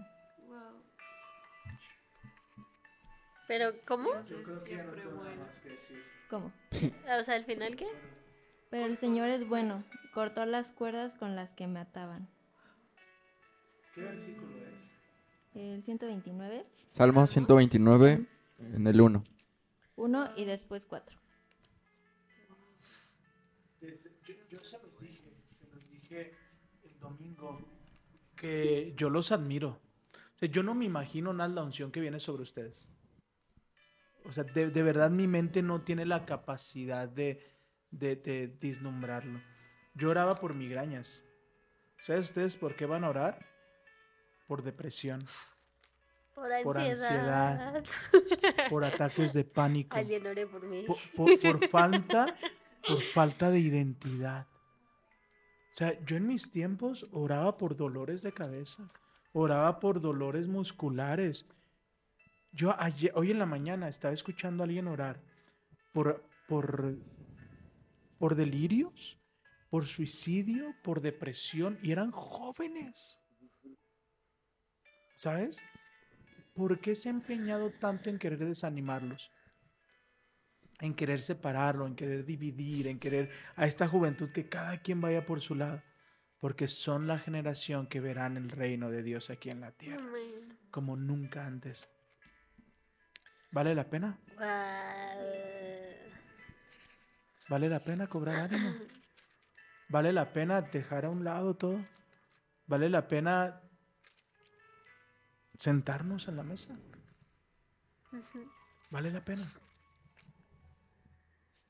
Wow. 0.48 0.82
¿Pero 3.48 3.72
cómo? 3.84 4.12
Dios 4.12 4.30
es 4.30 4.62
siempre 4.62 5.04
bueno. 5.06 5.46
que 5.62 5.70
decir. 5.70 6.02
¿Cómo? 6.28 6.52
O 7.18 7.24
sea, 7.24 7.34
¿al 7.34 7.44
final 7.44 7.76
qué? 7.76 7.88
Pero 8.70 8.86
el 8.86 8.96
Señor 8.96 9.30
es 9.30 9.48
bueno, 9.48 9.82
cortó 10.14 10.46
las 10.46 10.70
cuerdas 10.70 11.16
con 11.16 11.34
las 11.34 11.52
que 11.52 11.66
me 11.66 11.80
ataban. 11.80 12.28
¿Qué 13.94 14.02
versículo 14.02 14.56
es? 14.68 14.90
El 15.54 15.82
129, 15.82 16.64
Salmo 16.88 17.26
129, 17.26 18.24
en 18.60 18.86
el 18.86 19.00
1. 19.00 19.24
1 20.00 20.32
y 20.36 20.44
después 20.44 20.86
4. 20.86 21.18
Desde- 23.80 24.10
yo, 24.48 24.58
se 24.64 24.78
los 24.78 24.98
dije, 25.90 26.34
el 26.82 26.98
domingo, 26.98 27.60
que 28.36 28.92
yo 28.96 29.10
los 29.10 29.32
admiro. 29.32 29.80
Yo 30.40 30.62
no 30.62 30.74
me 30.74 30.86
imagino 30.86 31.32
nada 31.32 31.48
la 31.54 31.62
unción 31.62 31.92
que 31.92 32.00
viene 32.00 32.18
sobre 32.18 32.42
ustedes. 32.42 32.88
O 34.24 34.32
sea, 34.32 34.44
de, 34.44 34.70
de 34.70 34.82
verdad 34.82 35.10
mi 35.10 35.26
mente 35.26 35.62
no 35.62 35.82
tiene 35.82 36.04
la 36.06 36.24
capacidad 36.26 37.08
de, 37.08 37.42
de, 37.90 38.16
de 38.16 38.46
vislumbrarlo. 38.60 39.40
Yo 39.94 40.10
oraba 40.10 40.34
por 40.36 40.54
migrañas. 40.54 41.22
¿Sabes 41.98 42.28
ustedes 42.28 42.56
por 42.56 42.76
qué 42.76 42.86
van 42.86 43.04
a 43.04 43.10
orar? 43.10 43.46
Por 44.46 44.62
depresión, 44.62 45.20
Por 46.40 46.62
Por 46.62 46.78
ansiedad. 46.78 47.84
por 48.70 48.84
ataques 48.84 49.32
de 49.34 49.44
pánico. 49.44 49.96
Alguien 49.96 50.26
ore 50.26 50.46
por 50.46 50.62
mí. 50.66 50.84
por, 50.86 50.96
por- 51.16 51.38
por 51.38 51.68
falta 51.68 52.34
por 52.86 53.02
falta 53.02 53.50
de 53.50 53.58
identidad. 53.60 54.46
O 55.72 55.74
sea, 55.74 56.02
yo 56.06 56.16
en 56.16 56.26
mis 56.26 56.50
tiempos 56.50 57.04
oraba 57.12 57.56
por 57.58 57.76
dolores 57.76 58.22
de 58.22 58.32
cabeza, 58.32 58.90
oraba 59.32 59.78
por 59.80 60.00
dolores 60.00 60.48
musculares. 60.48 61.46
Yo 62.52 62.74
ayer, 62.80 63.12
hoy 63.14 63.30
en 63.30 63.38
la 63.38 63.46
mañana 63.46 63.88
estaba 63.88 64.14
escuchando 64.14 64.62
a 64.62 64.66
alguien 64.66 64.88
orar 64.88 65.20
por, 65.92 66.24
por, 66.48 66.96
por 68.18 68.34
delirios, 68.34 69.18
por 69.68 69.86
suicidio, 69.86 70.74
por 70.82 71.00
depresión, 71.00 71.78
y 71.82 71.92
eran 71.92 72.10
jóvenes. 72.10 73.18
¿Sabes? 75.16 75.58
¿Por 76.54 76.80
qué 76.80 76.94
se 76.94 77.08
ha 77.08 77.12
empeñado 77.12 77.70
tanto 77.70 78.10
en 78.10 78.18
querer 78.18 78.38
desanimarlos? 78.44 79.30
en 80.82 80.94
querer 80.94 81.20
separarlo, 81.20 81.86
en 81.86 81.94
querer 81.94 82.24
dividir, 82.24 82.86
en 82.88 82.98
querer 82.98 83.30
a 83.54 83.66
esta 83.66 83.86
juventud 83.86 84.30
que 84.32 84.48
cada 84.48 84.78
quien 84.78 84.98
vaya 85.00 85.26
por 85.26 85.42
su 85.42 85.54
lado. 85.54 85.82
porque 86.38 86.68
son 86.68 87.06
la 87.06 87.18
generación 87.18 87.86
que 87.86 88.00
verán 88.00 88.38
el 88.38 88.48
reino 88.48 88.90
de 88.90 89.02
Dios 89.02 89.28
aquí 89.28 89.50
en 89.50 89.60
la 89.60 89.72
tierra, 89.72 90.02
Amén. 90.02 90.58
como 90.70 90.96
nunca 90.96 91.44
antes. 91.44 91.90
¿Vale 93.52 93.74
la 93.74 93.90
pena? 93.90 94.18
¿Vale 97.50 97.68
la 97.68 97.80
pena 97.80 98.06
cobrar 98.06 98.36
ánimo? 98.36 98.70
¿Vale 99.90 100.12
la 100.14 100.32
pena 100.32 100.62
dejar 100.62 101.04
a 101.04 101.10
un 101.10 101.24
lado 101.24 101.54
todo? 101.56 101.84
¿Vale 102.66 102.88
la 102.88 103.06
pena 103.06 103.60
sentarnos 105.60 106.26
en 106.26 106.36
la 106.36 106.42
mesa? 106.42 106.74
¿Vale 108.90 109.10
la 109.12 109.22
pena? 109.22 109.46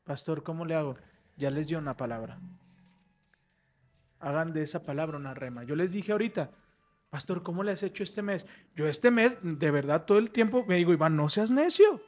Pastor, 0.05 0.43
¿cómo 0.43 0.65
le 0.65 0.77
hago? 0.77 0.97
Ya 1.37 1.51
les 1.51 1.69
dio 1.69 1.79
una 1.79 1.97
palabra. 1.97 2.39
Hagan 4.21 4.53
de 4.53 4.63
esa 4.63 4.83
palabra 4.83 5.19
una 5.19 5.35
rema. 5.35 5.65
Yo 5.65 5.75
les 5.75 5.93
dije 5.93 6.13
ahorita, 6.13 6.51
Pastor, 7.11 7.43
¿cómo 7.43 7.65
le 7.65 7.73
has 7.73 7.83
hecho 7.83 8.05
este 8.05 8.23
mes? 8.23 8.47
Yo 8.77 8.87
este 8.87 9.11
mes, 9.11 9.37
de 9.43 9.71
verdad, 9.73 10.05
todo 10.05 10.19
el 10.19 10.31
tiempo 10.31 10.65
me 10.67 10.77
digo, 10.77 10.93
Iván, 10.93 11.17
no 11.17 11.29
seas 11.29 11.51
necio. 11.51 12.01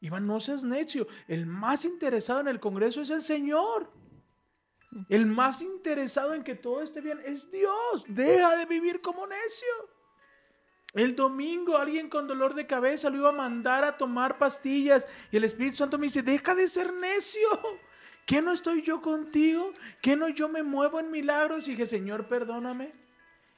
Iván, 0.00 0.26
no 0.26 0.40
seas 0.40 0.64
necio. 0.64 1.06
El 1.28 1.46
más 1.46 1.84
interesado 1.84 2.40
en 2.40 2.48
el 2.48 2.60
Congreso 2.60 3.02
es 3.02 3.10
el 3.10 3.22
Señor. 3.22 3.92
El 5.10 5.26
más 5.26 5.60
interesado 5.60 6.32
en 6.32 6.42
que 6.42 6.54
todo 6.54 6.80
esté 6.80 7.02
bien 7.02 7.20
es 7.24 7.50
Dios. 7.50 8.06
Deja 8.08 8.56
de 8.56 8.64
vivir 8.64 9.02
como 9.02 9.26
necio. 9.26 9.91
El 10.94 11.16
domingo 11.16 11.78
alguien 11.78 12.08
con 12.08 12.26
dolor 12.26 12.54
de 12.54 12.66
cabeza 12.66 13.08
lo 13.08 13.16
iba 13.16 13.30
a 13.30 13.32
mandar 13.32 13.82
a 13.82 13.96
tomar 13.96 14.38
pastillas 14.38 15.08
y 15.30 15.38
el 15.38 15.44
Espíritu 15.44 15.76
Santo 15.76 15.98
me 15.98 16.06
dice, 16.06 16.22
deja 16.22 16.54
de 16.54 16.68
ser 16.68 16.92
necio. 16.92 17.48
¿Qué 18.26 18.42
no 18.42 18.52
estoy 18.52 18.82
yo 18.82 19.00
contigo? 19.00 19.72
¿Qué 20.00 20.16
no 20.16 20.28
yo 20.28 20.48
me 20.48 20.62
muevo 20.62 21.00
en 21.00 21.10
milagros? 21.10 21.66
Y 21.66 21.72
dije, 21.72 21.86
Señor, 21.86 22.28
perdóname. 22.28 22.92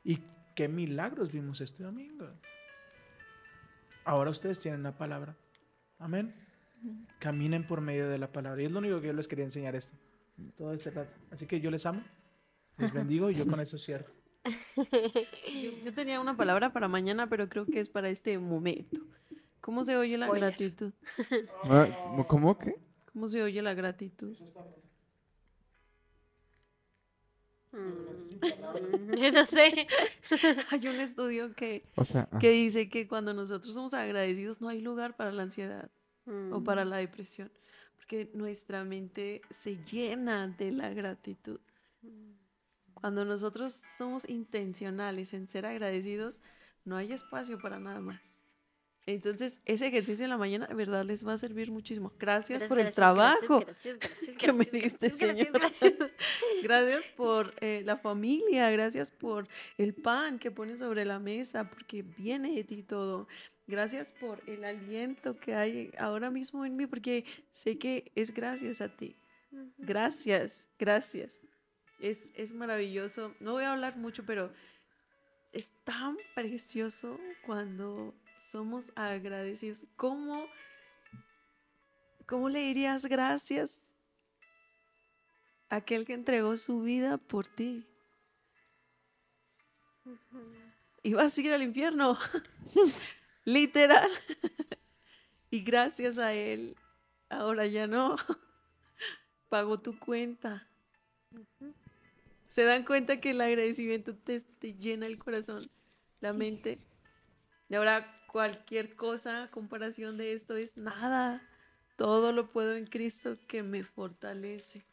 ¿Y 0.04 0.20
qué 0.54 0.68
milagros 0.68 1.32
vimos 1.32 1.60
este 1.60 1.82
domingo? 1.82 2.28
Ahora 4.04 4.30
ustedes 4.30 4.60
tienen 4.60 4.82
la 4.82 4.96
palabra. 4.96 5.36
Amén. 5.98 6.34
Caminen 7.18 7.66
por 7.66 7.80
medio 7.80 8.08
de 8.08 8.18
la 8.18 8.32
palabra. 8.32 8.62
Y 8.62 8.66
es 8.66 8.72
lo 8.72 8.78
único 8.78 9.00
que 9.00 9.08
yo 9.08 9.12
les 9.12 9.26
quería 9.26 9.44
enseñar 9.44 9.74
esto. 9.74 9.96
Todo 10.56 10.72
este 10.72 10.90
rato. 10.90 11.12
Así 11.30 11.46
que 11.46 11.60
yo 11.60 11.70
les 11.70 11.84
amo. 11.84 12.02
Les 12.78 12.92
bendigo 12.92 13.28
y 13.30 13.34
yo 13.34 13.46
con 13.46 13.60
eso 13.60 13.76
cierro. 13.76 14.23
Yo, 14.76 15.70
yo 15.84 15.94
tenía 15.94 16.20
una 16.20 16.36
palabra 16.36 16.72
para 16.72 16.88
mañana, 16.88 17.28
pero 17.28 17.48
creo 17.48 17.66
que 17.66 17.80
es 17.80 17.88
para 17.88 18.08
este 18.10 18.38
momento. 18.38 19.00
¿Cómo 19.60 19.82
se 19.84 19.96
oye 19.96 20.18
la 20.18 20.26
Spoiler. 20.26 20.50
gratitud? 20.50 20.92
Ah, 21.64 22.24
¿Cómo 22.28 22.58
que? 22.58 22.74
¿Cómo 23.12 23.28
se 23.28 23.42
oye 23.42 23.62
la 23.62 23.72
gratitud? 23.74 24.36
Mm, 27.72 27.74
Yo 29.18 29.32
no 29.32 29.44
sé. 29.44 29.86
Hay 30.70 30.86
un 30.88 31.00
estudio 31.00 31.54
que, 31.54 31.84
O 31.96 32.04
sea, 32.04 32.28
ah, 32.30 32.38
que 32.38 32.50
dice 32.50 32.88
que 32.88 33.08
cuando 33.08 33.32
nosotros 33.34 33.74
somos 33.74 33.94
agradecidos 33.94 34.60
no 34.60 34.68
hay 34.68 34.80
lugar 34.80 35.16
para 35.16 35.32
la 35.32 35.42
ansiedad 35.44 35.90
o 36.26 36.60
Mm. 36.60 36.64
para 36.64 36.84
la 36.86 36.96
depresión, 36.96 37.50
porque 37.96 38.30
nuestra 38.34 38.82
mente 38.84 39.42
se 39.50 39.76
llena 39.84 40.48
de 40.48 40.72
la 40.72 40.88
gratitud. 40.94 41.60
Cuando 43.04 43.26
nosotros 43.26 43.74
somos 43.74 44.26
intencionales 44.30 45.34
en 45.34 45.46
ser 45.46 45.66
agradecidos, 45.66 46.40
no 46.86 46.96
hay 46.96 47.12
espacio 47.12 47.58
para 47.58 47.78
nada 47.78 48.00
más. 48.00 48.46
Entonces, 49.04 49.60
ese 49.66 49.88
ejercicio 49.88 50.24
en 50.24 50.30
la 50.30 50.38
mañana, 50.38 50.66
de 50.68 50.72
verdad, 50.72 51.04
les 51.04 51.22
va 51.26 51.34
a 51.34 51.36
servir 51.36 51.70
muchísimo. 51.70 52.14
Gracias, 52.18 52.60
Gracias, 52.60 52.68
por 52.70 52.78
el 52.78 52.84
gracias, 52.84 52.94
trabajo. 52.94 53.60
gracias, 53.60 53.98
que 54.38 54.52
me 54.54 54.64
diste, 54.64 55.10
Señor. 55.10 55.50
Gracias 56.62 57.04
por 57.14 57.52
eh, 57.60 57.82
la 57.84 57.98
familia, 57.98 58.70
gracias 58.70 59.10
por 59.10 59.48
el 59.76 59.92
pan 59.92 60.38
que 60.38 60.50
pones 60.50 60.78
sobre 60.78 61.04
la 61.04 61.18
mesa, 61.18 61.68
porque 61.68 62.00
viene 62.00 62.54
de 62.54 62.64
ti 62.64 62.82
todo. 62.82 63.28
Gracias 63.66 64.12
por 64.12 64.42
el 64.46 64.64
aliento 64.64 65.38
que 65.38 65.54
hay 65.54 65.90
ahora 65.98 66.30
mismo 66.30 66.64
en 66.64 66.74
mí, 66.74 66.86
porque 66.86 67.26
sé 67.52 67.76
que 67.76 68.12
es 68.14 68.32
gracias 68.32 68.80
a 68.80 68.88
ti. 68.88 69.14
Gracias, 69.76 70.70
gracias. 70.78 71.42
Es, 71.98 72.30
es 72.34 72.52
maravilloso. 72.52 73.34
No 73.40 73.52
voy 73.52 73.64
a 73.64 73.72
hablar 73.72 73.96
mucho, 73.96 74.24
pero 74.24 74.52
es 75.52 75.72
tan 75.84 76.16
precioso 76.34 77.18
cuando 77.46 78.14
somos 78.38 78.92
agradecidos. 78.96 79.86
¿Cómo, 79.96 80.46
cómo 82.26 82.48
le 82.48 82.60
dirías 82.60 83.06
gracias 83.06 83.94
a 85.70 85.76
aquel 85.76 86.04
que 86.04 86.14
entregó 86.14 86.56
su 86.56 86.82
vida 86.82 87.18
por 87.18 87.46
ti? 87.46 87.86
Ibas 91.02 91.36
a 91.36 91.40
ir 91.40 91.52
al 91.52 91.62
infierno, 91.62 92.18
literal. 93.44 94.10
y 95.50 95.62
gracias 95.62 96.18
a 96.18 96.32
él, 96.32 96.76
ahora 97.28 97.66
ya 97.66 97.86
no. 97.86 98.16
Pagó 99.48 99.78
tu 99.78 99.98
cuenta. 99.98 100.66
Se 102.54 102.62
dan 102.62 102.84
cuenta 102.84 103.20
que 103.20 103.30
el 103.30 103.40
agradecimiento 103.40 104.14
te, 104.14 104.40
te 104.40 104.74
llena 104.74 105.06
el 105.06 105.18
corazón, 105.18 105.68
la 106.20 106.32
mente. 106.32 106.78
Y 107.68 107.74
ahora 107.74 108.24
cualquier 108.28 108.94
cosa, 108.94 109.48
comparación 109.50 110.16
de 110.18 110.32
esto 110.32 110.54
es 110.54 110.76
nada. 110.76 111.42
Todo 111.96 112.30
lo 112.30 112.52
puedo 112.52 112.76
en 112.76 112.86
Cristo 112.86 113.36
que 113.48 113.64
me 113.64 113.82
fortalece. 113.82 114.84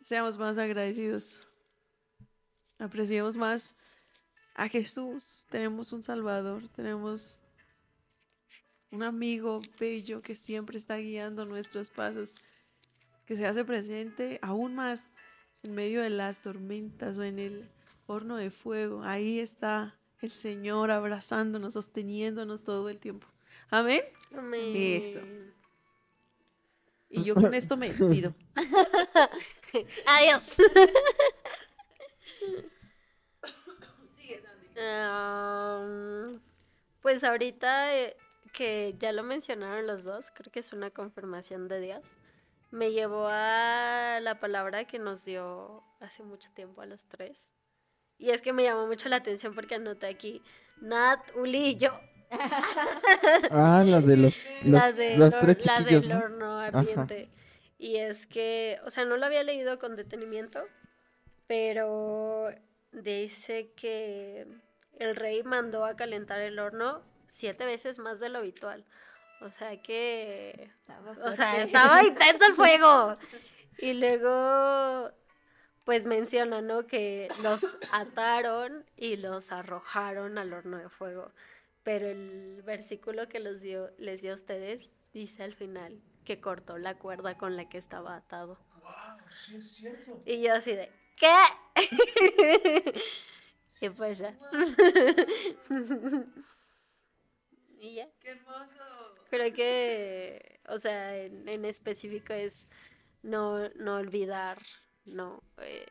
Seamos 0.00 0.38
más 0.38 0.56
agradecidos. 0.56 1.48
Apreciemos 2.78 3.36
más 3.36 3.74
a 4.54 4.68
Jesús. 4.68 5.48
Tenemos 5.50 5.92
un 5.92 6.04
Salvador, 6.04 6.68
tenemos 6.76 7.40
un 8.92 9.02
amigo 9.02 9.60
bello 9.80 10.22
que 10.22 10.36
siempre 10.36 10.78
está 10.78 10.98
guiando 10.98 11.44
nuestros 11.44 11.90
pasos, 11.90 12.36
que 13.26 13.34
se 13.34 13.46
hace 13.46 13.64
presente 13.64 14.38
aún 14.42 14.76
más 14.76 15.10
en 15.62 15.74
medio 15.74 16.02
de 16.02 16.10
las 16.10 16.40
tormentas 16.40 17.18
o 17.18 17.24
en 17.24 17.38
el 17.38 17.70
horno 18.06 18.36
de 18.36 18.50
fuego. 18.50 19.02
Ahí 19.02 19.38
está 19.38 19.98
el 20.20 20.30
Señor 20.30 20.90
abrazándonos, 20.90 21.74
sosteniéndonos 21.74 22.64
todo 22.64 22.88
el 22.88 22.98
tiempo. 22.98 23.26
Amén. 23.70 24.02
Amén. 24.36 25.02
Eso. 25.02 25.20
Y 27.10 27.22
yo 27.22 27.34
con 27.34 27.54
esto 27.54 27.76
me 27.76 27.88
despido. 27.88 28.34
Adiós. 30.06 30.56
Am, 34.80 36.40
pues 37.02 37.24
ahorita 37.24 37.96
eh, 37.96 38.16
que 38.52 38.94
ya 38.98 39.12
lo 39.12 39.22
mencionaron 39.22 39.86
los 39.86 40.04
dos, 40.04 40.30
creo 40.30 40.52
que 40.52 40.60
es 40.60 40.72
una 40.72 40.90
confirmación 40.90 41.66
de 41.68 41.80
Dios. 41.80 42.16
Me 42.70 42.92
llevó 42.92 43.28
a 43.30 44.18
la 44.20 44.40
palabra 44.40 44.84
que 44.84 44.98
nos 44.98 45.24
dio 45.24 45.82
hace 46.00 46.22
mucho 46.22 46.50
tiempo 46.52 46.82
a 46.82 46.86
los 46.86 47.06
tres. 47.06 47.50
Y 48.18 48.30
es 48.30 48.42
que 48.42 48.52
me 48.52 48.62
llamó 48.64 48.86
mucho 48.86 49.08
la 49.08 49.16
atención 49.16 49.54
porque 49.54 49.76
anoté 49.76 50.06
aquí 50.06 50.42
Nat, 50.80 51.20
Uli 51.36 51.68
y 51.70 51.76
yo. 51.76 51.98
ah, 53.50 53.82
la 53.86 54.00
de 54.00 54.16
los, 54.16 54.36
los, 54.62 54.72
la, 54.72 54.92
de 54.92 55.16
los 55.16 55.32
hor- 55.34 55.40
tres 55.40 55.64
la 55.66 55.78
chiquillos, 55.78 56.02
del 56.02 56.10
¿no? 56.10 56.18
horno 56.18 56.58
ardiente. 56.58 57.30
Y 57.78 57.96
es 57.96 58.26
que, 58.26 58.78
o 58.84 58.90
sea, 58.90 59.04
no 59.04 59.16
lo 59.16 59.24
había 59.24 59.42
leído 59.44 59.78
con 59.78 59.96
detenimiento, 59.96 60.62
pero 61.46 62.50
dice 62.92 63.72
que 63.76 64.46
el 64.98 65.16
rey 65.16 65.42
mandó 65.42 65.84
a 65.84 65.96
calentar 65.96 66.40
el 66.40 66.58
horno 66.58 67.02
siete 67.28 67.64
veces 67.64 67.98
más 67.98 68.20
de 68.20 68.28
lo 68.28 68.38
habitual. 68.38 68.84
O 69.40 69.50
sea 69.50 69.80
que, 69.80 70.70
Estaba 70.80 71.30
o 71.30 71.36
sea, 71.36 71.62
estaba 71.62 72.04
intenso 72.04 72.46
el 72.46 72.54
fuego. 72.54 73.16
Y 73.80 73.92
luego, 73.92 75.12
pues 75.84 76.04
menciona, 76.06 76.60
¿no? 76.60 76.88
Que 76.88 77.28
los 77.44 77.78
ataron 77.92 78.84
y 78.96 79.16
los 79.18 79.52
arrojaron 79.52 80.36
al 80.36 80.52
horno 80.52 80.78
de 80.78 80.88
fuego. 80.88 81.30
Pero 81.84 82.08
el 82.08 82.62
versículo 82.64 83.28
que 83.28 83.38
los 83.38 83.60
dio, 83.60 83.92
les 83.98 84.22
dio 84.22 84.32
a 84.32 84.34
ustedes 84.34 84.90
dice 85.12 85.42
al 85.42 85.54
final 85.54 86.00
que 86.24 86.40
cortó 86.40 86.78
la 86.78 86.98
cuerda 86.98 87.36
con 87.38 87.56
la 87.56 87.68
que 87.68 87.78
estaba 87.78 88.16
atado. 88.16 88.58
Sí, 89.30 89.56
es 89.56 89.70
cierto. 89.72 90.22
Y 90.24 90.42
yo 90.42 90.54
así 90.54 90.72
de, 90.72 90.90
¿qué? 91.16 91.34
y 93.80 93.90
pues 93.90 94.18
ya. 94.18 94.38
y 97.78 97.94
ya. 97.94 98.08
¡Qué 98.20 98.30
hermoso! 98.30 99.07
Creo 99.30 99.52
que, 99.52 100.60
o 100.68 100.78
sea, 100.78 101.16
en, 101.16 101.48
en 101.48 101.64
específico 101.64 102.32
es 102.32 102.68
no, 103.22 103.68
no 103.70 103.96
olvidar, 103.96 104.58
no, 105.04 105.42
eh, 105.58 105.86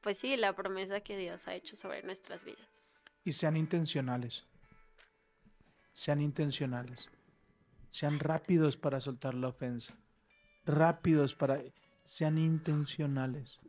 pues 0.00 0.18
sí, 0.18 0.36
la 0.36 0.54
promesa 0.54 1.00
que 1.00 1.16
Dios 1.16 1.46
ha 1.48 1.54
hecho 1.54 1.76
sobre 1.76 2.02
nuestras 2.02 2.44
vidas. 2.44 2.86
Y 3.24 3.32
sean 3.32 3.56
intencionales. 3.56 4.44
Sean 5.92 6.20
intencionales. 6.20 7.08
Sean 7.90 8.18
rápidos 8.18 8.76
para 8.76 9.00
soltar 9.00 9.34
la 9.34 9.48
ofensa. 9.48 9.94
Rápidos 10.64 11.34
para... 11.34 11.62
Sean 12.04 12.36
intencionales. 12.36 13.60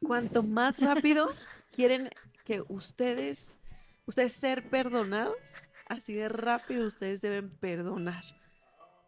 cuanto 0.00 0.42
más 0.44 0.80
rápido 0.80 1.28
quieren 1.72 2.10
que 2.44 2.62
ustedes, 2.68 3.58
ustedes 4.06 4.32
ser 4.32 4.68
perdonados, 4.68 5.62
así 5.88 6.14
de 6.14 6.28
rápido 6.28 6.86
ustedes 6.86 7.20
deben 7.20 7.50
perdonar. 7.50 8.24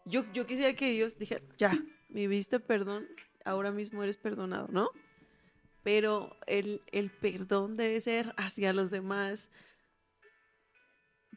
Yo, 0.05 0.25
yo 0.33 0.47
quisiera 0.47 0.75
que 0.75 0.91
Dios 0.93 1.19
dijera, 1.19 1.43
ya, 1.59 1.73
me 2.09 2.27
viste 2.29 2.61
perdón, 2.61 3.07
ahora 3.45 3.73
mismo 3.73 4.03
eres 4.03 4.17
perdonado, 4.17 4.69
¿no? 4.71 4.91
Pero 5.83 6.37
el, 6.47 6.83
el 6.93 7.11
perdón 7.11 7.77
debe 7.77 8.01
ser 8.01 8.35
hacia 8.37 8.73
los 8.73 8.91
demás. 8.91 9.51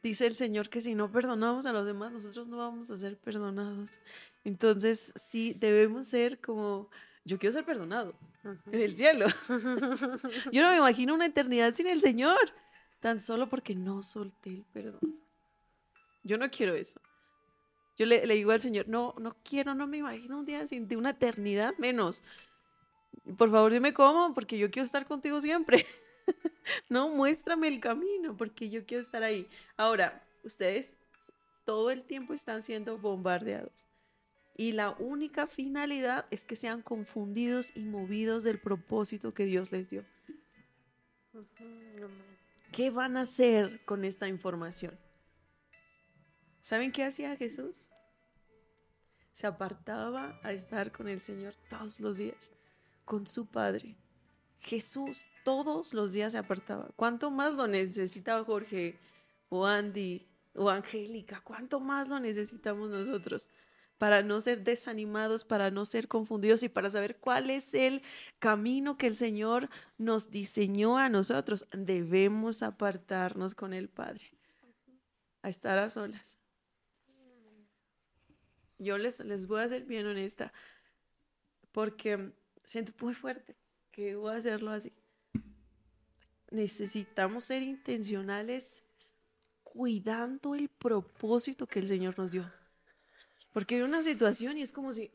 Dice 0.01 0.27
el 0.27 0.35
Señor 0.35 0.69
que 0.69 0.81
si 0.81 0.95
no 0.95 1.11
perdonamos 1.11 1.65
a 1.65 1.73
los 1.73 1.85
demás, 1.85 2.11
nosotros 2.11 2.47
no 2.47 2.57
vamos 2.57 2.89
a 2.89 2.97
ser 2.97 3.17
perdonados. 3.17 3.99
Entonces, 4.43 5.13
sí, 5.15 5.53
debemos 5.57 6.07
ser 6.07 6.39
como, 6.39 6.89
yo 7.25 7.37
quiero 7.37 7.53
ser 7.53 7.65
perdonado 7.65 8.15
en 8.43 8.81
el 8.81 8.95
cielo. 8.95 9.27
Yo 10.51 10.61
no 10.61 10.69
me 10.69 10.77
imagino 10.77 11.13
una 11.13 11.25
eternidad 11.25 11.73
sin 11.73 11.87
el 11.87 12.01
Señor, 12.01 12.39
tan 12.99 13.19
solo 13.19 13.49
porque 13.49 13.75
no 13.75 14.01
solté 14.01 14.49
el 14.49 14.65
perdón. 14.65 15.19
Yo 16.29 16.37
no 16.37 16.51
quiero 16.51 16.75
eso. 16.75 17.01
Yo 17.97 18.05
le, 18.05 18.23
le 18.27 18.35
digo 18.35 18.51
al 18.51 18.61
Señor, 18.61 18.87
no, 18.87 19.15
no 19.17 19.35
quiero, 19.43 19.73
no 19.73 19.87
me 19.87 19.97
imagino 19.97 20.37
un 20.37 20.45
día 20.45 20.67
sin 20.67 20.87
de 20.87 20.95
una 20.95 21.09
eternidad 21.09 21.73
menos. 21.79 22.21
Por 23.35 23.49
favor, 23.49 23.73
dime 23.73 23.93
cómo, 23.93 24.35
porque 24.35 24.59
yo 24.59 24.69
quiero 24.69 24.85
estar 24.85 25.07
contigo 25.07 25.41
siempre. 25.41 25.87
no, 26.89 27.09
muéstrame 27.09 27.67
el 27.67 27.79
camino, 27.79 28.37
porque 28.37 28.69
yo 28.69 28.85
quiero 28.85 29.01
estar 29.01 29.23
ahí. 29.23 29.47
Ahora, 29.75 30.23
ustedes 30.43 30.97
todo 31.65 31.89
el 31.89 32.03
tiempo 32.03 32.35
están 32.35 32.61
siendo 32.61 32.99
bombardeados. 32.99 33.87
Y 34.55 34.73
la 34.73 34.91
única 34.91 35.47
finalidad 35.47 36.27
es 36.29 36.45
que 36.45 36.55
sean 36.55 36.83
confundidos 36.83 37.71
y 37.75 37.85
movidos 37.85 38.43
del 38.43 38.59
propósito 38.59 39.33
que 39.33 39.45
Dios 39.45 39.71
les 39.71 39.89
dio. 39.89 40.05
¿Qué 42.71 42.91
van 42.91 43.17
a 43.17 43.21
hacer 43.21 43.83
con 43.85 44.05
esta 44.05 44.27
información? 44.27 44.95
¿Saben 46.61 46.91
qué 46.91 47.03
hacía 47.03 47.35
Jesús? 47.35 47.89
Se 49.31 49.47
apartaba 49.47 50.39
a 50.43 50.51
estar 50.51 50.91
con 50.91 51.07
el 51.07 51.19
Señor 51.19 51.55
todos 51.69 51.99
los 51.99 52.17
días, 52.17 52.51
con 53.05 53.25
su 53.25 53.45
Padre. 53.45 53.95
Jesús 54.59 55.25
todos 55.45 55.93
los 55.93 56.11
días 56.11 56.33
se 56.33 56.37
apartaba. 56.37 56.89
¿Cuánto 56.95 57.31
más 57.31 57.53
lo 57.53 57.67
necesitaba 57.67 58.43
Jorge 58.43 58.99
o 59.47 59.65
Andy 59.65 60.27
o 60.53 60.69
Angélica? 60.69 61.41
¿Cuánto 61.41 61.79
más 61.79 62.09
lo 62.09 62.19
necesitamos 62.19 62.89
nosotros? 62.89 63.49
para 63.99 64.23
no 64.23 64.39
ser 64.41 64.63
desanimados, 64.63 65.43
para 65.43 65.69
no 65.69 65.85
ser 65.85 66.07
confundidos 66.07 66.63
y 66.63 66.69
para 66.69 66.89
saber 66.89 67.17
cuál 67.17 67.49
es 67.49 67.73
el 67.73 68.01
camino 68.39 68.97
que 68.97 69.07
el 69.07 69.15
Señor 69.15 69.69
nos 69.97 70.31
diseñó 70.31 70.97
a 70.97 71.09
nosotros. 71.09 71.67
Debemos 71.73 72.63
apartarnos 72.63 73.55
con 73.55 73.73
el 73.73 73.89
Padre, 73.89 74.31
a 75.41 75.49
estar 75.49 75.77
a 75.77 75.89
solas. 75.89 76.38
Yo 78.79 78.97
les, 78.97 79.19
les 79.19 79.45
voy 79.45 79.61
a 79.61 79.67
ser 79.67 79.83
bien 79.83 80.07
honesta, 80.07 80.51
porque 81.71 82.33
siento 82.63 82.93
muy 83.01 83.13
fuerte 83.13 83.55
que 83.91 84.15
voy 84.15 84.33
a 84.33 84.37
hacerlo 84.37 84.71
así. 84.71 84.93
Necesitamos 86.49 87.43
ser 87.43 87.61
intencionales 87.61 88.83
cuidando 89.63 90.55
el 90.55 90.69
propósito 90.69 91.67
que 91.67 91.79
el 91.79 91.87
Señor 91.87 92.17
nos 92.17 92.31
dio. 92.31 92.51
Porque 93.51 93.75
hay 93.75 93.81
una 93.81 94.01
situación 94.01 94.57
y 94.57 94.61
es 94.61 94.71
como 94.71 94.93
si 94.93 95.11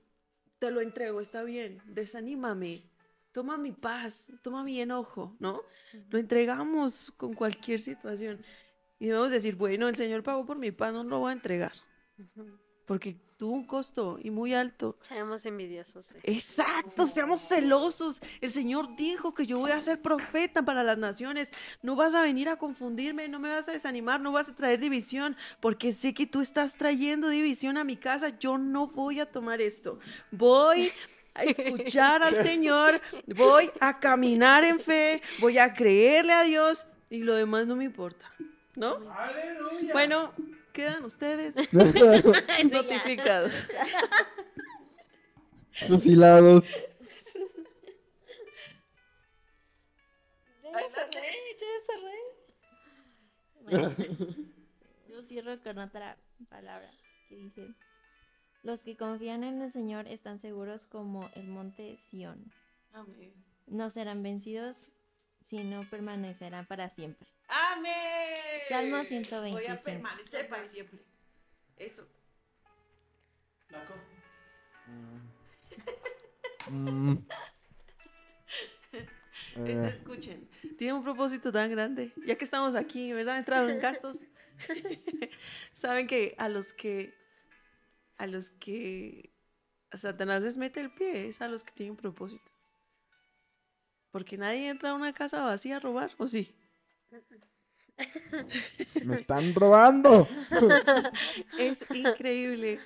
te 0.58 0.70
lo 0.70 0.80
entrego, 0.80 1.20
está 1.20 1.42
bien, 1.42 1.82
desanímame, 1.86 2.84
toma 3.32 3.58
mi 3.58 3.72
paz, 3.72 4.32
toma 4.42 4.64
mi 4.64 4.80
enojo, 4.80 5.36
¿no? 5.40 5.62
Lo 6.10 6.18
entregamos 6.18 7.12
con 7.16 7.34
cualquier 7.34 7.80
situación. 7.80 8.44
Y 8.98 9.06
debemos 9.06 9.32
decir, 9.32 9.56
bueno, 9.56 9.88
el 9.88 9.96
Señor 9.96 10.22
pagó 10.22 10.46
por 10.46 10.56
mi 10.56 10.70
paz, 10.70 10.92
no 10.92 11.04
lo 11.04 11.18
voy 11.18 11.30
a 11.30 11.34
entregar. 11.34 11.72
Porque 12.84 13.16
tuvo 13.36 13.52
un 13.54 13.66
costo 13.66 14.18
y 14.22 14.30
muy 14.30 14.54
alto. 14.54 14.96
Seamos 15.00 15.44
envidiosos. 15.46 16.06
sí. 16.06 16.18
Exacto, 16.22 17.06
seamos 17.06 17.40
celosos. 17.40 18.20
El 18.40 18.50
Señor 18.50 18.94
dijo 18.96 19.34
que 19.34 19.46
yo 19.46 19.58
voy 19.58 19.70
a 19.72 19.80
ser 19.80 20.00
profeta 20.00 20.62
para 20.62 20.84
las 20.84 20.98
naciones. 20.98 21.50
No 21.82 21.96
vas 21.96 22.14
a 22.14 22.22
venir 22.22 22.48
a 22.48 22.56
confundirme, 22.56 23.28
no 23.28 23.38
me 23.38 23.50
vas 23.50 23.68
a 23.68 23.72
desanimar, 23.72 24.20
no 24.20 24.32
vas 24.32 24.48
a 24.48 24.54
traer 24.54 24.80
división, 24.80 25.36
porque 25.60 25.92
sé 25.92 26.14
que 26.14 26.26
tú 26.26 26.40
estás 26.40 26.76
trayendo 26.76 27.28
división 27.28 27.76
a 27.76 27.84
mi 27.84 27.96
casa. 27.96 28.38
Yo 28.38 28.58
no 28.58 28.86
voy 28.86 29.20
a 29.20 29.26
tomar 29.26 29.60
esto. 29.60 29.98
Voy 30.30 30.92
a 31.34 31.44
escuchar 31.44 32.22
al 32.22 32.42
Señor, 32.42 33.00
voy 33.26 33.70
a 33.80 33.98
caminar 33.98 34.64
en 34.64 34.80
fe, 34.80 35.20
voy 35.40 35.58
a 35.58 35.74
creerle 35.74 36.32
a 36.32 36.42
Dios 36.44 36.86
y 37.10 37.18
lo 37.18 37.34
demás 37.34 37.66
no 37.66 37.76
me 37.76 37.84
importa, 37.84 38.30
¿no? 38.76 39.00
Bueno, 39.92 40.32
quedan 40.74 41.04
ustedes 41.04 41.54
notificados. 42.70 43.66
Fusilados. 45.88 46.64
Bueno, 53.62 53.94
yo 55.08 55.22
cierro 55.22 55.58
con 55.62 55.78
otra 55.78 56.18
palabra 56.50 56.90
que 57.28 57.36
dice, 57.36 57.74
los 58.62 58.82
que 58.82 58.96
confían 58.96 59.42
en 59.42 59.62
el 59.62 59.70
Señor 59.70 60.06
están 60.06 60.38
seguros 60.38 60.84
como 60.86 61.30
el 61.34 61.48
monte 61.48 61.96
Sión. 61.96 62.52
Amén. 62.92 63.32
No 63.66 63.88
serán 63.90 64.22
vencidos, 64.22 64.84
sino 65.40 65.88
permanecerán 65.88 66.66
para 66.66 66.90
siempre. 66.90 67.33
Amén. 67.48 67.94
Salmo 68.68 68.96
Voy 68.96 69.00
a 69.00 69.04
125. 69.04 69.84
permanecer 69.84 70.48
para 70.48 70.68
siempre. 70.68 71.00
Eso. 71.76 72.06
Mm. 76.70 77.16
Este, 79.56 79.72
Eh, 79.72 79.86
escuchen, 79.88 80.48
tiene 80.78 80.92
un 80.94 81.02
propósito 81.04 81.52
tan 81.52 81.70
grande. 81.70 82.12
Ya 82.26 82.36
que 82.36 82.44
estamos 82.44 82.74
aquí, 82.74 83.12
¿verdad? 83.12 83.38
Entrado 83.38 83.68
en 83.68 83.78
gastos. 83.78 84.20
Saben 85.72 86.06
que 86.06 86.34
a 86.38 86.48
los 86.48 86.72
que 86.72 87.14
a 88.16 88.26
los 88.26 88.50
que 88.50 89.32
a 89.90 89.98
Satanás 89.98 90.42
les 90.42 90.56
mete 90.56 90.80
el 90.80 90.92
pie 90.92 91.28
es 91.28 91.40
a 91.40 91.48
los 91.48 91.62
que 91.64 91.72
tienen 91.72 91.96
propósito. 91.96 92.52
Porque 94.10 94.36
nadie 94.38 94.68
entra 94.68 94.90
a 94.90 94.94
una 94.94 95.12
casa 95.12 95.44
vacía 95.44 95.76
a 95.76 95.80
robar, 95.80 96.12
¿o 96.18 96.26
sí? 96.26 96.54
Me 99.04 99.20
están 99.20 99.54
robando. 99.54 100.26
Es 101.58 101.86
increíble 101.90 102.80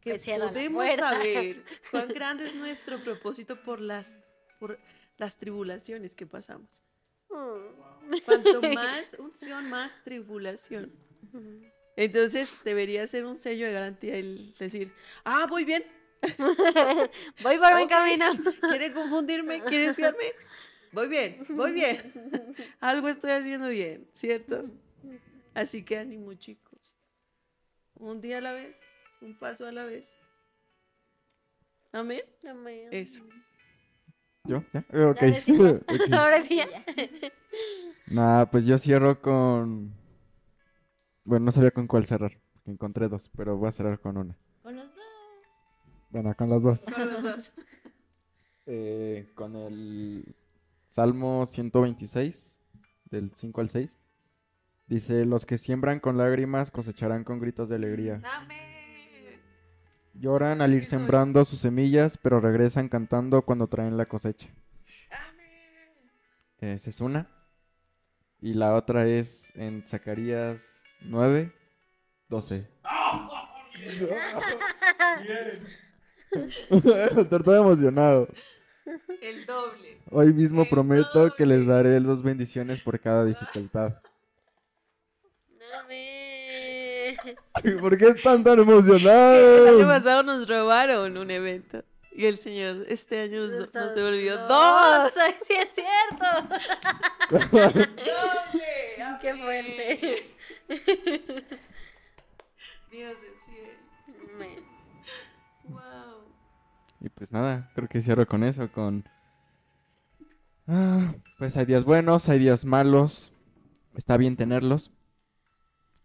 que 0.00 0.18
podemos 0.18 0.86
saber 0.96 1.64
cuán 1.90 2.08
grande 2.08 2.46
es 2.46 2.54
nuestro 2.54 3.02
propósito 3.02 3.60
por 3.62 3.80
las, 3.80 4.18
por 4.58 4.78
las 5.16 5.36
tribulaciones 5.36 6.14
que 6.14 6.26
pasamos. 6.26 6.82
Mm. 7.30 8.14
Cuanto 8.24 8.62
más 8.74 9.14
unción, 9.18 9.68
más 9.68 10.02
tribulación. 10.04 10.92
Entonces 11.96 12.54
debería 12.64 13.06
ser 13.06 13.24
un 13.24 13.36
sello 13.36 13.66
de 13.66 13.72
garantía 13.72 14.16
el 14.16 14.54
decir, 14.58 14.92
ah, 15.24 15.46
voy 15.48 15.64
bien, 15.64 15.84
Voy 17.42 17.58
por 17.58 17.72
buen 17.72 17.84
Ok. 17.84 17.88
camino. 17.88 18.26
¿quiere 18.68 18.92
confundirme? 18.92 19.62
¿Quiere 19.62 19.88
desviarme? 19.88 20.32
Voy 20.98 21.06
bien, 21.06 21.46
voy 21.50 21.74
bien. 21.74 22.12
Algo 22.80 23.06
estoy 23.06 23.30
haciendo 23.30 23.68
bien, 23.68 24.08
¿cierto? 24.14 24.64
Así 25.54 25.84
que 25.84 25.96
ánimo, 25.96 26.34
chicos. 26.34 26.96
Un 27.94 28.20
día 28.20 28.38
a 28.38 28.40
la 28.40 28.50
vez, 28.50 28.92
un 29.20 29.38
paso 29.38 29.64
a 29.64 29.70
la 29.70 29.84
vez. 29.84 30.18
Amén. 31.92 32.22
Amén. 32.44 32.88
Eso. 32.90 33.22
¿Yo? 34.42 34.64
¿Ya? 34.72 34.84
Eh, 34.90 35.04
ok. 35.04 35.20
Ya, 35.20 35.40
sí. 35.40 35.52
Ok. 35.60 36.12
Ahora 36.12 36.42
sí. 36.42 36.56
ya. 36.56 36.66
Nah, 38.08 38.46
pues 38.46 38.66
yo 38.66 38.76
cierro 38.76 39.22
con... 39.22 39.94
Bueno, 41.22 41.44
no 41.44 41.52
sabía 41.52 41.70
con 41.70 41.86
cuál 41.86 42.06
cerrar, 42.06 42.40
porque 42.54 42.72
encontré 42.72 43.08
dos, 43.08 43.30
pero 43.36 43.56
voy 43.56 43.68
a 43.68 43.72
cerrar 43.72 44.00
con 44.00 44.16
una. 44.16 44.36
Con 44.64 44.74
los 44.74 44.92
dos. 44.92 45.04
Bueno, 46.10 46.34
con 46.34 46.50
las 46.50 46.62
dos. 46.64 46.86
Con 46.92 47.08
los 47.08 47.22
dos. 47.22 47.54
Eh, 48.66 49.30
con 49.36 49.54
el 49.54 50.34
Salmo 50.88 51.46
126, 51.46 52.58
del 53.10 53.32
5 53.34 53.60
al 53.60 53.68
6. 53.68 53.98
Dice, 54.86 55.26
los 55.26 55.44
que 55.44 55.58
siembran 55.58 56.00
con 56.00 56.16
lágrimas 56.16 56.70
cosecharán 56.70 57.24
con 57.24 57.40
gritos 57.40 57.68
de 57.68 57.76
alegría. 57.76 58.22
Amén. 58.24 58.58
Lloran 60.14 60.62
al 60.62 60.74
ir 60.74 60.84
sembrando 60.84 61.44
sus 61.44 61.60
semillas, 61.60 62.18
pero 62.18 62.40
regresan 62.40 62.88
cantando 62.88 63.42
cuando 63.42 63.68
traen 63.68 63.96
la 63.96 64.06
cosecha. 64.06 64.48
Amén. 65.10 66.00
Esa 66.58 66.90
es 66.90 67.00
una. 67.00 67.28
Y 68.40 68.54
la 68.54 68.74
otra 68.74 69.06
es 69.06 69.54
en 69.56 69.86
Zacarías 69.86 70.82
9, 71.02 71.52
12. 72.28 72.68
Estoy 76.70 77.42
todo 77.42 77.56
emocionado. 77.56 78.28
El 79.20 79.46
doble. 79.46 79.98
Hoy 80.10 80.32
mismo 80.32 80.62
El 80.62 80.68
prometo 80.68 81.34
que 81.36 81.44
les 81.46 81.66
daré 81.66 81.98
dos 82.00 82.22
bendiciones 82.22 82.80
por 82.80 82.98
cada 83.00 83.24
dificultad. 83.24 83.94
No 85.50 85.88
me... 85.88 87.16
¿Por 87.80 87.98
qué 87.98 88.06
están 88.08 88.42
tan 88.44 88.54
El 88.54 88.60
año 88.60 88.72
emocionados? 88.72 89.86
pasado 89.86 90.22
nos 90.22 90.48
robaron 90.48 91.16
un 91.16 91.30
evento. 91.30 91.82
Y 92.12 92.26
el 92.26 92.36
señor 92.36 92.84
este 92.88 93.20
año 93.20 93.42
nos, 93.46 93.52
nos 93.52 93.60
Está- 93.66 93.92
devolvió 93.94 94.36
dos. 94.46 95.12
soy- 95.12 95.34
Sí, 95.46 95.54
es 95.54 95.68
cierto. 95.74 96.26
¡Doble! 97.30 97.88
Qué 99.20 99.34
fuerte. 99.34 100.34
Dios 102.90 103.18
Y 107.00 107.08
pues 107.08 107.32
nada, 107.32 107.70
creo 107.74 107.88
que 107.88 108.00
cierro 108.00 108.26
con 108.26 108.42
eso, 108.42 108.70
con... 108.72 109.04
Ah, 110.66 111.14
pues 111.38 111.56
hay 111.56 111.64
días 111.66 111.84
buenos, 111.84 112.28
hay 112.28 112.38
días 112.38 112.64
malos. 112.64 113.32
Está 113.96 114.16
bien 114.16 114.36
tenerlos. 114.36 114.90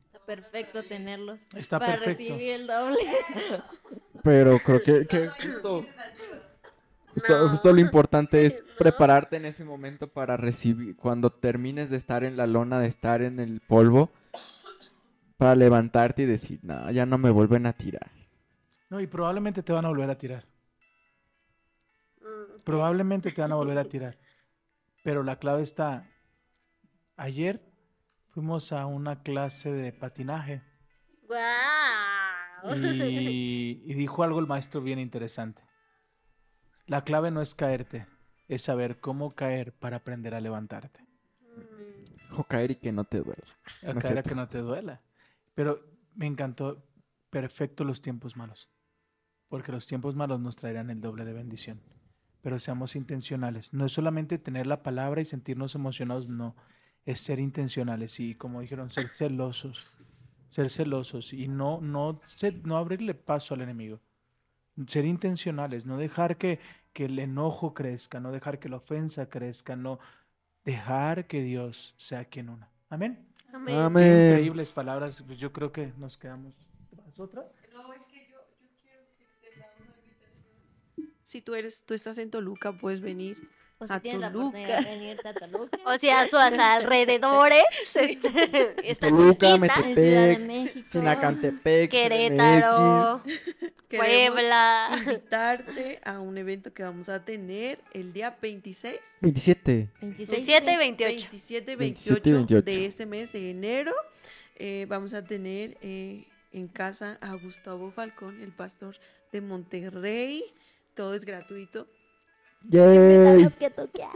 Está 0.06 0.20
perfecto 0.26 0.84
tenerlos. 0.84 1.42
Está 1.56 1.80
para 1.80 1.94
perfecto. 1.98 2.34
recibir 2.34 2.52
el 2.54 2.68
doble. 2.68 2.98
Pero 4.24 4.58
creo 4.60 4.82
que, 4.82 5.06
que 5.06 5.28
justo, 5.30 5.86
justo- 7.14 7.44
No. 7.44 7.50
justo 7.50 7.74
lo 7.74 7.80
importante 7.82 8.46
es 8.46 8.64
No. 8.68 8.76
prepararte 8.78 9.36
en 9.36 9.46
ese 9.46 9.66
momento 9.66 10.08
para 10.08 10.38
recibir, 10.38 10.96
cuando 10.96 11.30
termines 11.32 11.90
de 11.90 11.98
estar 11.98 12.24
en 12.24 12.38
la 12.38 12.48
lona, 12.48 12.80
de 12.80 12.88
estar 12.88 13.22
en 13.22 13.40
el 13.40 13.60
polvo, 13.60 14.12
para 15.38 15.56
levantarte 15.56 16.22
y 16.22 16.26
decir, 16.26 16.60
no, 16.62 16.90
ya 16.92 17.06
no 17.06 17.18
me 17.18 17.30
vuelven 17.32 17.66
a 17.66 17.74
tirar. 17.74 18.10
No, 18.90 19.02
y 19.02 19.08
probablemente 19.08 19.62
te 19.62 19.74
van 19.74 19.84
a 19.86 19.90
volver 19.90 20.10
a 20.10 20.18
tirar. 20.18 20.46
Probablemente 22.64 23.32
te 23.32 23.42
van 23.42 23.52
a 23.52 23.56
volver 23.56 23.78
a 23.78 23.86
tirar. 23.86 24.18
Pero 25.04 25.24
la 25.24 25.38
clave 25.38 25.64
está. 25.64 26.10
Ayer 27.18 27.62
fuimos 28.30 28.72
a 28.72 28.86
una 28.86 29.22
clase 29.22 29.72
de 29.72 29.94
patinaje 29.94 30.64
¡Guau! 31.28 32.76
y, 32.76 33.84
y 33.86 33.94
dijo 33.94 34.24
algo 34.24 34.40
el 34.40 34.48
maestro 34.48 34.82
bien 34.82 35.00
interesante. 35.00 35.62
La 36.86 37.04
clave 37.04 37.32
no 37.32 37.42
es 37.42 37.56
caerte, 37.56 38.08
es 38.48 38.64
saber 38.64 39.00
cómo 39.00 39.36
caer 39.36 39.74
para 39.74 39.98
aprender 39.98 40.36
a 40.36 40.42
levantarte. 40.42 41.06
Dejo 42.34 42.44
caer 42.46 42.72
y 42.72 42.76
que 42.76 42.92
no 42.92 43.04
te 43.04 43.20
duela. 43.20 43.44
A 43.84 43.94
No 43.94 44.00
es 44.00 44.06
caer 44.06 44.18
a 44.20 44.24
que 44.24 44.36
no 44.36 44.48
te 44.48 44.58
duela. 44.58 45.02
Pero 45.54 45.80
me 46.16 46.26
encantó. 46.26 46.84
Perfecto 47.30 47.84
los 47.84 48.02
tiempos 48.02 48.36
malos. 48.36 48.70
Porque 49.50 49.72
los 49.72 49.88
tiempos 49.88 50.16
malos 50.16 50.40
nos 50.40 50.56
traerán 50.56 50.90
el 50.90 51.00
doble 51.00 51.26
de 51.26 51.34
bendición. 51.34 51.82
Pero 52.44 52.60
seamos 52.60 52.96
intencionales. 52.96 53.74
No 53.74 53.86
es 53.86 53.94
solamente 53.94 54.38
tener 54.38 54.68
la 54.68 54.84
palabra 54.84 55.22
y 55.22 55.26
sentirnos 55.26 55.76
emocionados, 55.76 56.28
no. 56.28 56.56
Es 57.06 57.20
ser 57.20 57.40
intencionales 57.40 58.20
y, 58.20 58.36
como 58.36 58.62
dijeron, 58.62 58.92
ser 58.92 59.08
celosos. 59.08 59.98
Ser 60.50 60.70
celosos 60.70 61.34
y 61.34 61.48
no, 61.48 61.80
no, 61.82 62.22
no 62.64 62.78
abrirle 62.78 63.16
paso 63.16 63.54
al 63.56 63.62
enemigo. 63.62 64.02
Ser 64.88 65.06
intencionales, 65.06 65.86
no 65.86 65.98
dejar 65.98 66.38
que, 66.38 66.60
que 66.92 67.06
el 67.06 67.18
enojo 67.18 67.74
crezca, 67.74 68.20
no 68.20 68.32
dejar 68.32 68.60
que 68.60 68.70
la 68.70 68.78
ofensa 68.78 69.30
crezca, 69.30 69.76
no 69.76 70.00
dejar 70.66 71.28
que 71.28 71.42
Dios 71.42 71.96
sea 71.98 72.26
quien 72.26 72.50
una. 72.50 72.70
Amén. 72.90 73.26
amén. 73.54 74.32
Increíbles 74.32 74.70
palabras. 74.70 75.24
Pues 75.26 75.40
yo 75.40 75.54
creo 75.54 75.72
que 75.72 75.94
nos 75.98 76.18
quedamos. 76.18 76.54
¿Vas 76.92 77.20
otra? 77.20 77.48
Si 81.34 81.42
tú 81.42 81.56
eres, 81.56 81.84
tú 81.84 81.96
estás 81.96 82.20
en 82.20 82.30
Toluca, 82.30 82.78
puedes 82.78 83.02
venir. 83.02 83.50
O 83.80 83.88
si 83.88 83.94
A 83.94 84.00
tienes 84.00 84.22
la 84.22 84.32
Toluca. 84.32 84.50
oportunidad 84.50 84.84
de 84.84 84.86
venirte 84.86 85.28
a 85.28 85.34
Toluca. 85.34 85.80
O 85.84 85.98
sea, 85.98 86.22
a 86.22 86.28
sus 86.28 86.40
alrededores. 86.40 87.64
este, 87.96 88.76
está 88.88 89.10
Toluca, 89.10 89.50
en 89.50 89.62
Ciudad 89.62 89.82
de 89.82 89.90
Metepec, 89.90 90.40
México. 90.42 90.90
Sinacantepec, 90.92 91.90
Querétaro, 91.90 93.24
Puebla. 93.90 94.96
invitarte 95.04 96.00
a 96.04 96.20
un 96.20 96.38
evento 96.38 96.72
que 96.72 96.84
vamos 96.84 97.10
a 97.10 97.26
tener 97.26 97.80
el 97.94 98.14
día 98.14 98.38
26, 98.40 99.18
27. 99.20 99.90
26, 100.02 100.30
27 100.30 100.72
y 100.72 100.78
28. 100.78 101.16
27 101.16 101.72
y 101.72 101.76
27 101.76 102.22
28, 102.22 102.30
y 102.30 102.34
28. 102.34 102.62
de 102.62 102.86
este 102.86 103.06
mes 103.08 103.34
de 103.34 103.50
enero. 103.50 103.92
Eh, 104.58 104.86
vamos 104.88 105.16
a 105.16 105.24
tener 105.24 105.80
eh, 105.82 106.28
en 106.52 106.68
casa 106.68 107.18
a 107.22 107.34
Gustavo 107.34 107.90
Falcón, 107.90 108.40
el 108.40 108.52
pastor 108.52 108.98
de 109.32 109.42
Monterrey. 109.42 110.54
Todo 110.96 111.14
es 111.14 111.26
gratuito. 111.26 111.88
Yay. 112.70 113.44
Los 113.44 113.56
que 113.56 113.70
tú 113.70 113.90
quieras. 113.94 114.16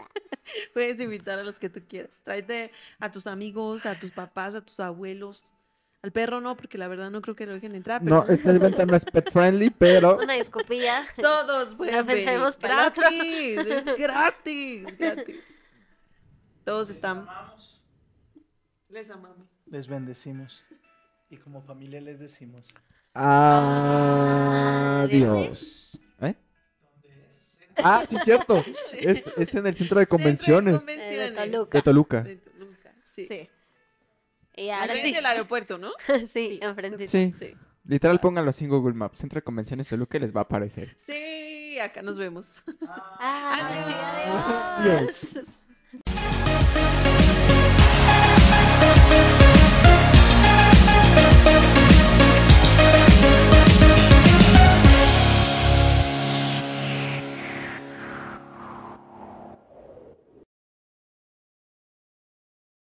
Puedes 0.74 1.00
invitar 1.02 1.40
a 1.40 1.44
los 1.44 1.60
que 1.60 1.70
tú 1.70 1.82
quieras. 1.88 2.22
Tráete 2.24 2.72
a 3.00 3.12
tus 3.12 3.28
amigos, 3.28 3.86
a 3.86 4.00
tus 4.00 4.12
papás, 4.12 4.56
a 4.56 4.62
tus 4.62 4.80
abuelos. 4.80 5.46
Al 6.04 6.12
perro 6.12 6.40
no, 6.42 6.56
porque 6.56 6.78
la 6.78 6.88
verdad 6.88 7.10
no 7.10 7.22
creo 7.22 7.36
que 7.36 7.46
lo 7.48 7.54
dejen 7.54 7.76
entrar. 7.76 8.02
Pero 8.04 8.24
No, 8.24 8.28
este 8.32 8.52
evento 8.52 8.86
no 8.86 8.96
es 8.96 9.04
pet 9.04 9.30
friendly, 9.32 9.70
pero 9.72 10.18
Una 10.18 10.38
escopilla. 10.38 11.04
todos 11.22 11.76
pueden 11.76 12.06
venir. 12.06 12.40
Gratis, 12.62 13.58
es 13.66 13.86
gratis, 13.98 14.98
gratis. 14.98 15.36
Todos 16.64 16.90
están. 16.90 17.28
Les 18.90 19.10
amamos. 19.10 19.48
Les 19.66 19.88
bendecimos. 19.88 20.64
Y 21.30 21.38
como 21.38 21.62
familia 21.62 22.00
les 22.00 22.20
decimos. 22.20 22.74
adiós. 25.04 26.00
Ah, 27.84 28.04
sí, 28.08 28.18
cierto. 28.24 28.64
Es, 28.94 29.26
es 29.38 29.56
en 29.56 29.68
el 29.68 29.76
centro 29.76 30.00
de 30.00 30.08
convenciones 30.08 30.76
Centro 30.84 30.86
de 30.86 30.94
Eh, 30.94 31.30
de 31.30 31.36
convenciones. 31.36 31.52
Toluca. 31.52 31.78
de 31.78 31.82
Toluca. 31.84 32.22
De 32.24 32.36
Toluca, 32.38 32.94
sí. 33.06 33.26
Sí. 33.28 33.50
Y 34.56 34.70
ahora 34.70 34.88
frente 34.94 35.10
sí. 35.10 35.14
del 35.14 35.26
aeropuerto, 35.26 35.78
¿no? 35.78 35.92
Sí, 36.28 36.60
enfrente. 36.62 37.06
Sí, 37.08 37.34
Sí. 37.38 37.54
literal 37.86 38.20
pónganlo 38.20 38.50
así 38.50 38.66
en 38.66 38.72
Google 38.72 38.96
Maps. 38.96 39.20
Centro 39.20 39.38
de 39.38 39.44
convenciones 39.44 39.88
Toluca 39.88 40.18
les 40.20 40.36
va 40.36 40.42
a 40.42 40.44
aparecer. 40.44 40.96
Sí, 40.98 41.78
acá 41.80 42.02
nos 42.02 42.18
vemos. 42.18 42.64
Ah, 42.88 44.78
Adiós. 44.80 45.14
sí, 45.16 45.40
adiós. 45.40 46.97